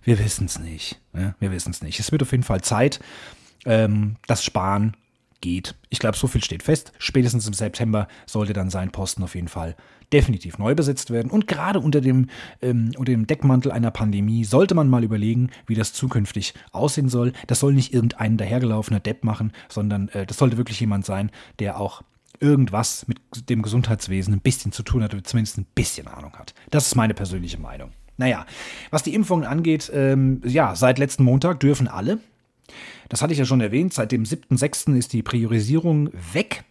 Wir 0.02 0.18
wissen 0.18 0.46
es 0.46 0.58
nicht. 0.58 1.00
Ne? 1.12 1.34
Wir 1.38 1.52
wissen 1.52 1.70
es 1.70 1.82
nicht. 1.82 2.00
Es 2.00 2.11
wird 2.12 2.22
auf 2.22 2.32
jeden 2.32 2.44
Fall 2.44 2.62
Zeit, 2.62 3.00
ähm, 3.64 4.16
dass 4.26 4.44
Spahn 4.44 4.94
geht. 5.40 5.74
Ich 5.90 5.98
glaube, 5.98 6.16
so 6.16 6.26
viel 6.26 6.42
steht 6.42 6.62
fest. 6.62 6.92
Spätestens 6.98 7.46
im 7.46 7.52
September 7.52 8.08
sollte 8.26 8.52
dann 8.52 8.70
sein 8.70 8.90
Posten 8.90 9.22
auf 9.22 9.34
jeden 9.34 9.48
Fall 9.48 9.76
definitiv 10.12 10.59
neu 10.59 10.75
besetzt 10.75 11.11
werden. 11.11 11.31
Und 11.31 11.47
gerade 11.47 11.81
unter 11.81 12.01
dem, 12.01 12.29
ähm, 12.62 12.90
unter 12.97 13.12
dem 13.12 13.27
Deckmantel 13.27 13.73
einer 13.73 13.90
Pandemie 13.90 14.44
sollte 14.44 14.75
man 14.75 14.88
mal 14.88 15.05
überlegen, 15.05 15.51
wie 15.66 15.75
das 15.75 15.92
zukünftig 15.92 16.55
aussehen 16.73 17.09
soll. 17.09 17.33
Das 17.47 17.61
soll 17.61 17.75
nicht 17.75 17.92
irgendein 17.92 18.37
dahergelaufener 18.37 19.01
Depp 19.01 19.25
machen, 19.25 19.53
sondern 19.68 20.09
äh, 20.09 20.27
das 20.27 20.38
sollte 20.38 20.57
wirklich 20.57 20.81
jemand 20.81 21.05
sein, 21.05 21.31
der 21.59 21.81
auch 21.81 22.03
irgendwas 22.40 23.07
mit 23.09 23.18
dem 23.49 23.62
Gesundheitswesen 23.62 24.35
ein 24.35 24.40
bisschen 24.40 24.73
zu 24.73 24.83
tun 24.83 25.03
hat 25.03 25.12
oder 25.12 25.25
zumindest 25.25 25.59
ein 25.59 25.66
bisschen 25.75 26.07
Ahnung 26.07 26.35
hat. 26.35 26.55
Das 26.71 26.87
ist 26.87 26.94
meine 26.94 27.14
persönliche 27.14 27.59
Meinung. 27.59 27.90
Naja, 28.16 28.47
was 28.90 29.03
die 29.03 29.14
Impfungen 29.14 29.47
angeht, 29.47 29.90
ähm, 29.94 30.42
ja, 30.44 30.75
seit 30.75 30.99
letzten 30.99 31.23
Montag 31.23 31.61
dürfen 31.61 31.88
alle, 31.88 32.18
das 33.09 33.23
hatte 33.23 33.33
ich 33.33 33.38
ja 33.38 33.44
schon 33.44 33.61
erwähnt, 33.61 33.94
seit 33.94 34.12
dem 34.12 34.25
7.6. 34.25 34.97
ist 34.97 35.12
die 35.12 35.23
Priorisierung 35.23 36.11
weg. 36.33 36.64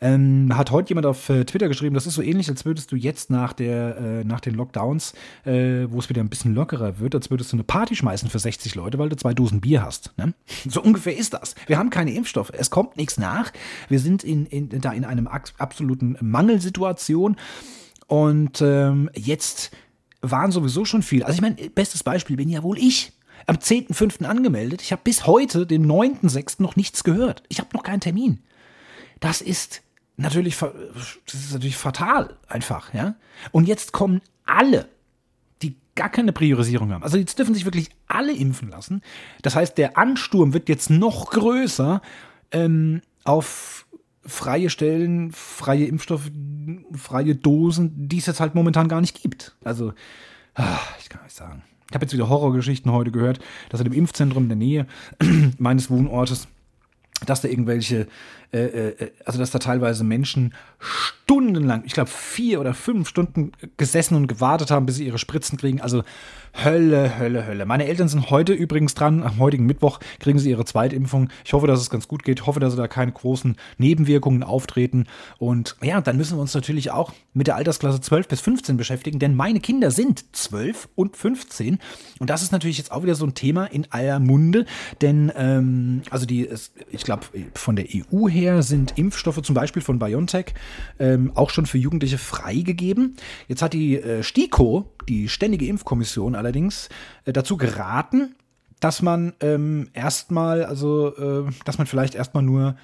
Ähm, 0.00 0.52
hat 0.54 0.70
heute 0.70 0.90
jemand 0.90 1.06
auf 1.06 1.28
äh, 1.30 1.44
Twitter 1.44 1.68
geschrieben, 1.68 1.94
das 1.94 2.06
ist 2.06 2.14
so 2.14 2.22
ähnlich, 2.22 2.48
als 2.48 2.64
würdest 2.64 2.92
du 2.92 2.96
jetzt 2.96 3.30
nach, 3.30 3.52
der, 3.52 3.96
äh, 3.96 4.24
nach 4.24 4.40
den 4.40 4.54
Lockdowns, 4.54 5.14
äh, 5.44 5.86
wo 5.88 5.98
es 5.98 6.08
wieder 6.08 6.22
ein 6.22 6.28
bisschen 6.28 6.54
lockerer 6.54 6.98
wird, 6.98 7.14
als 7.14 7.30
würdest 7.30 7.52
du 7.52 7.56
eine 7.56 7.64
Party 7.64 7.96
schmeißen 7.96 8.28
für 8.28 8.38
60 8.38 8.74
Leute, 8.74 8.98
weil 8.98 9.08
du 9.08 9.16
zwei 9.16 9.32
Dosen 9.32 9.60
Bier 9.60 9.82
hast. 9.82 10.12
Ne? 10.16 10.34
So 10.68 10.82
ungefähr 10.82 11.16
ist 11.16 11.32
das. 11.32 11.54
Wir 11.66 11.78
haben 11.78 11.90
keine 11.90 12.12
Impfstoffe. 12.12 12.50
Es 12.52 12.70
kommt 12.70 12.96
nichts 12.96 13.18
nach. 13.18 13.52
Wir 13.88 14.00
sind 14.00 14.24
in, 14.24 14.46
in, 14.46 14.68
da 14.80 14.92
in 14.92 15.04
einer 15.04 15.30
absoluten 15.58 16.16
Mangelsituation. 16.20 17.36
Und 18.08 18.60
ähm, 18.60 19.10
jetzt 19.14 19.70
waren 20.22 20.52
sowieso 20.52 20.84
schon 20.84 21.02
viele. 21.02 21.24
Also 21.24 21.36
ich 21.36 21.42
meine, 21.42 21.56
bestes 21.70 22.02
Beispiel 22.02 22.36
bin 22.36 22.48
ja 22.48 22.62
wohl 22.62 22.78
ich 22.78 23.12
am 23.46 23.56
10.05. 23.56 24.24
angemeldet. 24.24 24.82
Ich 24.82 24.92
habe 24.92 25.02
bis 25.04 25.26
heute, 25.26 25.66
den 25.66 25.86
9.06. 25.86 26.60
noch 26.62 26.76
nichts 26.76 27.04
gehört. 27.04 27.42
Ich 27.48 27.60
habe 27.60 27.68
noch 27.74 27.82
keinen 27.82 28.00
Termin. 28.00 28.40
Das 29.20 29.40
ist 29.40 29.82
natürlich, 30.16 30.56
das 30.58 31.34
ist 31.34 31.52
natürlich 31.52 31.76
fatal 31.76 32.36
einfach, 32.48 32.92
ja. 32.94 33.14
Und 33.52 33.68
jetzt 33.68 33.92
kommen 33.92 34.20
alle, 34.44 34.88
die 35.62 35.76
gar 35.94 36.08
keine 36.08 36.32
Priorisierung 36.32 36.92
haben. 36.92 37.02
Also 37.02 37.18
jetzt 37.18 37.38
dürfen 37.38 37.54
sich 37.54 37.64
wirklich 37.64 37.90
alle 38.06 38.32
impfen 38.32 38.70
lassen. 38.70 39.02
Das 39.42 39.56
heißt, 39.56 39.78
der 39.78 39.98
Ansturm 39.98 40.52
wird 40.52 40.68
jetzt 40.68 40.90
noch 40.90 41.30
größer 41.30 42.00
ähm, 42.52 43.02
auf 43.24 43.86
freie 44.24 44.70
Stellen, 44.70 45.32
freie 45.32 45.86
Impfstoffe, 45.86 46.30
freie 46.94 47.36
Dosen, 47.36 48.08
die 48.08 48.18
es 48.18 48.26
jetzt 48.26 48.40
halt 48.40 48.54
momentan 48.54 48.88
gar 48.88 49.00
nicht 49.00 49.20
gibt. 49.20 49.56
Also, 49.62 49.92
ah, 50.54 50.78
ich 51.00 51.08
kann 51.08 51.24
euch 51.24 51.34
sagen. 51.34 51.62
Ich 51.88 51.94
habe 51.94 52.04
jetzt 52.04 52.12
wieder 52.12 52.28
Horrorgeschichten 52.28 52.90
heute 52.90 53.12
gehört, 53.12 53.38
dass 53.68 53.80
in 53.80 53.84
dem 53.84 53.92
Impfzentrum 53.92 54.44
in 54.44 54.48
der 54.48 54.56
Nähe 54.56 54.86
meines 55.58 55.88
Wohnortes 55.88 56.48
dass 57.24 57.40
da 57.40 57.48
irgendwelche, 57.48 58.06
äh, 58.52 58.58
äh, 58.58 59.10
also 59.24 59.38
dass 59.38 59.50
da 59.50 59.58
teilweise 59.58 60.04
Menschen 60.04 60.54
stundenlang, 60.78 61.82
ich 61.86 61.92
glaube 61.92 62.10
vier 62.10 62.60
oder 62.60 62.74
fünf 62.74 63.08
Stunden 63.08 63.52
gesessen 63.76 64.14
und 64.16 64.26
gewartet 64.26 64.70
haben, 64.70 64.86
bis 64.86 64.96
sie 64.96 65.06
ihre 65.06 65.18
Spritzen 65.18 65.58
kriegen. 65.58 65.80
Also 65.80 66.02
Hölle, 66.64 67.18
Hölle, 67.18 67.46
Hölle. 67.46 67.66
Meine 67.66 67.86
Eltern 67.86 68.08
sind 68.08 68.30
heute 68.30 68.54
übrigens 68.54 68.94
dran, 68.94 69.22
am 69.22 69.38
heutigen 69.38 69.66
Mittwoch 69.66 70.00
kriegen 70.20 70.38
sie 70.38 70.50
ihre 70.50 70.64
Zweitimpfung. 70.64 71.28
Ich 71.44 71.52
hoffe, 71.52 71.66
dass 71.66 71.80
es 71.80 71.90
ganz 71.90 72.08
gut 72.08 72.22
geht. 72.22 72.40
Ich 72.40 72.46
hoffe, 72.46 72.60
dass 72.60 72.74
da 72.76 72.88
keine 72.88 73.12
großen 73.12 73.56
Nebenwirkungen 73.76 74.42
auftreten. 74.42 75.06
Und 75.38 75.76
ja, 75.82 76.00
dann 76.00 76.16
müssen 76.16 76.38
wir 76.38 76.40
uns 76.40 76.54
natürlich 76.54 76.90
auch 76.90 77.12
mit 77.34 77.46
der 77.46 77.56
Altersklasse 77.56 78.00
12 78.00 78.28
bis 78.28 78.40
15 78.40 78.78
beschäftigen, 78.78 79.18
denn 79.18 79.34
meine 79.34 79.60
Kinder 79.60 79.90
sind 79.90 80.24
12 80.34 80.88
und 80.94 81.16
15. 81.16 81.78
Und 82.18 82.30
das 82.30 82.42
ist 82.42 82.52
natürlich 82.52 82.78
jetzt 82.78 82.90
auch 82.90 83.02
wieder 83.02 83.14
so 83.14 83.26
ein 83.26 83.34
Thema 83.34 83.66
in 83.66 83.86
aller 83.90 84.18
Munde, 84.18 84.64
denn 85.02 85.30
ähm, 85.36 86.02
also 86.08 86.24
die, 86.24 86.48
ich 86.90 87.04
glaube, 87.04 87.24
von 87.54 87.76
der 87.76 87.84
EU 87.94 88.28
her 88.28 88.62
sind 88.62 88.96
Impfstoffe 88.96 89.42
zum 89.42 89.54
Beispiel 89.54 89.82
von 89.82 89.98
BioNTech 89.98 90.54
ähm, 90.98 91.32
auch 91.34 91.50
schon 91.50 91.66
für 91.66 91.76
Jugendliche 91.76 92.16
freigegeben. 92.16 93.16
Jetzt 93.46 93.60
hat 93.60 93.74
die 93.74 93.96
äh, 93.96 94.22
STIKO, 94.22 94.90
die 95.08 95.28
Ständige 95.28 95.66
Impfkommission, 95.66 96.34
allerdings 96.46 96.88
äh, 97.24 97.32
dazu 97.32 97.56
geraten, 97.56 98.36
dass 98.80 99.02
man 99.02 99.34
ähm, 99.40 99.90
erstmal, 99.94 100.64
also 100.64 101.16
äh, 101.16 101.50
dass 101.64 101.78
man 101.78 101.86
vielleicht 101.86 102.14
erstmal 102.14 102.42
nur 102.42 102.76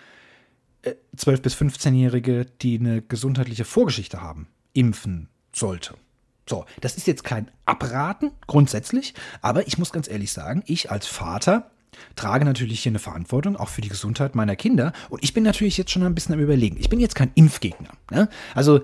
äh, 0.83 0.95
12- 1.17 1.43
bis 1.43 1.55
15-Jährige, 1.55 2.47
die 2.61 2.79
eine 2.79 3.03
gesundheitliche 3.03 3.65
Vorgeschichte 3.65 4.21
haben, 4.21 4.49
impfen 4.73 5.29
sollte. 5.55 5.95
So, 6.49 6.65
das 6.81 6.97
ist 6.97 7.07
jetzt 7.07 7.23
kein 7.23 7.51
Abraten 7.67 8.33
grundsätzlich, 8.47 9.15
aber 9.43 9.67
ich 9.69 9.79
muss 9.79 9.93
ganz 9.93 10.09
ehrlich 10.09 10.33
sagen, 10.33 10.65
ich 10.67 10.91
als 10.91 11.07
Vater 11.07 11.71
trage 12.17 12.45
natürlich 12.45 12.81
hier 12.81 12.91
eine 12.91 12.99
Verantwortung, 12.99 13.57
auch 13.57 13.69
für 13.69 13.81
die 13.81 13.89
Gesundheit 13.89 14.35
meiner 14.35 14.57
Kinder. 14.57 14.93
Und 15.11 15.23
ich 15.23 15.35
bin 15.35 15.45
natürlich 15.45 15.77
jetzt 15.77 15.91
schon 15.91 16.03
ein 16.03 16.15
bisschen 16.15 16.35
am 16.35 16.41
Überlegen. 16.41 16.79
Ich 16.81 16.89
bin 16.89 16.99
jetzt 16.99 17.15
kein 17.15 17.31
Impfgegner. 17.35 17.91
Ne? 18.11 18.29
Also 18.55 18.81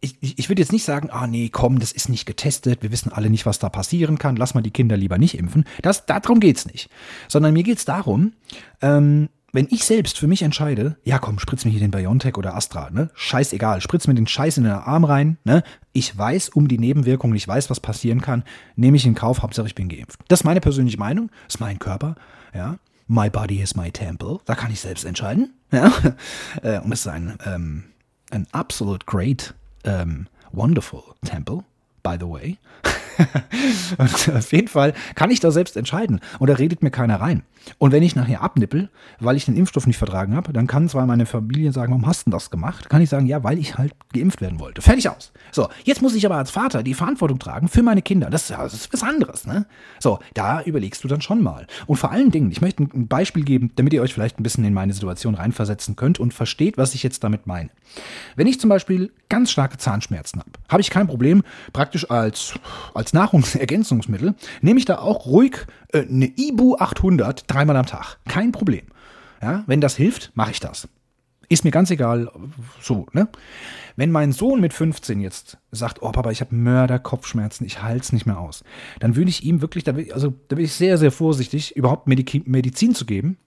ich, 0.00 0.38
ich 0.38 0.48
würde 0.48 0.62
jetzt 0.62 0.72
nicht 0.72 0.84
sagen, 0.84 1.10
ah 1.10 1.26
nee, 1.26 1.48
komm, 1.48 1.78
das 1.78 1.92
ist 1.92 2.08
nicht 2.08 2.26
getestet, 2.26 2.82
wir 2.82 2.92
wissen 2.92 3.12
alle 3.12 3.30
nicht, 3.30 3.46
was 3.46 3.58
da 3.58 3.68
passieren 3.68 4.18
kann, 4.18 4.36
lass 4.36 4.54
mal 4.54 4.62
die 4.62 4.70
Kinder 4.70 4.96
lieber 4.96 5.18
nicht 5.18 5.36
impfen. 5.36 5.64
Das, 5.82 6.06
darum 6.06 6.40
geht 6.40 6.56
es 6.56 6.66
nicht. 6.66 6.88
Sondern 7.28 7.52
mir 7.52 7.62
geht 7.62 7.78
es 7.78 7.84
darum, 7.84 8.32
ähm, 8.80 9.28
wenn 9.52 9.66
ich 9.70 9.84
selbst 9.84 10.18
für 10.18 10.26
mich 10.26 10.42
entscheide, 10.42 10.98
ja 11.04 11.18
komm, 11.18 11.38
spritz 11.38 11.64
mir 11.64 11.70
hier 11.70 11.80
den 11.80 11.90
BioNTech 11.90 12.36
oder 12.36 12.54
Astra, 12.54 12.90
ne? 12.90 13.10
Scheißegal, 13.14 13.80
spritz 13.80 14.06
mir 14.06 14.14
den 14.14 14.26
Scheiß 14.26 14.58
in 14.58 14.64
den 14.64 14.72
Arm 14.72 15.04
rein, 15.04 15.38
ne? 15.44 15.62
Ich 15.92 16.16
weiß 16.16 16.50
um 16.50 16.68
die 16.68 16.78
Nebenwirkungen, 16.78 17.34
ich 17.34 17.48
weiß, 17.48 17.70
was 17.70 17.80
passieren 17.80 18.20
kann, 18.20 18.44
nehme 18.76 18.98
ich 18.98 19.06
in 19.06 19.14
Kauf, 19.14 19.42
Hauptsache 19.42 19.66
ich 19.66 19.74
bin 19.74 19.88
geimpft. 19.88 20.20
Das 20.28 20.40
ist 20.40 20.44
meine 20.44 20.60
persönliche 20.60 20.98
Meinung, 20.98 21.30
ist 21.48 21.60
mein 21.60 21.78
Körper, 21.78 22.16
ja. 22.54 22.78
My 23.10 23.30
body 23.30 23.62
is 23.62 23.74
my 23.74 23.90
temple, 23.90 24.40
da 24.44 24.54
kann 24.54 24.70
ich 24.70 24.80
selbst 24.80 25.04
entscheiden, 25.04 25.54
ja. 25.72 25.90
Äh, 26.62 26.80
und 26.80 26.92
es 26.92 27.00
ist 27.00 27.08
ein, 27.08 27.38
ähm, 27.46 27.84
ein 28.30 28.46
absolute 28.52 29.06
great 29.06 29.54
ähm, 29.84 30.26
Wonderful 30.52 31.02
Temple, 31.24 31.64
by 32.02 32.16
the 32.18 32.26
way. 32.26 32.58
und 33.98 34.36
auf 34.36 34.52
jeden 34.52 34.68
Fall 34.68 34.94
kann 35.14 35.30
ich 35.30 35.40
da 35.40 35.50
selbst 35.50 35.76
entscheiden. 35.76 36.20
Und 36.38 36.48
da 36.48 36.54
redet 36.54 36.82
mir 36.82 36.90
keiner 36.90 37.20
rein. 37.20 37.42
Und 37.76 37.92
wenn 37.92 38.02
ich 38.02 38.16
nachher 38.16 38.42
abnippel, 38.42 38.88
weil 39.20 39.36
ich 39.36 39.44
den 39.44 39.56
Impfstoff 39.56 39.86
nicht 39.86 39.98
vertragen 39.98 40.34
habe, 40.34 40.52
dann 40.52 40.66
kann 40.66 40.88
zwar 40.88 41.06
meine 41.06 41.26
Familie 41.26 41.72
sagen, 41.72 41.92
warum 41.92 42.06
hast 42.06 42.26
du 42.26 42.30
das 42.30 42.50
gemacht? 42.50 42.88
Kann 42.88 43.02
ich 43.02 43.10
sagen, 43.10 43.26
ja, 43.26 43.44
weil 43.44 43.58
ich 43.58 43.76
halt 43.76 43.92
geimpft 44.12 44.40
werden 44.40 44.60
wollte. 44.60 44.80
Fertig 44.80 45.08
aus. 45.10 45.32
So, 45.52 45.68
jetzt 45.84 46.00
muss 46.00 46.14
ich 46.14 46.24
aber 46.24 46.36
als 46.36 46.50
Vater 46.50 46.82
die 46.82 46.94
Verantwortung 46.94 47.38
tragen 47.38 47.68
für 47.68 47.82
meine 47.82 48.02
Kinder. 48.02 48.30
Das, 48.30 48.48
das 48.48 48.74
ist 48.74 48.92
was 48.92 49.02
anderes, 49.02 49.46
ne? 49.46 49.66
So, 49.98 50.18
da 50.34 50.62
überlegst 50.62 51.04
du 51.04 51.08
dann 51.08 51.20
schon 51.20 51.42
mal. 51.42 51.66
Und 51.86 51.96
vor 51.96 52.10
allen 52.10 52.30
Dingen, 52.30 52.50
ich 52.50 52.60
möchte 52.60 52.82
ein 52.82 53.08
Beispiel 53.08 53.44
geben, 53.44 53.72
damit 53.76 53.92
ihr 53.92 54.02
euch 54.02 54.14
vielleicht 54.14 54.38
ein 54.38 54.42
bisschen 54.42 54.64
in 54.64 54.74
meine 54.74 54.92
Situation 54.92 55.34
reinversetzen 55.34 55.96
könnt 55.96 56.18
und 56.18 56.32
versteht, 56.32 56.78
was 56.78 56.94
ich 56.94 57.02
jetzt 57.02 57.24
damit 57.24 57.46
meine. 57.46 57.70
Wenn 58.36 58.46
ich 58.46 58.60
zum 58.60 58.70
Beispiel 58.70 59.12
ganz 59.28 59.50
starke 59.50 59.78
Zahnschmerzen 59.78 60.40
habe, 60.40 60.50
habe 60.68 60.80
ich 60.80 60.90
kein 60.90 61.06
Problem, 61.06 61.42
praktisch 61.72 62.10
als, 62.10 62.54
als 62.94 63.07
Nahrungsergänzungsmittel, 63.12 64.34
nehme 64.60 64.78
ich 64.78 64.84
da 64.84 64.98
auch 64.98 65.26
ruhig 65.26 65.66
äh, 65.92 66.02
eine 66.02 66.26
Ibu 66.26 66.76
800 66.76 67.44
dreimal 67.46 67.76
am 67.76 67.86
Tag. 67.86 68.18
Kein 68.28 68.52
Problem. 68.52 68.86
Ja, 69.42 69.64
wenn 69.66 69.80
das 69.80 69.96
hilft, 69.96 70.32
mache 70.34 70.50
ich 70.50 70.60
das. 70.60 70.88
Ist 71.50 71.64
mir 71.64 71.70
ganz 71.70 71.90
egal, 71.90 72.30
so, 72.80 73.06
ne? 73.12 73.28
Wenn 73.96 74.10
mein 74.10 74.32
Sohn 74.32 74.60
mit 74.60 74.74
15 74.74 75.20
jetzt 75.20 75.58
sagt, 75.72 76.02
oh 76.02 76.12
Papa, 76.12 76.30
ich 76.30 76.40
habe 76.40 76.54
Mörder-Kopfschmerzen, 76.54 77.64
ich 77.64 77.82
halte 77.82 78.02
es 78.02 78.12
nicht 78.12 78.26
mehr 78.26 78.38
aus, 78.38 78.62
dann 79.00 79.16
würde 79.16 79.30
ich 79.30 79.44
ihm 79.44 79.60
wirklich, 79.60 79.82
da 79.82 79.96
will, 79.96 80.12
also 80.12 80.34
da 80.48 80.56
bin 80.56 80.66
ich 80.66 80.74
sehr, 80.74 80.98
sehr 80.98 81.10
vorsichtig, 81.10 81.74
überhaupt 81.74 82.06
Medik 82.06 82.46
Medizin 82.46 82.94
zu 82.94 83.06
geben, 83.06 83.38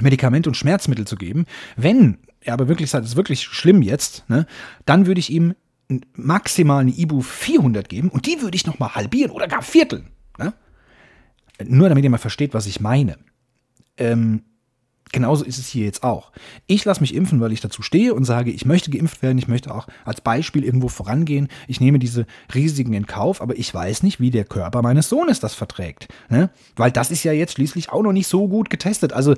Medikamente 0.00 0.50
und 0.50 0.56
Schmerzmittel 0.56 1.06
zu 1.06 1.16
geben. 1.16 1.46
Wenn 1.76 2.18
er 2.40 2.54
aber 2.54 2.68
wirklich 2.68 2.90
sagt, 2.90 3.04
es 3.04 3.12
ist 3.12 3.16
wirklich 3.16 3.44
schlimm 3.44 3.82
jetzt, 3.82 4.28
ne, 4.28 4.46
dann 4.84 5.06
würde 5.06 5.20
ich 5.20 5.30
ihm 5.30 5.54
maximal 6.14 6.80
eine 6.80 6.90
Ibu 6.90 7.22
400 7.22 7.88
geben 7.88 8.08
und 8.10 8.26
die 8.26 8.42
würde 8.42 8.56
ich 8.56 8.66
nochmal 8.66 8.94
halbieren 8.94 9.30
oder 9.30 9.48
gar 9.48 9.62
vierteln. 9.62 10.08
Ne? 10.38 10.52
Nur 11.64 11.88
damit 11.88 12.04
ihr 12.04 12.10
mal 12.10 12.18
versteht, 12.18 12.54
was 12.54 12.66
ich 12.66 12.80
meine. 12.80 13.16
Ähm, 13.96 14.42
genauso 15.12 15.44
ist 15.44 15.58
es 15.58 15.68
hier 15.68 15.84
jetzt 15.84 16.02
auch. 16.02 16.32
Ich 16.66 16.84
lasse 16.84 17.00
mich 17.00 17.14
impfen, 17.14 17.40
weil 17.40 17.52
ich 17.52 17.60
dazu 17.60 17.82
stehe 17.82 18.14
und 18.14 18.24
sage, 18.24 18.50
ich 18.50 18.66
möchte 18.66 18.90
geimpft 18.90 19.22
werden, 19.22 19.38
ich 19.38 19.48
möchte 19.48 19.74
auch 19.74 19.88
als 20.04 20.20
Beispiel 20.20 20.64
irgendwo 20.64 20.88
vorangehen. 20.88 21.48
Ich 21.66 21.80
nehme 21.80 21.98
diese 21.98 22.26
Risiken 22.54 22.92
in 22.92 23.06
Kauf, 23.06 23.40
aber 23.40 23.56
ich 23.58 23.72
weiß 23.72 24.02
nicht, 24.02 24.20
wie 24.20 24.30
der 24.30 24.44
Körper 24.44 24.82
meines 24.82 25.08
Sohnes 25.08 25.40
das 25.40 25.54
verträgt. 25.54 26.08
Ne? 26.28 26.50
Weil 26.76 26.90
das 26.90 27.10
ist 27.10 27.24
ja 27.24 27.32
jetzt 27.32 27.54
schließlich 27.54 27.90
auch 27.90 28.02
noch 28.02 28.12
nicht 28.12 28.26
so 28.26 28.48
gut 28.48 28.70
getestet. 28.70 29.12
Also, 29.12 29.34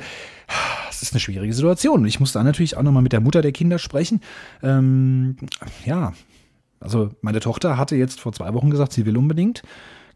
es 0.91 1.03
ist 1.03 1.13
eine 1.13 1.21
schwierige 1.21 1.55
Situation. 1.55 2.05
Ich 2.07 2.21
muss 2.21 2.33
da 2.33 2.43
natürlich 2.43 2.77
auch 2.77 2.83
nochmal 2.83 3.03
mit 3.03 3.13
der 3.13 3.21
Mutter 3.21 3.41
der 3.41 3.53
Kinder 3.53 3.79
sprechen. 3.79 4.21
Ähm, 4.63 5.37
ja, 5.85 6.13
also 6.81 7.11
meine 7.21 7.41
Tochter 7.41 7.77
hatte 7.77 7.95
jetzt 7.95 8.21
vor 8.21 8.33
zwei 8.33 8.53
Wochen 8.55 8.71
gesagt, 8.71 8.93
sie 8.93 9.07
will 9.07 9.17
unbedingt. 9.17 9.63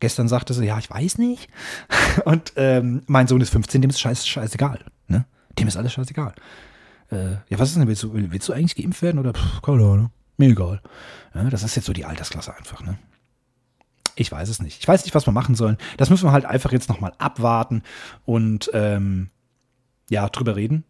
Gestern 0.01 0.29
sagte 0.29 0.55
sie, 0.55 0.67
ja, 0.67 0.79
ich 0.79 0.91
weiß 0.91 1.19
nicht. 1.19 1.49
Und 2.25 2.55
ähm, 2.57 3.03
mein 3.07 3.29
Sohn 3.29 3.41
ist 3.41 3.51
15, 3.51 3.83
dem 3.83 3.91
ist 3.91 4.01
scheiß, 4.01 4.27
scheißegal. 4.27 4.81
Ne? 5.07 5.27
Dem 5.59 5.69
ist 5.69 5.77
alles 5.77 5.93
scheißegal. 5.93 6.35
Äh, 7.11 7.33
ja, 7.49 7.59
was 7.59 7.69
ist 7.69 7.77
denn, 7.77 7.87
willst 7.87 8.03
du, 8.03 8.13
willst 8.15 8.49
du 8.49 8.53
eigentlich 8.53 8.77
geimpft 8.77 9.03
werden 9.03 9.19
oder 9.19 9.35
pff, 9.35 9.63
keine 9.63 9.85
Ahnung, 9.85 10.11
mir 10.39 10.49
egal. 10.49 10.81
Ja, 11.35 11.45
das 11.45 11.63
ist 11.63 11.77
jetzt 11.77 11.85
so 11.85 11.93
die 11.93 12.07
Altersklasse 12.07 12.57
einfach, 12.57 12.83
ne? 12.83 12.99
Ich 14.17 14.31
weiß 14.31 14.49
es 14.49 14.63
nicht. 14.63 14.79
Ich 14.81 14.87
weiß 14.87 15.05
nicht, 15.05 15.15
was 15.15 15.27
wir 15.27 15.33
machen 15.33 15.57
sollen. 15.57 15.77
Das 15.97 16.09
müssen 16.09 16.27
wir 16.27 16.33
halt 16.33 16.45
einfach 16.45 16.71
jetzt 16.71 16.89
nochmal 16.89 17.13
abwarten 17.19 17.83
und 18.25 18.71
ähm, 18.73 19.31
ja, 20.09 20.29
drüber 20.29 20.55
reden 20.55 20.85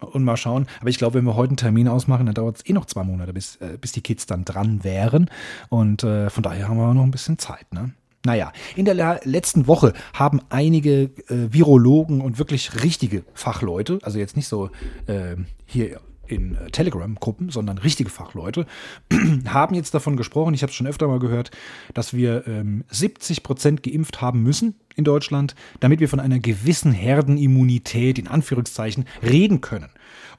und 0.00 0.24
mal 0.24 0.36
schauen. 0.36 0.66
Aber 0.80 0.90
ich 0.90 0.98
glaube, 0.98 1.14
wenn 1.14 1.24
wir 1.24 1.36
heute 1.36 1.50
einen 1.50 1.56
Termin 1.56 1.88
ausmachen, 1.88 2.26
dann 2.26 2.34
dauert 2.34 2.56
es 2.56 2.66
eh 2.66 2.72
noch 2.72 2.86
zwei 2.86 3.04
Monate, 3.04 3.32
bis, 3.32 3.56
äh, 3.56 3.78
bis 3.80 3.92
die 3.92 4.00
Kids 4.00 4.26
dann 4.26 4.44
dran 4.44 4.84
wären. 4.84 5.30
Und 5.68 6.04
äh, 6.04 6.30
von 6.30 6.42
daher 6.42 6.68
haben 6.68 6.76
wir 6.76 6.94
noch 6.94 7.02
ein 7.02 7.10
bisschen 7.10 7.38
Zeit, 7.38 7.72
ne? 7.72 7.92
Naja, 8.26 8.52
in 8.74 8.86
der 8.86 9.20
letzten 9.24 9.66
Woche 9.66 9.92
haben 10.14 10.40
einige 10.48 11.10
äh, 11.28 11.52
Virologen 11.52 12.22
und 12.22 12.38
wirklich 12.38 12.82
richtige 12.82 13.22
Fachleute, 13.34 13.98
also 14.00 14.18
jetzt 14.18 14.34
nicht 14.34 14.48
so 14.48 14.70
äh, 15.06 15.36
hier 15.66 16.00
in 16.26 16.56
äh, 16.56 16.70
Telegram-Gruppen, 16.70 17.50
sondern 17.50 17.78
richtige 17.78 18.10
Fachleute, 18.10 18.66
haben 19.46 19.74
jetzt 19.74 19.94
davon 19.94 20.16
gesprochen, 20.16 20.54
ich 20.54 20.62
habe 20.62 20.70
es 20.70 20.76
schon 20.76 20.86
öfter 20.86 21.08
mal 21.08 21.18
gehört, 21.18 21.50
dass 21.94 22.14
wir 22.14 22.46
ähm, 22.46 22.84
70 22.90 23.42
Prozent 23.42 23.82
geimpft 23.82 24.20
haben 24.20 24.42
müssen 24.42 24.74
in 24.96 25.04
Deutschland, 25.04 25.54
damit 25.80 26.00
wir 26.00 26.08
von 26.08 26.20
einer 26.20 26.38
gewissen 26.38 26.92
Herdenimmunität 26.92 28.18
in 28.18 28.28
Anführungszeichen 28.28 29.04
reden 29.22 29.60
können. 29.60 29.90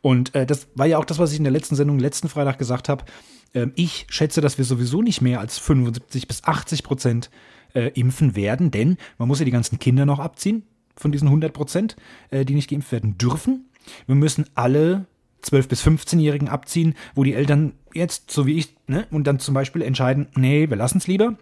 Und 0.01 0.35
äh, 0.35 0.45
das 0.45 0.67
war 0.75 0.85
ja 0.85 0.97
auch 0.97 1.05
das, 1.05 1.19
was 1.19 1.31
ich 1.31 1.37
in 1.37 1.43
der 1.43 1.53
letzten 1.53 1.75
Sendung 1.75 1.99
letzten 1.99 2.29
Freitag 2.29 2.57
gesagt 2.57 2.89
habe. 2.89 3.05
Ähm, 3.53 3.71
ich 3.75 4.05
schätze, 4.09 4.41
dass 4.41 4.57
wir 4.57 4.65
sowieso 4.65 5.01
nicht 5.01 5.21
mehr 5.21 5.39
als 5.39 5.57
75 5.57 6.27
bis 6.27 6.43
80 6.43 6.83
Prozent 6.83 7.29
äh, 7.73 7.89
impfen 7.95 8.35
werden, 8.35 8.71
denn 8.71 8.97
man 9.17 9.27
muss 9.27 9.39
ja 9.39 9.45
die 9.45 9.51
ganzen 9.51 9.79
Kinder 9.79 10.05
noch 10.05 10.19
abziehen 10.19 10.63
von 10.95 11.11
diesen 11.11 11.27
100 11.27 11.53
Prozent, 11.53 11.95
äh, 12.29 12.45
die 12.45 12.53
nicht 12.53 12.69
geimpft 12.69 12.91
werden 12.91 13.17
dürfen. 13.17 13.69
Wir 14.07 14.15
müssen 14.15 14.45
alle 14.55 15.05
12- 15.45 15.67
bis 15.67 15.85
15-Jährigen 15.85 16.49
abziehen, 16.49 16.95
wo 17.13 17.23
die 17.23 17.33
Eltern 17.33 17.73
jetzt, 17.93 18.31
so 18.31 18.45
wie 18.45 18.57
ich, 18.57 18.75
ne, 18.87 19.07
und 19.11 19.25
dann 19.25 19.39
zum 19.39 19.53
Beispiel 19.53 19.81
entscheiden, 19.81 20.27
nee, 20.35 20.69
wir 20.69 20.77
lassen 20.77 20.97
es 20.97 21.07
lieber. 21.07 21.35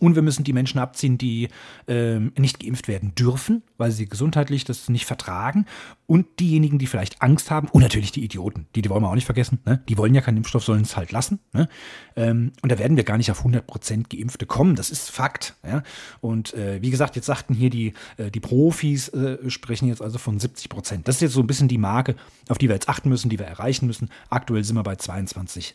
Und 0.00 0.16
wir 0.16 0.22
müssen 0.22 0.42
die 0.42 0.52
Menschen 0.52 0.80
abziehen, 0.80 1.16
die 1.16 1.48
ähm, 1.86 2.32
nicht 2.36 2.58
geimpft 2.58 2.88
werden 2.88 3.14
dürfen, 3.14 3.62
weil 3.78 3.92
sie 3.92 4.08
gesundheitlich 4.08 4.64
das 4.64 4.88
nicht 4.88 5.06
vertragen. 5.06 5.64
Und 6.08 6.26
diejenigen, 6.40 6.78
die 6.78 6.86
vielleicht 6.86 7.22
Angst 7.22 7.50
haben. 7.50 7.68
Und 7.68 7.82
natürlich 7.82 8.12
die 8.12 8.24
Idioten. 8.24 8.66
Die, 8.74 8.82
die 8.82 8.90
wollen 8.90 9.02
wir 9.02 9.08
auch 9.08 9.14
nicht 9.14 9.26
vergessen. 9.26 9.60
Ne? 9.64 9.82
Die 9.88 9.96
wollen 9.96 10.14
ja 10.14 10.20
keinen 10.20 10.38
Impfstoff, 10.38 10.64
sollen 10.64 10.82
es 10.82 10.96
halt 10.96 11.12
lassen. 11.12 11.38
Ne? 11.52 11.68
Ähm, 12.16 12.52
und 12.62 12.70
da 12.70 12.78
werden 12.78 12.96
wir 12.96 13.04
gar 13.04 13.16
nicht 13.16 13.30
auf 13.30 13.44
100% 13.44 14.04
Geimpfte 14.08 14.46
kommen. 14.46 14.74
Das 14.74 14.90
ist 14.90 15.10
Fakt. 15.10 15.54
Ja? 15.64 15.82
Und 16.20 16.54
äh, 16.54 16.82
wie 16.82 16.90
gesagt, 16.90 17.16
jetzt 17.16 17.26
sagten 17.26 17.54
hier 17.54 17.70
die, 17.70 17.92
äh, 18.16 18.30
die 18.30 18.40
Profis, 18.40 19.08
äh, 19.08 19.50
sprechen 19.50 19.88
jetzt 19.88 20.02
also 20.02 20.18
von 20.18 20.38
70%. 20.38 21.02
Das 21.04 21.16
ist 21.16 21.20
jetzt 21.22 21.32
so 21.32 21.40
ein 21.40 21.46
bisschen 21.46 21.68
die 21.68 21.78
Marke, 21.78 22.16
auf 22.48 22.58
die 22.58 22.68
wir 22.68 22.74
jetzt 22.74 22.88
achten 22.88 23.08
müssen, 23.08 23.28
die 23.28 23.38
wir 23.38 23.46
erreichen 23.46 23.86
müssen. 23.86 24.10
Aktuell 24.30 24.64
sind 24.64 24.76
wir 24.76 24.82
bei 24.82 24.94
22,8. 24.94 25.74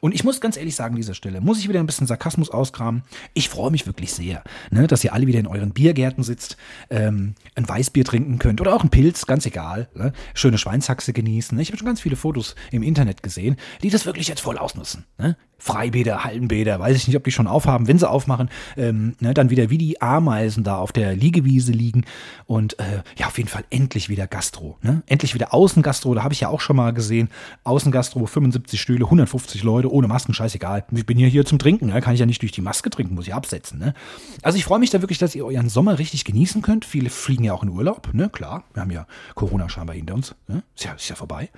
Und 0.00 0.14
ich 0.14 0.24
muss 0.24 0.40
ganz 0.40 0.56
ehrlich 0.56 0.74
sagen, 0.74 0.94
an 0.94 1.00
dieser 1.00 1.14
Stelle, 1.14 1.40
muss 1.40 1.58
ich 1.58 1.68
wieder 1.68 1.80
ein 1.80 1.86
bisschen 1.86 2.06
Sarkasmus 2.06 2.50
auskramen. 2.50 3.02
Ich 3.34 3.48
freue 3.48 3.70
mich 3.70 3.86
wirklich 3.86 4.12
sehr, 4.12 4.42
ne, 4.70 4.86
dass 4.86 5.04
ihr 5.04 5.12
alle 5.12 5.26
wieder 5.26 5.40
in 5.40 5.46
euren 5.46 5.72
Biergärten 5.72 6.22
sitzt, 6.22 6.56
ähm, 6.90 7.34
ein 7.54 7.68
Weißbier 7.68 8.04
trinken 8.04 8.38
könnt 8.38 8.60
oder 8.60 8.74
auch 8.74 8.82
ein 8.82 8.90
Pilz, 8.90 9.26
ganz 9.26 9.46
egal. 9.46 9.88
Ne? 9.94 10.12
Schöne 10.34 10.58
Schweinshaxe 10.58 11.12
genießen. 11.12 11.58
Ich 11.58 11.68
habe 11.68 11.78
schon 11.78 11.86
ganz 11.86 12.00
viele 12.00 12.16
Fotos 12.16 12.54
im 12.70 12.82
Internet 12.82 13.22
gesehen, 13.22 13.56
die 13.82 13.90
das 13.90 14.06
wirklich 14.06 14.28
jetzt 14.28 14.40
voll 14.40 14.58
ausnutzen. 14.58 15.04
Ne? 15.18 15.36
Freibäder, 15.58 16.22
Hallenbäder, 16.22 16.78
weiß 16.78 16.96
ich 16.96 17.08
nicht, 17.08 17.16
ob 17.16 17.24
die 17.24 17.32
schon 17.32 17.46
aufhaben. 17.46 17.88
Wenn 17.88 17.98
sie 17.98 18.08
aufmachen, 18.08 18.50
ähm, 18.76 19.16
ne, 19.20 19.32
dann 19.32 19.48
wieder 19.50 19.70
wie 19.70 19.78
die 19.78 20.02
Ameisen 20.02 20.64
da 20.64 20.76
auf 20.76 20.92
der 20.92 21.16
Liegewiese 21.16 21.72
liegen. 21.72 22.04
Und 22.46 22.78
äh, 22.78 23.02
ja, 23.16 23.26
auf 23.26 23.38
jeden 23.38 23.48
Fall 23.48 23.64
endlich 23.70 24.08
wieder 24.08 24.26
Gastro. 24.26 24.78
Ne? 24.82 25.02
Endlich 25.06 25.34
wieder 25.34 25.54
Außengastro, 25.54 26.14
da 26.14 26.22
habe 26.22 26.34
ich 26.34 26.40
ja 26.40 26.48
auch 26.48 26.60
schon 26.60 26.76
mal 26.76 26.92
gesehen. 26.92 27.30
Außengastro, 27.64 28.26
75 28.26 28.80
Stühle, 28.80 29.06
150 29.06 29.62
Leute, 29.62 29.90
ohne 29.90 30.08
Masken, 30.08 30.34
scheißegal. 30.34 30.84
Ich 30.92 31.06
bin 31.06 31.16
hier, 31.16 31.28
hier 31.28 31.46
zum 31.46 31.58
Trinken, 31.58 31.86
ne? 31.86 32.00
kann 32.00 32.14
ich 32.14 32.20
ja 32.20 32.26
nicht 32.26 32.42
durch 32.42 32.52
die 32.52 32.60
Maske 32.60 32.90
trinken, 32.90 33.15
muss 33.16 33.26
ich 33.26 33.34
absetzen. 33.34 33.78
Ne? 33.78 33.94
Also 34.42 34.56
ich 34.58 34.64
freue 34.64 34.78
mich 34.78 34.90
da 34.90 35.02
wirklich, 35.02 35.18
dass 35.18 35.34
ihr 35.34 35.44
euren 35.44 35.68
Sommer 35.68 35.98
richtig 35.98 36.24
genießen 36.24 36.62
könnt. 36.62 36.84
Viele 36.84 37.10
fliegen 37.10 37.42
ja 37.42 37.52
auch 37.52 37.64
in 37.64 37.70
Urlaub, 37.70 38.14
ne? 38.14 38.28
klar. 38.28 38.64
Wir 38.72 38.82
haben 38.82 38.90
ja 38.90 39.06
Corona 39.34 39.68
scheinbar 39.68 39.96
hinter 39.96 40.14
uns. 40.14 40.34
Ne? 40.46 40.62
Ist, 40.76 40.84
ja, 40.84 40.92
ist 40.92 41.08
ja 41.08 41.16
vorbei. 41.16 41.50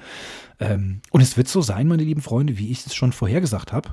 Ähm, 0.60 1.02
und 1.10 1.20
es 1.20 1.36
wird 1.36 1.48
so 1.48 1.60
sein, 1.60 1.88
meine 1.88 2.02
lieben 2.02 2.22
Freunde, 2.22 2.56
wie 2.56 2.70
ich 2.70 2.86
es 2.86 2.94
schon 2.94 3.12
vorhergesagt 3.12 3.72
habe. 3.72 3.90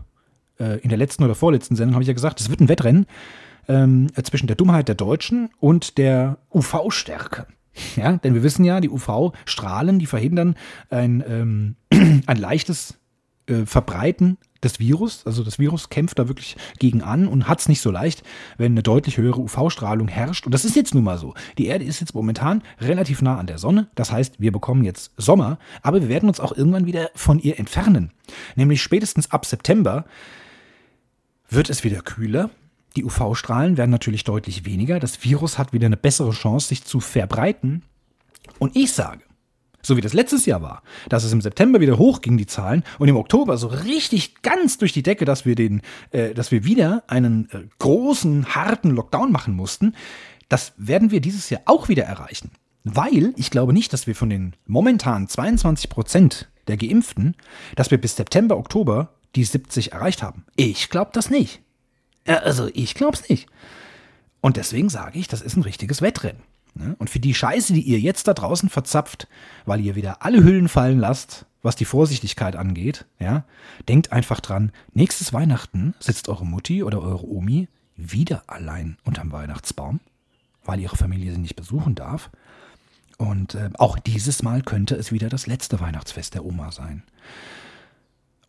Äh, 0.59 0.79
in 0.79 0.89
der 0.89 0.97
letzten 0.97 1.23
oder 1.23 1.35
vorletzten 1.35 1.75
Sendung 1.75 1.95
habe 1.95 2.03
ich 2.03 2.07
ja 2.07 2.13
gesagt, 2.13 2.39
es 2.39 2.49
wird 2.49 2.61
ein 2.61 2.69
Wettrennen 2.69 3.05
ähm, 3.67 4.07
zwischen 4.23 4.47
der 4.47 4.55
Dummheit 4.55 4.87
der 4.87 4.95
Deutschen 4.95 5.49
und 5.59 5.97
der 5.97 6.37
UV-Stärke. 6.53 7.47
Ja, 7.97 8.13
denn 8.13 8.33
wir 8.33 8.43
wissen 8.43 8.63
ja, 8.63 8.79
die 8.79 8.89
UV-Strahlen, 8.89 9.99
die 9.99 10.05
verhindern 10.05 10.55
ein, 10.89 11.23
ähm, 11.27 11.75
ein 12.25 12.37
leichtes 12.37 12.99
äh, 13.47 13.65
Verbreiten 13.65 14.37
des 14.65 14.79
Virus. 14.79 15.25
Also 15.25 15.43
das 15.43 15.59
Virus 15.59 15.89
kämpft 15.89 16.19
da 16.19 16.27
wirklich 16.27 16.57
gegen 16.79 17.01
an 17.01 17.27
und 17.27 17.47
hat 17.47 17.61
es 17.61 17.69
nicht 17.69 17.81
so 17.81 17.91
leicht, 17.91 18.23
wenn 18.57 18.73
eine 18.73 18.83
deutlich 18.83 19.17
höhere 19.17 19.39
UV-Strahlung 19.39 20.07
herrscht. 20.07 20.45
Und 20.45 20.51
das 20.51 20.65
ist 20.65 20.75
jetzt 20.75 20.93
nun 20.93 21.03
mal 21.03 21.17
so. 21.17 21.33
Die 21.57 21.67
Erde 21.67 21.85
ist 21.85 22.01
jetzt 22.01 22.13
momentan 22.15 22.61
relativ 22.79 23.21
nah 23.21 23.37
an 23.37 23.47
der 23.47 23.57
Sonne. 23.57 23.87
Das 23.95 24.11
heißt, 24.11 24.39
wir 24.39 24.51
bekommen 24.51 24.83
jetzt 24.83 25.11
Sommer, 25.17 25.57
aber 25.81 26.01
wir 26.01 26.09
werden 26.09 26.27
uns 26.27 26.39
auch 26.39 26.55
irgendwann 26.55 26.85
wieder 26.85 27.09
von 27.15 27.39
ihr 27.39 27.57
entfernen. 27.59 28.11
Nämlich 28.55 28.81
spätestens 28.81 29.31
ab 29.31 29.45
September 29.45 30.05
wird 31.49 31.69
es 31.69 31.83
wieder 31.83 32.01
kühler. 32.01 32.49
Die 32.95 33.03
UV-Strahlen 33.03 33.77
werden 33.77 33.91
natürlich 33.91 34.23
deutlich 34.23 34.65
weniger. 34.65 34.99
Das 34.99 35.23
Virus 35.23 35.57
hat 35.57 35.73
wieder 35.73 35.85
eine 35.85 35.97
bessere 35.97 36.31
Chance, 36.31 36.69
sich 36.69 36.83
zu 36.83 36.99
verbreiten. 36.99 37.83
Und 38.57 38.75
ich 38.75 38.93
sage, 38.93 39.21
so 39.85 39.97
wie 39.97 40.01
das 40.01 40.13
letztes 40.13 40.45
Jahr 40.45 40.61
war, 40.61 40.81
dass 41.09 41.23
es 41.23 41.31
im 41.31 41.41
September 41.41 41.79
wieder 41.79 41.97
hochging, 41.97 42.37
die 42.37 42.47
Zahlen, 42.47 42.83
und 42.97 43.07
im 43.07 43.15
Oktober 43.15 43.57
so 43.57 43.67
richtig 43.67 44.41
ganz 44.41 44.77
durch 44.77 44.93
die 44.93 45.03
Decke, 45.03 45.25
dass 45.25 45.45
wir 45.45 45.55
den, 45.55 45.81
äh, 46.11 46.33
dass 46.33 46.51
wir 46.51 46.65
wieder 46.65 47.03
einen 47.07 47.49
äh, 47.51 47.63
großen, 47.79 48.55
harten 48.55 48.91
Lockdown 48.91 49.31
machen 49.31 49.55
mussten, 49.55 49.93
das 50.49 50.73
werden 50.77 51.11
wir 51.11 51.21
dieses 51.21 51.49
Jahr 51.49 51.61
auch 51.65 51.87
wieder 51.87 52.03
erreichen. 52.03 52.51
Weil 52.83 53.33
ich 53.35 53.49
glaube 53.49 53.73
nicht, 53.73 53.93
dass 53.93 54.07
wir 54.07 54.15
von 54.15 54.29
den 54.29 54.55
momentan 54.65 55.27
22 55.27 55.89
Prozent 55.89 56.49
der 56.67 56.77
Geimpften, 56.77 57.35
dass 57.75 57.91
wir 57.91 57.99
bis 57.99 58.15
September, 58.15 58.57
Oktober 58.57 59.13
die 59.35 59.43
70 59.43 59.93
erreicht 59.93 60.23
haben. 60.23 60.45
Ich 60.55 60.89
glaube 60.89 61.11
das 61.13 61.29
nicht. 61.29 61.61
Also 62.25 62.69
ich 62.73 62.95
glaube 62.95 63.17
es 63.17 63.29
nicht. 63.29 63.47
Und 64.41 64.57
deswegen 64.57 64.89
sage 64.89 65.19
ich, 65.19 65.27
das 65.27 65.41
ist 65.41 65.57
ein 65.57 65.63
richtiges 65.63 66.01
Wettrennen. 66.01 66.41
Ne? 66.75 66.95
Und 66.99 67.09
für 67.09 67.19
die 67.19 67.33
Scheiße, 67.33 67.73
die 67.73 67.81
ihr 67.81 67.99
jetzt 67.99 68.27
da 68.27 68.33
draußen 68.33 68.69
verzapft, 68.69 69.27
weil 69.65 69.79
ihr 69.79 69.95
wieder 69.95 70.21
alle 70.23 70.43
Hüllen 70.43 70.67
fallen 70.67 70.99
lasst, 70.99 71.45
was 71.61 71.75
die 71.75 71.85
Vorsichtigkeit 71.85 72.55
angeht, 72.55 73.05
ja, 73.17 73.45
denkt 73.87 74.11
einfach 74.11 74.39
dran, 74.39 74.71
nächstes 74.93 75.33
Weihnachten 75.33 75.95
sitzt 75.99 76.29
eure 76.29 76.45
Mutti 76.45 76.83
oder 76.83 77.01
eure 77.01 77.27
Omi 77.27 77.69
wieder 77.95 78.43
allein 78.47 78.97
unterm 79.03 79.31
Weihnachtsbaum, 79.31 79.99
weil 80.63 80.79
ihre 80.79 80.97
Familie 80.97 81.31
sie 81.31 81.39
nicht 81.39 81.55
besuchen 81.55 81.95
darf. 81.95 82.29
Und 83.17 83.55
äh, 83.55 83.69
auch 83.77 83.97
dieses 83.97 84.43
Mal 84.43 84.61
könnte 84.61 84.95
es 84.95 85.13
wieder 85.13 85.29
das 85.29 85.47
letzte 85.47 85.79
Weihnachtsfest 85.79 86.33
der 86.33 86.45
Oma 86.45 86.71
sein. 86.71 87.03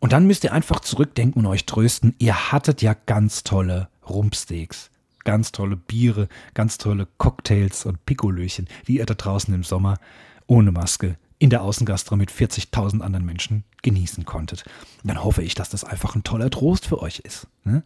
Und 0.00 0.12
dann 0.12 0.26
müsst 0.26 0.42
ihr 0.44 0.52
einfach 0.52 0.80
zurückdenken 0.80 1.40
und 1.40 1.46
euch 1.46 1.64
trösten, 1.64 2.14
ihr 2.18 2.52
hattet 2.52 2.82
ja 2.82 2.94
ganz 3.06 3.44
tolle 3.44 3.88
Rumpsteaks 4.08 4.90
ganz 5.26 5.52
tolle 5.52 5.76
Biere, 5.76 6.28
ganz 6.54 6.78
tolle 6.78 7.06
Cocktails 7.18 7.84
und 7.84 8.06
Pikolöchen, 8.06 8.68
die 8.86 8.98
ihr 8.98 9.06
da 9.06 9.12
draußen 9.12 9.52
im 9.52 9.64
Sommer 9.64 9.98
ohne 10.46 10.72
Maske 10.72 11.18
in 11.38 11.50
der 11.50 11.62
Außengastro 11.62 12.16
mit 12.16 12.30
40.000 12.30 13.02
anderen 13.02 13.26
Menschen 13.26 13.64
genießen 13.82 14.24
konntet. 14.24 14.64
dann 15.04 15.22
hoffe 15.22 15.42
ich, 15.42 15.54
dass 15.54 15.68
das 15.68 15.84
einfach 15.84 16.14
ein 16.14 16.22
toller 16.22 16.48
Trost 16.48 16.86
für 16.86 17.02
euch 17.02 17.18
ist. 17.18 17.46
Ne? 17.64 17.82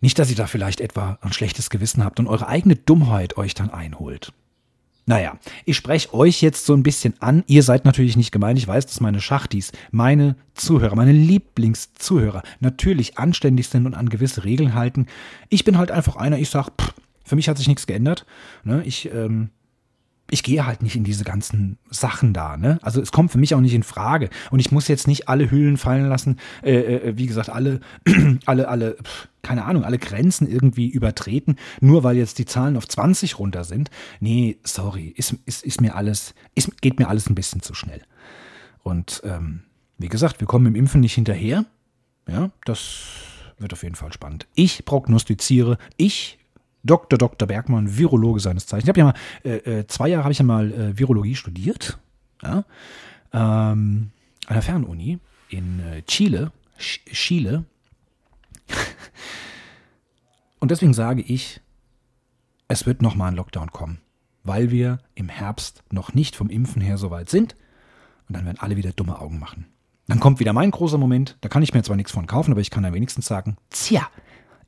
Nicht, 0.00 0.18
dass 0.18 0.30
ihr 0.30 0.36
da 0.36 0.46
vielleicht 0.46 0.80
etwa 0.80 1.18
ein 1.20 1.32
schlechtes 1.32 1.70
Gewissen 1.70 2.02
habt 2.02 2.18
und 2.18 2.26
eure 2.26 2.48
eigene 2.48 2.74
Dummheit 2.74 3.36
euch 3.36 3.54
dann 3.54 3.70
einholt. 3.70 4.32
Naja, 5.06 5.38
ich 5.66 5.76
spreche 5.76 6.14
euch 6.14 6.40
jetzt 6.40 6.64
so 6.64 6.74
ein 6.74 6.82
bisschen 6.82 7.14
an. 7.20 7.44
Ihr 7.46 7.62
seid 7.62 7.84
natürlich 7.84 8.16
nicht 8.16 8.32
gemeint. 8.32 8.58
Ich 8.58 8.66
weiß, 8.66 8.86
dass 8.86 9.00
meine 9.00 9.20
Schachtis, 9.20 9.72
meine 9.90 10.36
Zuhörer, 10.54 10.96
meine 10.96 11.12
Lieblingszuhörer 11.12 12.42
natürlich 12.60 13.18
anständig 13.18 13.68
sind 13.68 13.84
und 13.86 13.94
an 13.94 14.08
gewisse 14.08 14.44
Regeln 14.44 14.74
halten. 14.74 15.06
Ich 15.50 15.64
bin 15.64 15.76
halt 15.76 15.90
einfach 15.90 16.16
einer, 16.16 16.38
ich 16.38 16.48
sag, 16.48 16.70
pff, 16.80 16.94
für 17.24 17.36
mich 17.36 17.48
hat 17.48 17.58
sich 17.58 17.68
nichts 17.68 17.86
geändert. 17.86 18.24
Ne? 18.64 18.82
Ich 18.84 19.10
ähm, 19.12 19.50
ich 20.30 20.42
gehe 20.42 20.66
halt 20.66 20.82
nicht 20.82 20.96
in 20.96 21.04
diese 21.04 21.24
ganzen 21.24 21.78
Sachen 21.90 22.32
da. 22.32 22.56
Ne? 22.56 22.78
Also 22.82 23.00
es 23.00 23.12
kommt 23.12 23.30
für 23.30 23.38
mich 23.38 23.54
auch 23.54 23.60
nicht 23.60 23.74
in 23.74 23.82
Frage. 23.82 24.30
Und 24.50 24.58
ich 24.58 24.72
muss 24.72 24.88
jetzt 24.88 25.06
nicht 25.06 25.28
alle 25.28 25.50
Hüllen 25.50 25.76
fallen 25.76 26.08
lassen, 26.08 26.38
äh, 26.62 26.72
äh, 26.72 27.16
wie 27.18 27.26
gesagt, 27.26 27.50
alle, 27.50 27.80
alle, 28.46 28.68
alle, 28.68 28.96
keine 29.42 29.64
Ahnung, 29.64 29.84
alle 29.84 29.98
Grenzen 29.98 30.48
irgendwie 30.48 30.88
übertreten, 30.88 31.56
nur 31.80 32.04
weil 32.04 32.16
jetzt 32.16 32.38
die 32.38 32.46
Zahlen 32.46 32.76
auf 32.76 32.88
20 32.88 33.38
runter 33.38 33.64
sind. 33.64 33.90
Nee, 34.20 34.58
sorry, 34.64 35.08
ist, 35.08 35.36
ist, 35.44 35.62
ist 35.62 35.80
mir 35.80 35.94
alles, 35.94 36.34
ist, 36.54 36.80
geht 36.80 36.98
mir 36.98 37.08
alles 37.08 37.28
ein 37.28 37.34
bisschen 37.34 37.60
zu 37.60 37.74
schnell. 37.74 38.02
Und 38.82 39.22
ähm, 39.24 39.62
wie 39.98 40.08
gesagt, 40.08 40.40
wir 40.40 40.46
kommen 40.46 40.66
im 40.66 40.74
Impfen 40.74 41.00
nicht 41.00 41.14
hinterher. 41.14 41.66
Ja, 42.26 42.50
das 42.64 43.04
wird 43.58 43.74
auf 43.74 43.82
jeden 43.82 43.94
Fall 43.94 44.12
spannend. 44.12 44.46
Ich 44.54 44.84
prognostiziere, 44.84 45.78
ich 45.96 46.38
Dr. 46.84 47.18
Dr. 47.18 47.48
Bergmann, 47.48 47.96
Virologe 47.96 48.40
seines 48.40 48.66
Zeichens. 48.66 48.84
Ich 48.84 48.88
habe 48.88 49.00
ja 49.00 49.04
mal, 49.06 49.14
äh, 49.42 49.80
äh, 49.80 49.86
zwei 49.86 50.08
Jahre 50.08 50.24
habe 50.24 50.32
ich 50.32 50.38
ja 50.38 50.44
mal 50.44 50.70
äh, 50.72 50.98
Virologie 50.98 51.34
studiert. 51.34 51.98
Ja? 52.42 52.64
Ähm, 53.32 54.10
an 54.46 54.54
der 54.54 54.62
Fernuni 54.62 55.18
in 55.48 55.80
äh, 55.80 56.02
Chile. 56.02 56.52
Ch 56.78 57.00
Chile. 57.06 57.64
Und 60.60 60.70
deswegen 60.70 60.94
sage 60.94 61.22
ich, 61.22 61.60
es 62.68 62.86
wird 62.86 63.02
nochmal 63.02 63.28
ein 63.28 63.36
Lockdown 63.36 63.70
kommen, 63.70 63.98
weil 64.42 64.70
wir 64.70 64.98
im 65.14 65.28
Herbst 65.28 65.82
noch 65.90 66.14
nicht 66.14 66.36
vom 66.36 66.48
Impfen 66.48 66.82
her 66.82 66.98
so 66.98 67.10
weit 67.10 67.28
sind. 67.28 67.54
Und 68.28 68.36
dann 68.36 68.46
werden 68.46 68.58
alle 68.60 68.76
wieder 68.76 68.92
dumme 68.92 69.18
Augen 69.18 69.38
machen. 69.38 69.66
Dann 70.06 70.20
kommt 70.20 70.40
wieder 70.40 70.52
mein 70.52 70.70
großer 70.70 70.98
Moment. 70.98 71.36
Da 71.40 71.48
kann 71.48 71.62
ich 71.62 71.72
mir 71.72 71.82
zwar 71.82 71.96
nichts 71.96 72.12
von 72.12 72.26
kaufen, 72.26 72.52
aber 72.52 72.60
ich 72.60 72.70
kann 72.70 72.82
dann 72.82 72.94
wenigstens 72.94 73.26
sagen, 73.26 73.56
tja, 73.70 74.06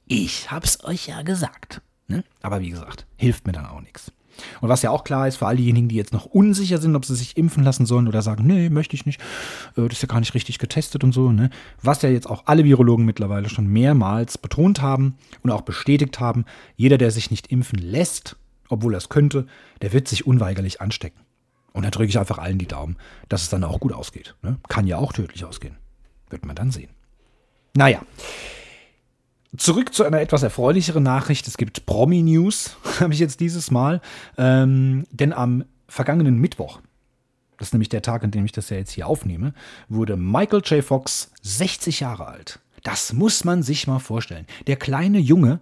ich 0.07 0.51
hab's 0.51 0.83
euch 0.85 1.09
ja 1.09 1.23
gesagt. 1.23 1.83
Ne? 2.09 2.25
Aber 2.43 2.61
wie 2.61 2.71
gesagt, 2.71 3.07
hilft 3.17 3.47
mir 3.47 3.53
dann 3.53 3.67
auch 3.67 3.81
nichts. 3.81 4.13
Und 4.61 4.69
was 4.69 4.83
ja 4.83 4.91
auch 4.91 5.05
klar 5.05 5.27
ist, 5.27 5.37
für 5.37 5.47
all 5.47 5.57
diejenigen, 5.57 5.89
die 5.89 5.97
jetzt 5.97 6.13
noch 6.13 6.27
unsicher 6.27 6.79
sind, 6.79 6.95
ob 6.95 7.05
sie 7.05 7.15
sich 7.15 7.37
impfen 7.37 7.65
lassen 7.65 7.87
sollen 7.87 8.09
oder 8.09 8.23
sagen, 8.23 8.47
nee, 8.47 8.69
möchte 8.69 8.95
ich 8.95 9.07
nicht, 9.07 9.21
äh, 9.77 9.83
das 9.83 9.95
ist 9.95 10.03
ja 10.03 10.09
gar 10.09 10.21
nicht 10.21 10.35
richtig 10.35 10.59
getestet 10.59 11.05
und 11.05 11.13
so, 11.13 11.33
ne? 11.33 11.51
was 11.83 12.03
ja 12.03 12.11
jetzt 12.11 12.29
auch 12.29 12.43
alle 12.47 12.65
Virologen 12.65 13.05
mittlerweile 13.05 13.49
schon 13.49 13.67
mehrmals 13.67 14.39
betont 14.39 14.83
haben 14.83 15.17
und 15.43 15.51
auch 15.51 15.63
bestätigt 15.63 16.21
haben, 16.21 16.45
jeder, 16.77 16.99
der 16.99 17.11
sich 17.11 17.31
nicht 17.31 17.49
impfen 17.49 17.79
lässt, 17.79 18.37
obwohl 18.69 18.95
er 18.95 18.99
es 18.99 19.09
könnte, 19.09 19.47
der 19.83 19.93
wird 19.93 20.09
sich 20.09 20.27
unweigerlich 20.27 20.81
anstecken. 20.81 21.21
Und 21.73 21.85
da 21.85 21.91
drücke 21.91 22.09
ich 22.09 22.19
einfach 22.19 22.39
allen 22.39 22.59
die 22.59 22.67
Daumen, 22.67 22.97
dass 23.29 23.43
es 23.43 23.51
dann 23.51 23.63
auch 23.63 23.81
gut 23.81 23.93
ausgeht. 23.93 24.35
Ne? 24.43 24.57
Kann 24.69 24.87
ja 24.87 24.97
auch 24.97 25.13
tödlich 25.13 25.45
ausgehen. 25.45 25.77
Wird 26.31 26.47
man 26.47 26.57
dann 26.57 26.71
sehen. 26.71 26.89
Naja, 27.75 28.01
Zurück 29.57 29.95
zu 29.95 30.05
einer 30.05 30.21
etwas 30.21 30.43
erfreulicheren 30.43 31.03
Nachricht. 31.03 31.47
Es 31.47 31.57
gibt 31.57 31.87
Promi-News, 31.87 32.77
habe 33.01 33.13
ich 33.15 33.21
jetzt 33.21 33.41
dieses 33.41 33.71
Mal. 33.71 34.01
Ähm, 34.37 35.07
denn 35.11 35.33
am 35.33 35.65
vergangenen 35.89 36.39
Mittwoch, 36.39 36.81
das 37.59 37.69
ist 37.69 37.73
nämlich 37.73 37.89
der 37.89 38.03
Tag, 38.03 38.25
an 38.25 38.31
dem 38.31 38.45
ich 38.45 38.53
das 38.53 38.71
ja 38.71 38.77
jetzt 38.77 38.93
hier 38.93 39.07
aufnehme, 39.07 39.55
wurde 39.89 40.17
Michael 40.17 40.63
J. 40.65 40.85
Fox 40.85 41.31
60 41.43 42.01
Jahre 42.01 42.27
alt. 42.27 42.61
Das 42.83 43.13
muss 43.13 43.45
man 43.45 43.63
sich 43.63 43.87
mal 43.87 43.99
vorstellen. 43.99 44.47
Der 44.67 44.77
kleine 44.77 45.19
Junge 45.19 45.61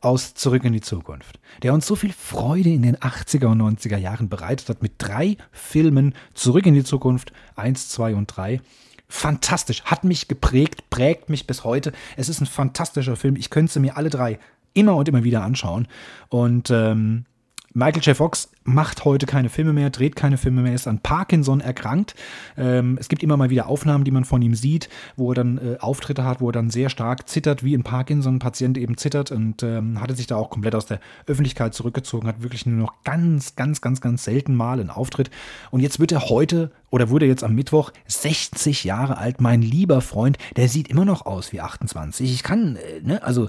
aus 0.00 0.34
Zurück 0.34 0.64
in 0.64 0.72
die 0.72 0.82
Zukunft, 0.82 1.40
der 1.62 1.72
uns 1.72 1.86
so 1.86 1.96
viel 1.96 2.12
Freude 2.12 2.68
in 2.68 2.82
den 2.82 2.96
80er 2.96 3.46
und 3.46 3.60
90er 3.60 3.96
Jahren 3.96 4.28
bereitet 4.28 4.68
hat 4.68 4.82
mit 4.82 4.92
drei 4.98 5.38
Filmen 5.50 6.14
Zurück 6.34 6.66
in 6.66 6.74
die 6.74 6.84
Zukunft 6.84 7.32
1, 7.56 7.88
2 7.88 8.14
und 8.14 8.26
3 8.26 8.60
fantastisch, 9.08 9.82
hat 9.84 10.04
mich 10.04 10.28
geprägt, 10.28 10.90
prägt 10.90 11.28
mich 11.28 11.46
bis 11.46 11.64
heute. 11.64 11.92
Es 12.16 12.28
ist 12.28 12.40
ein 12.40 12.46
fantastischer 12.46 13.16
Film. 13.16 13.36
Ich 13.36 13.50
könnte 13.50 13.72
sie 13.72 13.80
mir 13.80 13.96
alle 13.96 14.10
drei 14.10 14.38
immer 14.74 14.96
und 14.96 15.08
immer 15.08 15.24
wieder 15.24 15.42
anschauen. 15.42 15.88
Und 16.28 16.70
ähm, 16.70 17.26
Michael 17.76 18.02
J. 18.02 18.16
Fox 18.16 18.50
macht 18.62 19.04
heute 19.04 19.26
keine 19.26 19.48
Filme 19.48 19.72
mehr, 19.72 19.90
dreht 19.90 20.14
keine 20.14 20.38
Filme 20.38 20.62
mehr, 20.62 20.74
ist 20.74 20.86
an 20.86 21.00
Parkinson 21.00 21.60
erkrankt. 21.60 22.14
Ähm, 22.56 22.96
es 23.00 23.08
gibt 23.08 23.24
immer 23.24 23.36
mal 23.36 23.50
wieder 23.50 23.66
Aufnahmen, 23.66 24.04
die 24.04 24.12
man 24.12 24.24
von 24.24 24.40
ihm 24.42 24.54
sieht, 24.54 24.88
wo 25.16 25.32
er 25.32 25.34
dann 25.34 25.58
äh, 25.58 25.78
Auftritte 25.80 26.22
hat, 26.22 26.40
wo 26.40 26.50
er 26.50 26.52
dann 26.52 26.70
sehr 26.70 26.88
stark 26.88 27.28
zittert, 27.28 27.64
wie 27.64 27.76
ein 27.76 27.82
Parkinson-Patient 27.82 28.78
eben 28.78 28.96
zittert 28.96 29.32
und 29.32 29.64
ähm, 29.64 30.00
hatte 30.00 30.14
sich 30.14 30.28
da 30.28 30.36
auch 30.36 30.50
komplett 30.50 30.76
aus 30.76 30.86
der 30.86 31.00
Öffentlichkeit 31.26 31.74
zurückgezogen, 31.74 32.28
hat 32.28 32.44
wirklich 32.44 32.64
nur 32.64 32.78
noch 32.78 33.02
ganz, 33.02 33.56
ganz, 33.56 33.80
ganz, 33.80 34.00
ganz 34.00 34.22
selten 34.22 34.54
mal 34.54 34.78
einen 34.78 34.90
Auftritt. 34.90 35.32
Und 35.72 35.80
jetzt 35.80 35.98
wird 35.98 36.12
er 36.12 36.28
heute 36.28 36.70
oder 36.90 37.10
wurde 37.10 37.26
jetzt 37.26 37.42
am 37.42 37.56
Mittwoch 37.56 37.90
60 38.06 38.84
Jahre 38.84 39.18
alt, 39.18 39.40
mein 39.40 39.62
lieber 39.62 40.00
Freund, 40.00 40.38
der 40.54 40.68
sieht 40.68 40.86
immer 40.86 41.04
noch 41.04 41.26
aus 41.26 41.52
wie 41.52 41.60
28. 41.60 42.32
Ich 42.32 42.44
kann, 42.44 42.76
äh, 42.76 43.00
ne, 43.02 43.20
also 43.24 43.48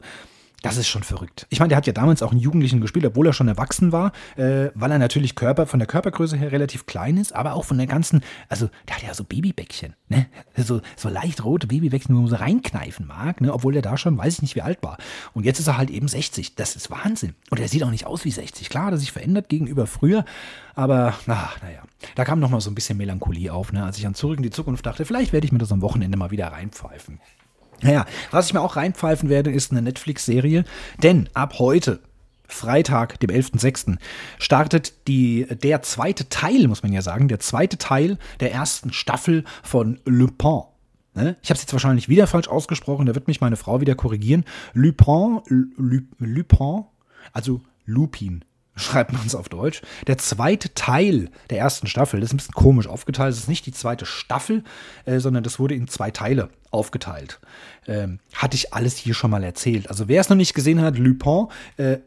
das 0.62 0.78
ist 0.78 0.88
schon 0.88 1.04
verrückt. 1.04 1.46
Ich 1.50 1.60
meine, 1.60 1.70
der 1.70 1.78
hat 1.78 1.88
ja 1.88 1.94
damals 1.94 2.24
auch 2.24 2.32
einen 2.32 2.40
Jugendlichen 2.40 2.82
gespielt, 2.82 3.06
obwohl 3.06 3.28
er 3.28 3.34
schon 3.34 3.48
erwachsen 3.48 3.92
war, 3.92 4.12
äh, 4.36 4.70
weil 4.74 4.92
er 4.92 5.00
natürlich 5.00 5.36
Körper, 5.36 5.68
von 5.68 5.80
der 5.80 5.88
Körpergröße 5.88 6.38
her 6.38 6.52
relativ 6.52 6.86
klein 6.86 7.18
ist, 7.18 7.34
aber 7.34 7.54
auch 7.54 7.66
von 7.66 7.78
der 7.78 7.88
ganzen, 7.88 8.22
also 8.50 8.70
der 8.88 8.96
hat 8.96 9.04
ja 9.04 9.14
so 9.14 9.24
Babybäckchen, 9.24 9.96
ne? 10.10 10.28
So, 10.58 10.82
so 10.96 11.10
leicht 11.10 11.44
rote 11.44 11.68
Babybäckchen, 11.68 12.16
wo 12.16 12.22
man 12.22 12.30
so 12.30 12.38
reinkneifen 12.38 13.06
mag, 13.06 13.42
ne? 13.42 13.54
Obwohl 13.54 13.76
er 13.76 13.82
da 13.82 13.98
schon, 13.98 14.18
weiß 14.18 14.36
ich 14.36 14.42
nicht, 14.42 14.56
wie 14.56 14.62
alt 14.62 14.82
war. 14.82 14.98
Und 15.34 15.46
jetzt 15.46 15.60
ist 15.60 15.68
er 15.68 15.78
halt 15.78 15.90
eben 15.90 16.08
60. 16.08 16.56
Das 16.56 16.76
ist 16.76 16.90
Wahnsinn. 16.90 17.36
Und 17.50 17.60
er 17.60 17.68
sieht 17.68 17.84
auch 17.84 17.92
nicht 17.92 18.08
aus 18.08 18.26
wie 18.26 18.32
60. 18.32 18.70
Klar, 18.70 18.92
er 18.92 18.98
sich 18.98 19.12
verändert 19.12 19.50
gegenüber 19.50 19.86
früher, 19.88 20.26
aber 20.74 21.14
na, 21.26 21.50
naja. 21.62 21.84
Da 22.16 22.26
kam 22.26 22.40
noch 22.40 22.50
mal 22.50 22.62
so 22.62 22.70
ein 22.70 22.76
bisschen 22.76 22.98
Melancholie 22.98 23.52
auf, 23.52 23.72
ne? 23.72 23.84
Als 23.84 23.98
ich 23.98 24.08
an 24.08 24.16
Zurück 24.16 24.38
in 24.38 24.44
die 24.44 24.50
Zukunft 24.50 24.86
dachte, 24.86 25.06
vielleicht 25.06 25.34
werde 25.34 25.46
ich 25.46 25.52
mir 25.52 25.60
das 25.60 25.72
am 25.72 25.82
Wochenende 25.82 26.18
mal 26.18 26.32
wieder 26.32 26.48
reinpfeifen. 26.48 27.20
Naja, 27.82 28.06
was 28.32 28.48
ich 28.48 28.54
mir 28.54 28.62
auch 28.62 28.76
reinpfeifen 28.76 29.30
werde, 29.30 29.52
ist 29.52 29.72
eine 29.72 29.82
Netflix-Serie. 29.82 30.64
Denn 31.02 31.30
ab 31.34 31.60
heute, 31.60 32.00
Freitag, 32.48 33.20
dem 33.20 33.30
11.06., 33.30 33.98
startet 34.38 35.08
die, 35.08 35.48
der 35.50 35.82
zweite 35.82 36.30
Teil, 36.30 36.68
muss 36.68 36.84
man 36.84 36.94
ja 36.94 37.02
sagen, 37.02 37.28
der 37.28 37.40
zweite 37.40 37.78
Teil 37.78 38.18
der 38.40 38.52
ersten 38.52 38.94
Staffel 38.94 39.44
von 39.64 40.00
Lupin. 40.06 40.62
Ne? 41.16 41.38
Ich 41.42 41.50
habe 41.50 41.56
es 41.56 41.62
jetzt 41.62 41.74
wahrscheinlich 41.74 42.10
wieder 42.10 42.28
falsch 42.28 42.48
ausgesprochen, 42.48 43.06
da 43.06 43.16
wird 43.16 43.28
mich 43.28 43.42
meine 43.42 43.56
Frau 43.56 43.82
wieder 43.82 43.96
korrigieren. 43.96 44.44
Lupin, 44.74 45.42
Lupin, 46.20 46.84
also 47.32 47.62
Lupin, 47.86 48.44
schreibt 48.76 49.14
man 49.14 49.26
es 49.26 49.36
auf 49.36 49.50
Deutsch. 49.50 49.82
Der 50.08 50.18
zweite 50.18 50.74
Teil 50.74 51.30
der 51.50 51.60
ersten 51.60 51.88
Staffel, 51.88 52.20
das 52.20 52.30
ist 52.30 52.34
ein 52.34 52.38
bisschen 52.38 52.54
komisch 52.54 52.88
aufgeteilt. 52.88 53.34
Es 53.34 53.40
ist 53.40 53.50
nicht 53.50 53.66
die 53.66 53.72
zweite 53.72 54.06
Staffel, 54.06 54.64
äh, 55.06 55.20
sondern 55.20 55.44
das 55.44 55.60
wurde 55.60 55.76
in 55.76 55.88
zwei 55.88 56.12
Teile 56.12 56.50
aufgeteilt. 56.72 57.40
Ähm, 57.88 58.20
hatte 58.34 58.56
ich 58.56 58.74
alles 58.74 58.98
hier 58.98 59.14
schon 59.14 59.32
mal 59.32 59.44
erzählt. 59.44 59.90
Also 59.90 60.08
wer 60.08 60.22
es 60.22 60.30
noch 60.30 60.38
nicht 60.38 60.54
gesehen 60.54 60.82
hat, 60.82 60.98
Lupin, 60.98 61.48
äh, 61.78 61.98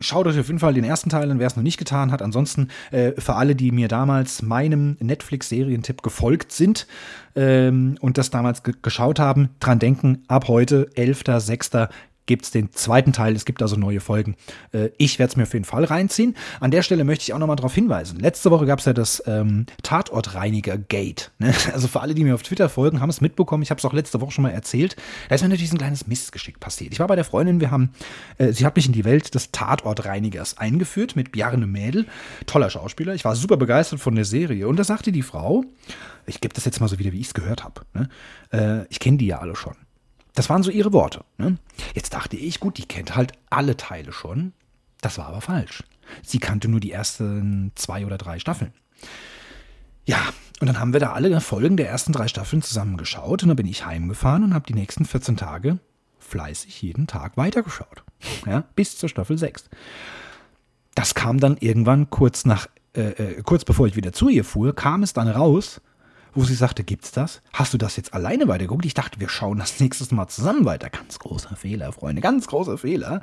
schaut 0.00 0.26
euch 0.26 0.38
auf 0.38 0.46
jeden 0.46 0.58
Fall 0.58 0.74
den 0.74 0.84
ersten 0.84 1.10
Teil 1.10 1.30
an, 1.30 1.38
wer 1.38 1.46
es 1.46 1.56
noch 1.56 1.62
nicht 1.62 1.78
getan 1.78 2.12
hat. 2.12 2.22
Ansonsten 2.22 2.68
äh, 2.90 3.12
für 3.18 3.34
alle, 3.34 3.56
die 3.56 3.72
mir 3.72 3.88
damals 3.88 4.42
meinem 4.42 4.96
Netflix-Serientipp 5.00 6.02
gefolgt 6.02 6.52
sind 6.52 6.86
ähm, 7.34 7.96
und 8.00 8.18
das 8.18 8.30
damals 8.30 8.62
geschaut 8.62 9.18
haben, 9.18 9.50
dran 9.60 9.78
denken, 9.78 10.22
ab 10.28 10.48
heute, 10.48 10.90
11.06 10.96 11.88
gibt 12.26 12.44
es 12.44 12.50
den 12.50 12.72
zweiten 12.72 13.12
Teil. 13.12 13.34
Es 13.34 13.44
gibt 13.44 13.62
also 13.62 13.76
neue 13.76 14.00
Folgen. 14.00 14.36
Äh, 14.72 14.90
ich 14.98 15.18
werde 15.18 15.30
es 15.30 15.36
mir 15.36 15.44
auf 15.44 15.52
jeden 15.52 15.64
Fall 15.64 15.84
reinziehen. 15.84 16.36
An 16.60 16.70
der 16.70 16.82
Stelle 16.82 17.04
möchte 17.04 17.22
ich 17.22 17.32
auch 17.32 17.38
nochmal 17.38 17.56
darauf 17.56 17.74
hinweisen. 17.74 18.18
Letzte 18.18 18.50
Woche 18.50 18.66
gab 18.66 18.78
es 18.78 18.84
ja 18.84 18.92
das 18.92 19.22
ähm, 19.26 19.66
Tatortreiniger-Gate. 19.82 21.32
Ne? 21.38 21.54
Also 21.74 21.88
für 21.88 22.00
alle, 22.00 22.14
die 22.14 22.22
mir 22.22 22.34
auf 22.34 22.42
Twitter 22.42 22.68
folgen, 22.68 23.00
haben 23.00 23.10
es 23.10 23.20
mitbekommen. 23.20 23.62
Ich 23.62 23.70
habe 23.70 23.78
es 23.78 23.84
auch 23.84 23.92
letzte 23.92 24.20
Woche 24.20 24.30
schon 24.30 24.42
mal 24.42 24.50
erzählt. 24.50 24.96
Da 25.28 25.34
ist 25.34 25.42
mir 25.42 25.48
natürlich 25.48 25.72
ein 25.72 25.78
kleines 25.78 26.06
Missgeschick 26.06 26.60
passiert. 26.60 26.92
Ich 26.92 27.00
war 27.00 27.08
bei 27.08 27.16
der 27.16 27.24
Freundin, 27.24 27.60
wir 27.60 27.70
haben, 27.70 27.90
äh, 28.38 28.52
sie 28.52 28.64
hat 28.64 28.76
mich 28.76 28.86
in 28.86 28.92
die 28.92 29.04
Welt 29.04 29.34
des 29.34 29.50
Tatortreinigers 29.50 30.58
eingeführt 30.58 31.16
mit 31.16 31.32
Bjarne 31.32 31.66
Mädel. 31.66 32.06
Toller 32.46 32.70
Schauspieler. 32.70 33.14
Ich 33.14 33.24
war 33.24 33.34
super 33.34 33.56
begeistert 33.56 33.98
von 33.98 34.14
der 34.14 34.24
Serie. 34.24 34.68
Und 34.68 34.76
da 34.76 34.84
sagte 34.84 35.10
die 35.10 35.22
Frau, 35.22 35.64
ich 36.26 36.40
gebe 36.40 36.54
das 36.54 36.64
jetzt 36.64 36.80
mal 36.80 36.88
so 36.88 36.98
wieder, 36.98 37.12
wie 37.12 37.20
ich 37.20 37.28
es 37.28 37.34
gehört 37.34 37.64
habe. 37.64 37.82
Ne? 37.92 38.08
Äh, 38.52 38.86
ich 38.88 39.00
kenne 39.00 39.18
die 39.18 39.26
ja 39.26 39.38
alle 39.38 39.56
schon. 39.56 39.74
Das 40.34 40.50
waren 40.50 40.62
so 40.62 40.70
ihre 40.70 40.92
Worte. 40.92 41.24
Ne? 41.38 41.58
Jetzt 41.94 42.14
dachte 42.14 42.36
ich, 42.36 42.60
gut, 42.60 42.78
die 42.78 42.86
kennt 42.86 43.14
halt 43.14 43.32
alle 43.50 43.76
Teile 43.76 44.12
schon. 44.12 44.52
Das 45.00 45.18
war 45.18 45.26
aber 45.26 45.40
falsch. 45.40 45.84
Sie 46.22 46.38
kannte 46.38 46.68
nur 46.68 46.80
die 46.80 46.92
ersten 46.92 47.72
zwei 47.74 48.04
oder 48.04 48.18
drei 48.18 48.38
Staffeln. 48.38 48.72
Ja, 50.04 50.18
und 50.60 50.66
dann 50.66 50.78
haben 50.78 50.92
wir 50.92 51.00
da 51.00 51.12
alle 51.12 51.40
Folgen 51.40 51.76
der 51.76 51.88
ersten 51.88 52.12
drei 52.12 52.28
Staffeln 52.28 52.62
zusammengeschaut 52.62 53.42
und 53.42 53.48
dann 53.48 53.56
bin 53.56 53.66
ich 53.66 53.86
heimgefahren 53.86 54.44
und 54.44 54.54
habe 54.54 54.66
die 54.66 54.74
nächsten 54.74 55.04
14 55.04 55.36
Tage 55.36 55.78
fleißig 56.18 56.82
jeden 56.82 57.06
Tag 57.06 57.36
weitergeschaut. 57.36 58.02
Ja, 58.46 58.64
bis 58.74 58.98
zur 58.98 59.08
Staffel 59.08 59.38
6. 59.38 59.68
Das 60.94 61.14
kam 61.14 61.38
dann 61.38 61.56
irgendwann 61.58 62.10
kurz 62.10 62.44
nach, 62.44 62.68
äh, 62.96 63.10
äh, 63.10 63.42
kurz 63.42 63.64
bevor 63.64 63.86
ich 63.86 63.96
wieder 63.96 64.12
zu 64.12 64.28
ihr 64.28 64.44
fuhr, 64.44 64.74
kam 64.74 65.02
es 65.02 65.12
dann 65.12 65.28
raus, 65.28 65.80
wo 66.34 66.44
sie 66.44 66.54
sagte, 66.54 66.84
gibt's 66.84 67.12
das? 67.12 67.42
Hast 67.52 67.74
du 67.74 67.78
das 67.78 67.96
jetzt 67.96 68.14
alleine 68.14 68.48
weitergeguckt? 68.48 68.86
Ich 68.86 68.94
dachte, 68.94 69.20
wir 69.20 69.28
schauen 69.28 69.58
das 69.58 69.80
nächstes 69.80 70.10
Mal 70.10 70.28
zusammen 70.28 70.64
weiter. 70.64 70.90
Ganz 70.90 71.18
großer 71.18 71.56
Fehler, 71.56 71.92
Freunde, 71.92 72.20
ganz 72.20 72.46
großer 72.46 72.78
Fehler. 72.78 73.20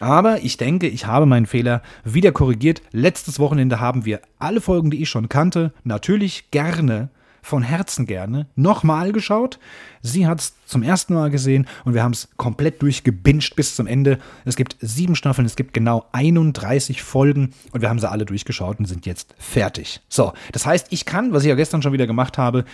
Aber 0.00 0.42
ich 0.42 0.56
denke, 0.56 0.86
ich 0.88 1.06
habe 1.06 1.26
meinen 1.26 1.46
Fehler 1.46 1.82
wieder 2.04 2.32
korrigiert. 2.32 2.82
Letztes 2.92 3.38
Wochenende 3.38 3.80
haben 3.80 4.04
wir 4.04 4.20
alle 4.38 4.60
Folgen, 4.60 4.90
die 4.90 5.02
ich 5.02 5.10
schon 5.10 5.28
kannte, 5.28 5.72
natürlich 5.84 6.50
gerne 6.50 7.10
von 7.42 7.62
Herzen 7.62 8.06
gerne 8.06 8.46
nochmal 8.56 9.12
geschaut. 9.12 9.58
Sie 10.02 10.26
hat 10.26 10.40
es 10.40 10.54
zum 10.66 10.82
ersten 10.82 11.14
Mal 11.14 11.30
gesehen 11.30 11.66
und 11.84 11.94
wir 11.94 12.02
haben 12.02 12.12
es 12.12 12.28
komplett 12.36 12.82
durchgebinged 12.82 13.56
bis 13.56 13.74
zum 13.74 13.86
Ende. 13.86 14.18
Es 14.44 14.56
gibt 14.56 14.76
sieben 14.80 15.16
Staffeln, 15.16 15.46
es 15.46 15.56
gibt 15.56 15.74
genau 15.74 16.06
31 16.12 17.02
Folgen 17.02 17.54
und 17.72 17.80
wir 17.80 17.88
haben 17.88 17.98
sie 17.98 18.08
alle 18.08 18.24
durchgeschaut 18.24 18.78
und 18.78 18.86
sind 18.86 19.06
jetzt 19.06 19.34
fertig. 19.38 20.00
So, 20.08 20.32
das 20.52 20.66
heißt, 20.66 20.88
ich 20.90 21.04
kann, 21.04 21.32
was 21.32 21.42
ich 21.42 21.48
ja 21.48 21.54
gestern 21.54 21.82
schon 21.82 21.92
wieder 21.92 22.06
gemacht 22.06 22.38
habe, 22.38 22.64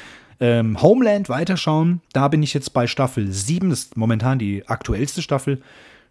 ähm, 0.40 0.80
Homeland 0.82 1.28
weiterschauen. 1.28 2.00
Da 2.12 2.28
bin 2.28 2.42
ich 2.42 2.54
jetzt 2.54 2.72
bei 2.72 2.86
Staffel 2.86 3.30
7, 3.30 3.70
das 3.70 3.80
ist 3.80 3.96
momentan 3.96 4.38
die 4.38 4.66
aktuellste 4.68 5.22
Staffel, 5.22 5.62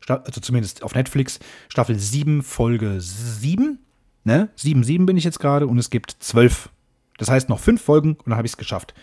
also 0.08 0.42
zumindest 0.42 0.84
auf 0.84 0.96
Netflix, 0.96 1.40
Staffel 1.70 1.98
7, 1.98 2.44
Folge 2.44 2.96
7. 3.00 3.80
Ne? 4.26 4.50
7, 4.56 4.84
7 4.84 5.06
bin 5.06 5.18
ich 5.18 5.24
jetzt 5.24 5.40
gerade 5.40 5.68
und 5.68 5.78
es 5.78 5.90
gibt 5.90 6.16
12 6.20 6.70
das 7.18 7.30
heißt 7.30 7.50
noch 7.50 7.60
fünf 7.60 7.82
Folgen 7.82 8.14
und 8.14 8.28
dann 8.28 8.38
habe 8.38 8.46
ich 8.46 8.54
es 8.54 8.58
geschafft. 8.58 8.94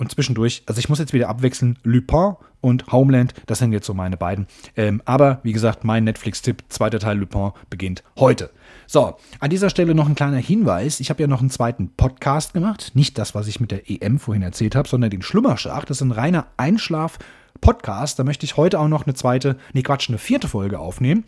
Und 0.00 0.12
zwischendurch, 0.12 0.62
also 0.66 0.78
ich 0.78 0.88
muss 0.88 1.00
jetzt 1.00 1.12
wieder 1.12 1.28
abwechseln, 1.28 1.76
Lupin 1.82 2.36
und 2.60 2.92
Homeland, 2.92 3.34
das 3.46 3.58
sind 3.58 3.72
jetzt 3.72 3.84
so 3.84 3.94
meine 3.94 4.16
beiden. 4.16 4.46
Ähm, 4.76 5.02
aber 5.06 5.40
wie 5.42 5.52
gesagt, 5.52 5.82
mein 5.82 6.04
Netflix-Tipp, 6.04 6.62
zweiter 6.68 7.00
Teil 7.00 7.18
Lupin 7.18 7.50
beginnt 7.68 8.04
heute. 8.16 8.50
So, 8.86 9.16
an 9.40 9.50
dieser 9.50 9.70
Stelle 9.70 9.96
noch 9.96 10.08
ein 10.08 10.14
kleiner 10.14 10.36
Hinweis. 10.36 11.00
Ich 11.00 11.10
habe 11.10 11.20
ja 11.20 11.26
noch 11.26 11.40
einen 11.40 11.50
zweiten 11.50 11.90
Podcast 11.96 12.54
gemacht. 12.54 12.92
Nicht 12.94 13.18
das, 13.18 13.34
was 13.34 13.48
ich 13.48 13.58
mit 13.58 13.72
der 13.72 13.90
EM 13.90 14.20
vorhin 14.20 14.44
erzählt 14.44 14.76
habe, 14.76 14.88
sondern 14.88 15.10
den 15.10 15.20
Schlummerschach. 15.20 15.84
Das 15.84 15.96
ist 15.96 16.02
ein 16.02 16.12
reiner 16.12 16.46
Einschlaf-Podcast. 16.58 18.20
Da 18.20 18.24
möchte 18.24 18.46
ich 18.46 18.56
heute 18.56 18.78
auch 18.78 18.86
noch 18.86 19.04
eine 19.04 19.14
zweite, 19.14 19.58
nee 19.72 19.82
Quatsch, 19.82 20.08
eine 20.08 20.18
vierte 20.18 20.46
Folge 20.46 20.78
aufnehmen. 20.78 21.24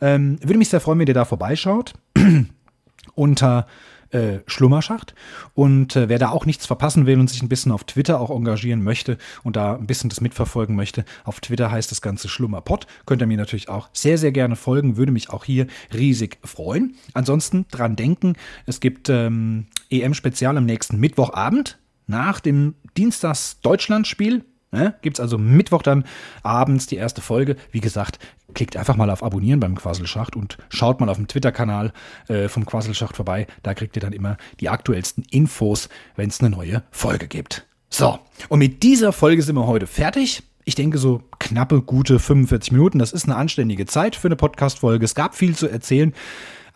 Ähm, 0.00 0.38
würde 0.42 0.58
mich 0.58 0.70
sehr 0.70 0.80
freuen, 0.80 0.98
wenn 0.98 1.06
ihr 1.06 1.14
da 1.14 1.24
vorbeischaut. 1.24 1.94
Unter 3.14 3.68
äh, 4.10 4.38
Schlummerschacht. 4.46 5.14
Und 5.54 5.96
äh, 5.96 6.08
wer 6.08 6.18
da 6.18 6.30
auch 6.30 6.46
nichts 6.46 6.66
verpassen 6.66 7.06
will 7.06 7.18
und 7.18 7.28
sich 7.28 7.42
ein 7.42 7.48
bisschen 7.48 7.72
auf 7.72 7.84
Twitter 7.84 8.20
auch 8.20 8.30
engagieren 8.30 8.82
möchte 8.82 9.18
und 9.42 9.56
da 9.56 9.74
ein 9.76 9.86
bisschen 9.86 10.10
das 10.10 10.20
mitverfolgen 10.20 10.76
möchte, 10.76 11.04
auf 11.24 11.40
Twitter 11.40 11.70
heißt 11.70 11.90
das 11.90 12.00
Ganze 12.00 12.28
Schlummerpott. 12.28 12.86
Könnt 13.06 13.22
ihr 13.22 13.26
mir 13.26 13.36
natürlich 13.36 13.68
auch 13.68 13.88
sehr, 13.92 14.18
sehr 14.18 14.32
gerne 14.32 14.56
folgen, 14.56 14.96
würde 14.96 15.12
mich 15.12 15.30
auch 15.30 15.44
hier 15.44 15.66
riesig 15.92 16.38
freuen. 16.44 16.96
Ansonsten 17.14 17.66
dran 17.70 17.96
denken, 17.96 18.34
es 18.66 18.80
gibt 18.80 19.08
ähm, 19.08 19.66
EM-Spezial 19.90 20.56
am 20.56 20.64
nächsten 20.64 20.98
Mittwochabend 20.98 21.78
nach 22.06 22.40
dem 22.40 22.74
Dienstags-Deutschland-Spiel 22.96 24.44
Ne? 24.70 24.94
Gibt 25.00 25.16
es 25.16 25.20
also 25.20 25.38
Mittwoch 25.38 25.82
dann 25.82 26.04
abends 26.42 26.86
die 26.86 26.96
erste 26.96 27.22
Folge. 27.22 27.56
Wie 27.72 27.80
gesagt, 27.80 28.18
klickt 28.54 28.76
einfach 28.76 28.96
mal 28.96 29.08
auf 29.10 29.22
Abonnieren 29.22 29.60
beim 29.60 29.76
Quasselschacht 29.76 30.36
und 30.36 30.58
schaut 30.68 31.00
mal 31.00 31.08
auf 31.08 31.16
dem 31.16 31.26
Twitter-Kanal 31.26 31.92
äh, 32.28 32.48
vom 32.48 32.66
Quasselschacht 32.66 33.16
vorbei. 33.16 33.46
Da 33.62 33.72
kriegt 33.74 33.96
ihr 33.96 34.02
dann 34.02 34.12
immer 34.12 34.36
die 34.60 34.68
aktuellsten 34.68 35.24
Infos, 35.30 35.88
wenn 36.16 36.28
es 36.28 36.40
eine 36.40 36.50
neue 36.50 36.82
Folge 36.90 37.28
gibt. 37.28 37.66
So, 37.88 38.18
und 38.48 38.58
mit 38.58 38.82
dieser 38.82 39.12
Folge 39.12 39.42
sind 39.42 39.56
wir 39.56 39.66
heute 39.66 39.86
fertig. 39.86 40.42
Ich 40.64 40.74
denke, 40.74 40.98
so 40.98 41.22
knappe, 41.38 41.80
gute 41.80 42.18
45 42.18 42.72
Minuten. 42.72 42.98
Das 42.98 43.12
ist 43.12 43.24
eine 43.24 43.36
anständige 43.36 43.86
Zeit 43.86 44.16
für 44.16 44.28
eine 44.28 44.36
Podcast-Folge. 44.36 45.02
Es 45.02 45.14
gab 45.14 45.34
viel 45.34 45.56
zu 45.56 45.66
erzählen. 45.66 46.12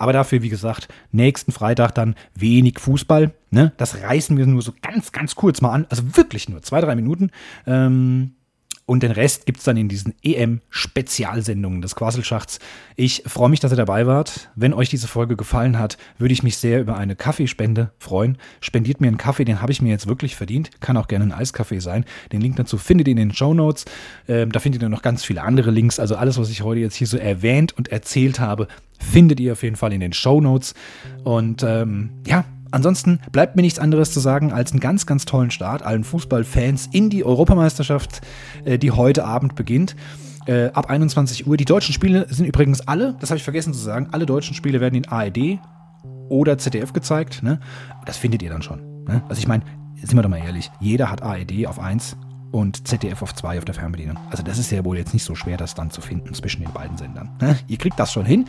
Aber 0.03 0.13
dafür, 0.13 0.43
wie 0.43 0.49
gesagt, 0.49 0.89
nächsten 1.13 1.53
Freitag 1.53 1.93
dann 1.93 2.17
wenig 2.35 2.81
Fußball. 2.81 3.31
Ne? 3.51 3.71
Das 3.77 4.03
reißen 4.03 4.37
wir 4.37 4.49
nur 4.49 4.61
so 4.61 4.73
ganz, 4.83 5.13
ganz 5.13 5.37
kurz 5.37 5.61
mal 5.61 5.71
an. 5.71 5.87
Also 5.91 6.17
wirklich 6.17 6.49
nur 6.49 6.61
zwei, 6.61 6.81
drei 6.81 6.97
Minuten. 6.97 7.31
Ähm, 7.69 8.33
Und 8.85 9.03
den 9.05 9.13
Rest 9.13 9.47
gibt 9.47 9.59
es 9.59 9.65
dann 9.65 9.77
in 9.77 9.89
diesen 9.89 10.15
EM-Spezialsendungen 10.23 11.83
des 11.83 11.95
Quasselschachts. 11.95 12.59
Ich 12.97 13.23
freue 13.27 13.49
mich, 13.49 13.61
dass 13.61 13.73
ihr 13.73 13.77
dabei 13.77 14.07
wart. 14.07 14.51
Wenn 14.57 14.75
euch 14.75 14.89
diese 14.89 15.07
Folge 15.07 15.37
gefallen 15.37 15.79
hat, 15.79 15.99
würde 16.19 16.35
ich 16.35 16.43
mich 16.43 16.57
sehr 16.57 16.81
über 16.81 16.97
eine 16.97 17.15
Kaffeespende 17.15 17.93
freuen. 17.99 18.39
Spendiert 18.61 19.01
mir 19.01 19.07
einen 19.07 19.19
Kaffee, 19.19 19.45
den 19.45 19.63
habe 19.63 19.71
ich 19.71 19.83
mir 19.83 19.91
jetzt 19.91 20.09
wirklich 20.09 20.35
verdient. 20.35 20.81
Kann 20.81 20.97
auch 20.97 21.07
gerne 21.07 21.27
ein 21.27 21.33
Eiskaffee 21.33 21.79
sein. 21.79 22.05
Den 22.33 22.41
Link 22.41 22.57
dazu 22.57 22.77
findet 22.77 23.07
ihr 23.07 23.13
in 23.13 23.19
den 23.19 23.33
Show 23.33 23.55
Notes. 23.55 23.85
Ähm, 24.27 24.51
da 24.51 24.59
findet 24.59 24.83
ihr 24.83 24.89
noch 24.89 25.03
ganz 25.03 25.25
viele 25.25 25.43
andere 25.43 25.71
Links. 25.71 26.01
Also 26.01 26.17
alles, 26.17 26.37
was 26.39 26.51
ich 26.51 26.63
heute 26.63 26.81
jetzt 26.81 26.97
hier 26.97 27.07
so 27.07 27.19
erwähnt 27.19 27.73
und 27.73 27.89
erzählt 27.89 28.41
habe, 28.41 28.67
findet 28.99 29.39
ihr 29.39 29.53
auf 29.53 29.63
jeden 29.63 29.77
Fall 29.77 29.93
in 29.93 30.01
den 30.01 30.13
Show 30.13 30.41
Notes. 30.41 30.75
Und 31.23 31.63
ähm, 31.63 32.11
ja, 32.27 32.45
Ansonsten 32.73 33.21
bleibt 33.31 33.55
mir 33.55 33.63
nichts 33.63 33.79
anderes 33.79 34.13
zu 34.13 34.21
sagen 34.21 34.53
als 34.53 34.73
einen 34.73 34.81
ganz, 34.81 35.07
ganz 35.07 35.25
tollen 35.25 35.51
Start 35.51 35.83
allen 35.83 36.05
Fußballfans 36.05 36.89
in 36.93 37.11
die 37.11 37.25
Europameisterschaft, 37.25 38.23
äh, 38.65 38.79
die 38.79 38.91
heute 38.91 39.25
Abend 39.25 39.55
beginnt. 39.55 39.95
Äh, 40.47 40.71
ab 40.73 40.91
21 40.91 41.47
Uhr. 41.47 41.57
Die 41.57 41.65
deutschen 41.65 41.93
Spiele 41.93 42.27
sind 42.29 42.47
übrigens 42.47 42.81
alle, 42.89 43.15
das 43.21 43.31
habe 43.31 43.37
ich 43.37 43.45
vergessen 43.45 43.73
zu 43.73 43.79
sagen, 43.79 44.09
alle 44.11 44.27
deutschen 44.27 44.55
Spiele 44.55 44.81
werden 44.81 44.97
in 44.97 45.07
ARD 45.07 45.61
oder 46.29 46.59
ZDF 46.59 46.93
gezeigt. 46.93 47.45
Ne? 47.45 47.61
Das 48.07 48.17
findet 48.17 48.43
ihr 48.43 48.51
dann 48.51 48.63
schon. 48.63 49.05
Ne? 49.05 49.23
Also 49.29 49.39
ich 49.39 49.47
meine, 49.47 49.63
sind 49.97 50.17
wir 50.17 50.23
doch 50.23 50.31
mal 50.31 50.39
ehrlich, 50.39 50.71
jeder 50.81 51.11
hat 51.11 51.23
ARD 51.23 51.67
auf 51.67 51.79
1 51.79 52.17
und 52.53 52.87
ZDF 52.87 53.23
auf 53.23 53.35
2 53.35 53.59
auf 53.59 53.65
der 53.65 53.75
Fernbedienung. 53.75 54.19
Also 54.31 54.43
das 54.43 54.59
ist 54.59 54.71
ja 54.71 54.85
wohl 54.85 54.97
jetzt 54.97 55.13
nicht 55.13 55.25
so 55.25 55.35
schwer, 55.35 55.57
das 55.57 55.75
dann 55.75 55.91
zu 55.91 56.01
finden 56.01 56.35
zwischen 56.35 56.63
den 56.63 56.73
beiden 56.73 56.97
Sendern. 56.97 57.31
Ne? 57.41 57.59
Ihr 57.67 57.79
kriegt 57.79 57.99
das 57.99 58.13
schon 58.13 58.25
hin. 58.25 58.47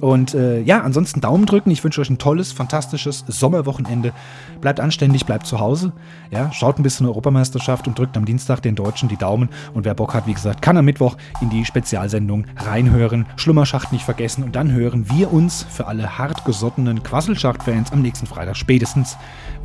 Und 0.00 0.34
äh, 0.34 0.60
ja, 0.60 0.82
ansonsten 0.82 1.20
Daumen 1.20 1.46
drücken. 1.46 1.70
Ich 1.70 1.82
wünsche 1.82 2.00
euch 2.00 2.10
ein 2.10 2.18
tolles, 2.18 2.52
fantastisches 2.52 3.24
Sommerwochenende. 3.26 4.12
Bleibt 4.60 4.80
anständig, 4.80 5.24
bleibt 5.24 5.46
zu 5.46 5.60
Hause. 5.60 5.92
Ja, 6.30 6.52
schaut 6.52 6.78
ein 6.78 6.82
bisschen 6.82 7.06
Europameisterschaft 7.06 7.88
und 7.88 7.98
drückt 7.98 8.16
am 8.16 8.24
Dienstag 8.24 8.60
den 8.60 8.74
Deutschen 8.74 9.08
die 9.08 9.16
Daumen. 9.16 9.48
Und 9.72 9.84
wer 9.84 9.94
Bock 9.94 10.12
hat, 10.12 10.26
wie 10.26 10.34
gesagt, 10.34 10.60
kann 10.60 10.76
am 10.76 10.84
Mittwoch 10.84 11.16
in 11.40 11.50
die 11.50 11.64
Spezialsendung 11.64 12.46
reinhören. 12.56 13.26
Schlummerschacht 13.36 13.92
nicht 13.92 14.04
vergessen. 14.04 14.44
Und 14.44 14.56
dann 14.56 14.72
hören 14.72 15.08
wir 15.10 15.32
uns 15.32 15.64
für 15.70 15.86
alle 15.86 16.18
hartgesottenen 16.18 17.02
Quasselschacht-Fans 17.02 17.92
am 17.92 18.02
nächsten 18.02 18.26
Freitag 18.26 18.56
spätestens 18.56 19.16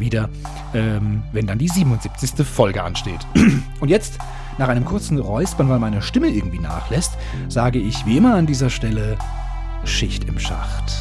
wieder, 0.01 0.29
ähm, 0.73 1.23
wenn 1.31 1.47
dann 1.47 1.57
die 1.57 1.69
77. 1.69 2.45
Folge 2.45 2.83
ansteht. 2.83 3.25
Und 3.79 3.89
jetzt, 3.89 4.17
nach 4.57 4.67
einem 4.67 4.85
kurzen 4.85 5.17
Räuspern, 5.17 5.69
weil 5.69 5.79
meine 5.79 6.01
Stimme 6.01 6.27
irgendwie 6.27 6.59
nachlässt, 6.59 7.13
sage 7.47 7.79
ich 7.79 8.05
wie 8.05 8.17
immer 8.17 8.35
an 8.35 8.45
dieser 8.45 8.69
Stelle 8.69 9.17
Schicht 9.85 10.25
im 10.25 10.37
Schacht. 10.37 10.93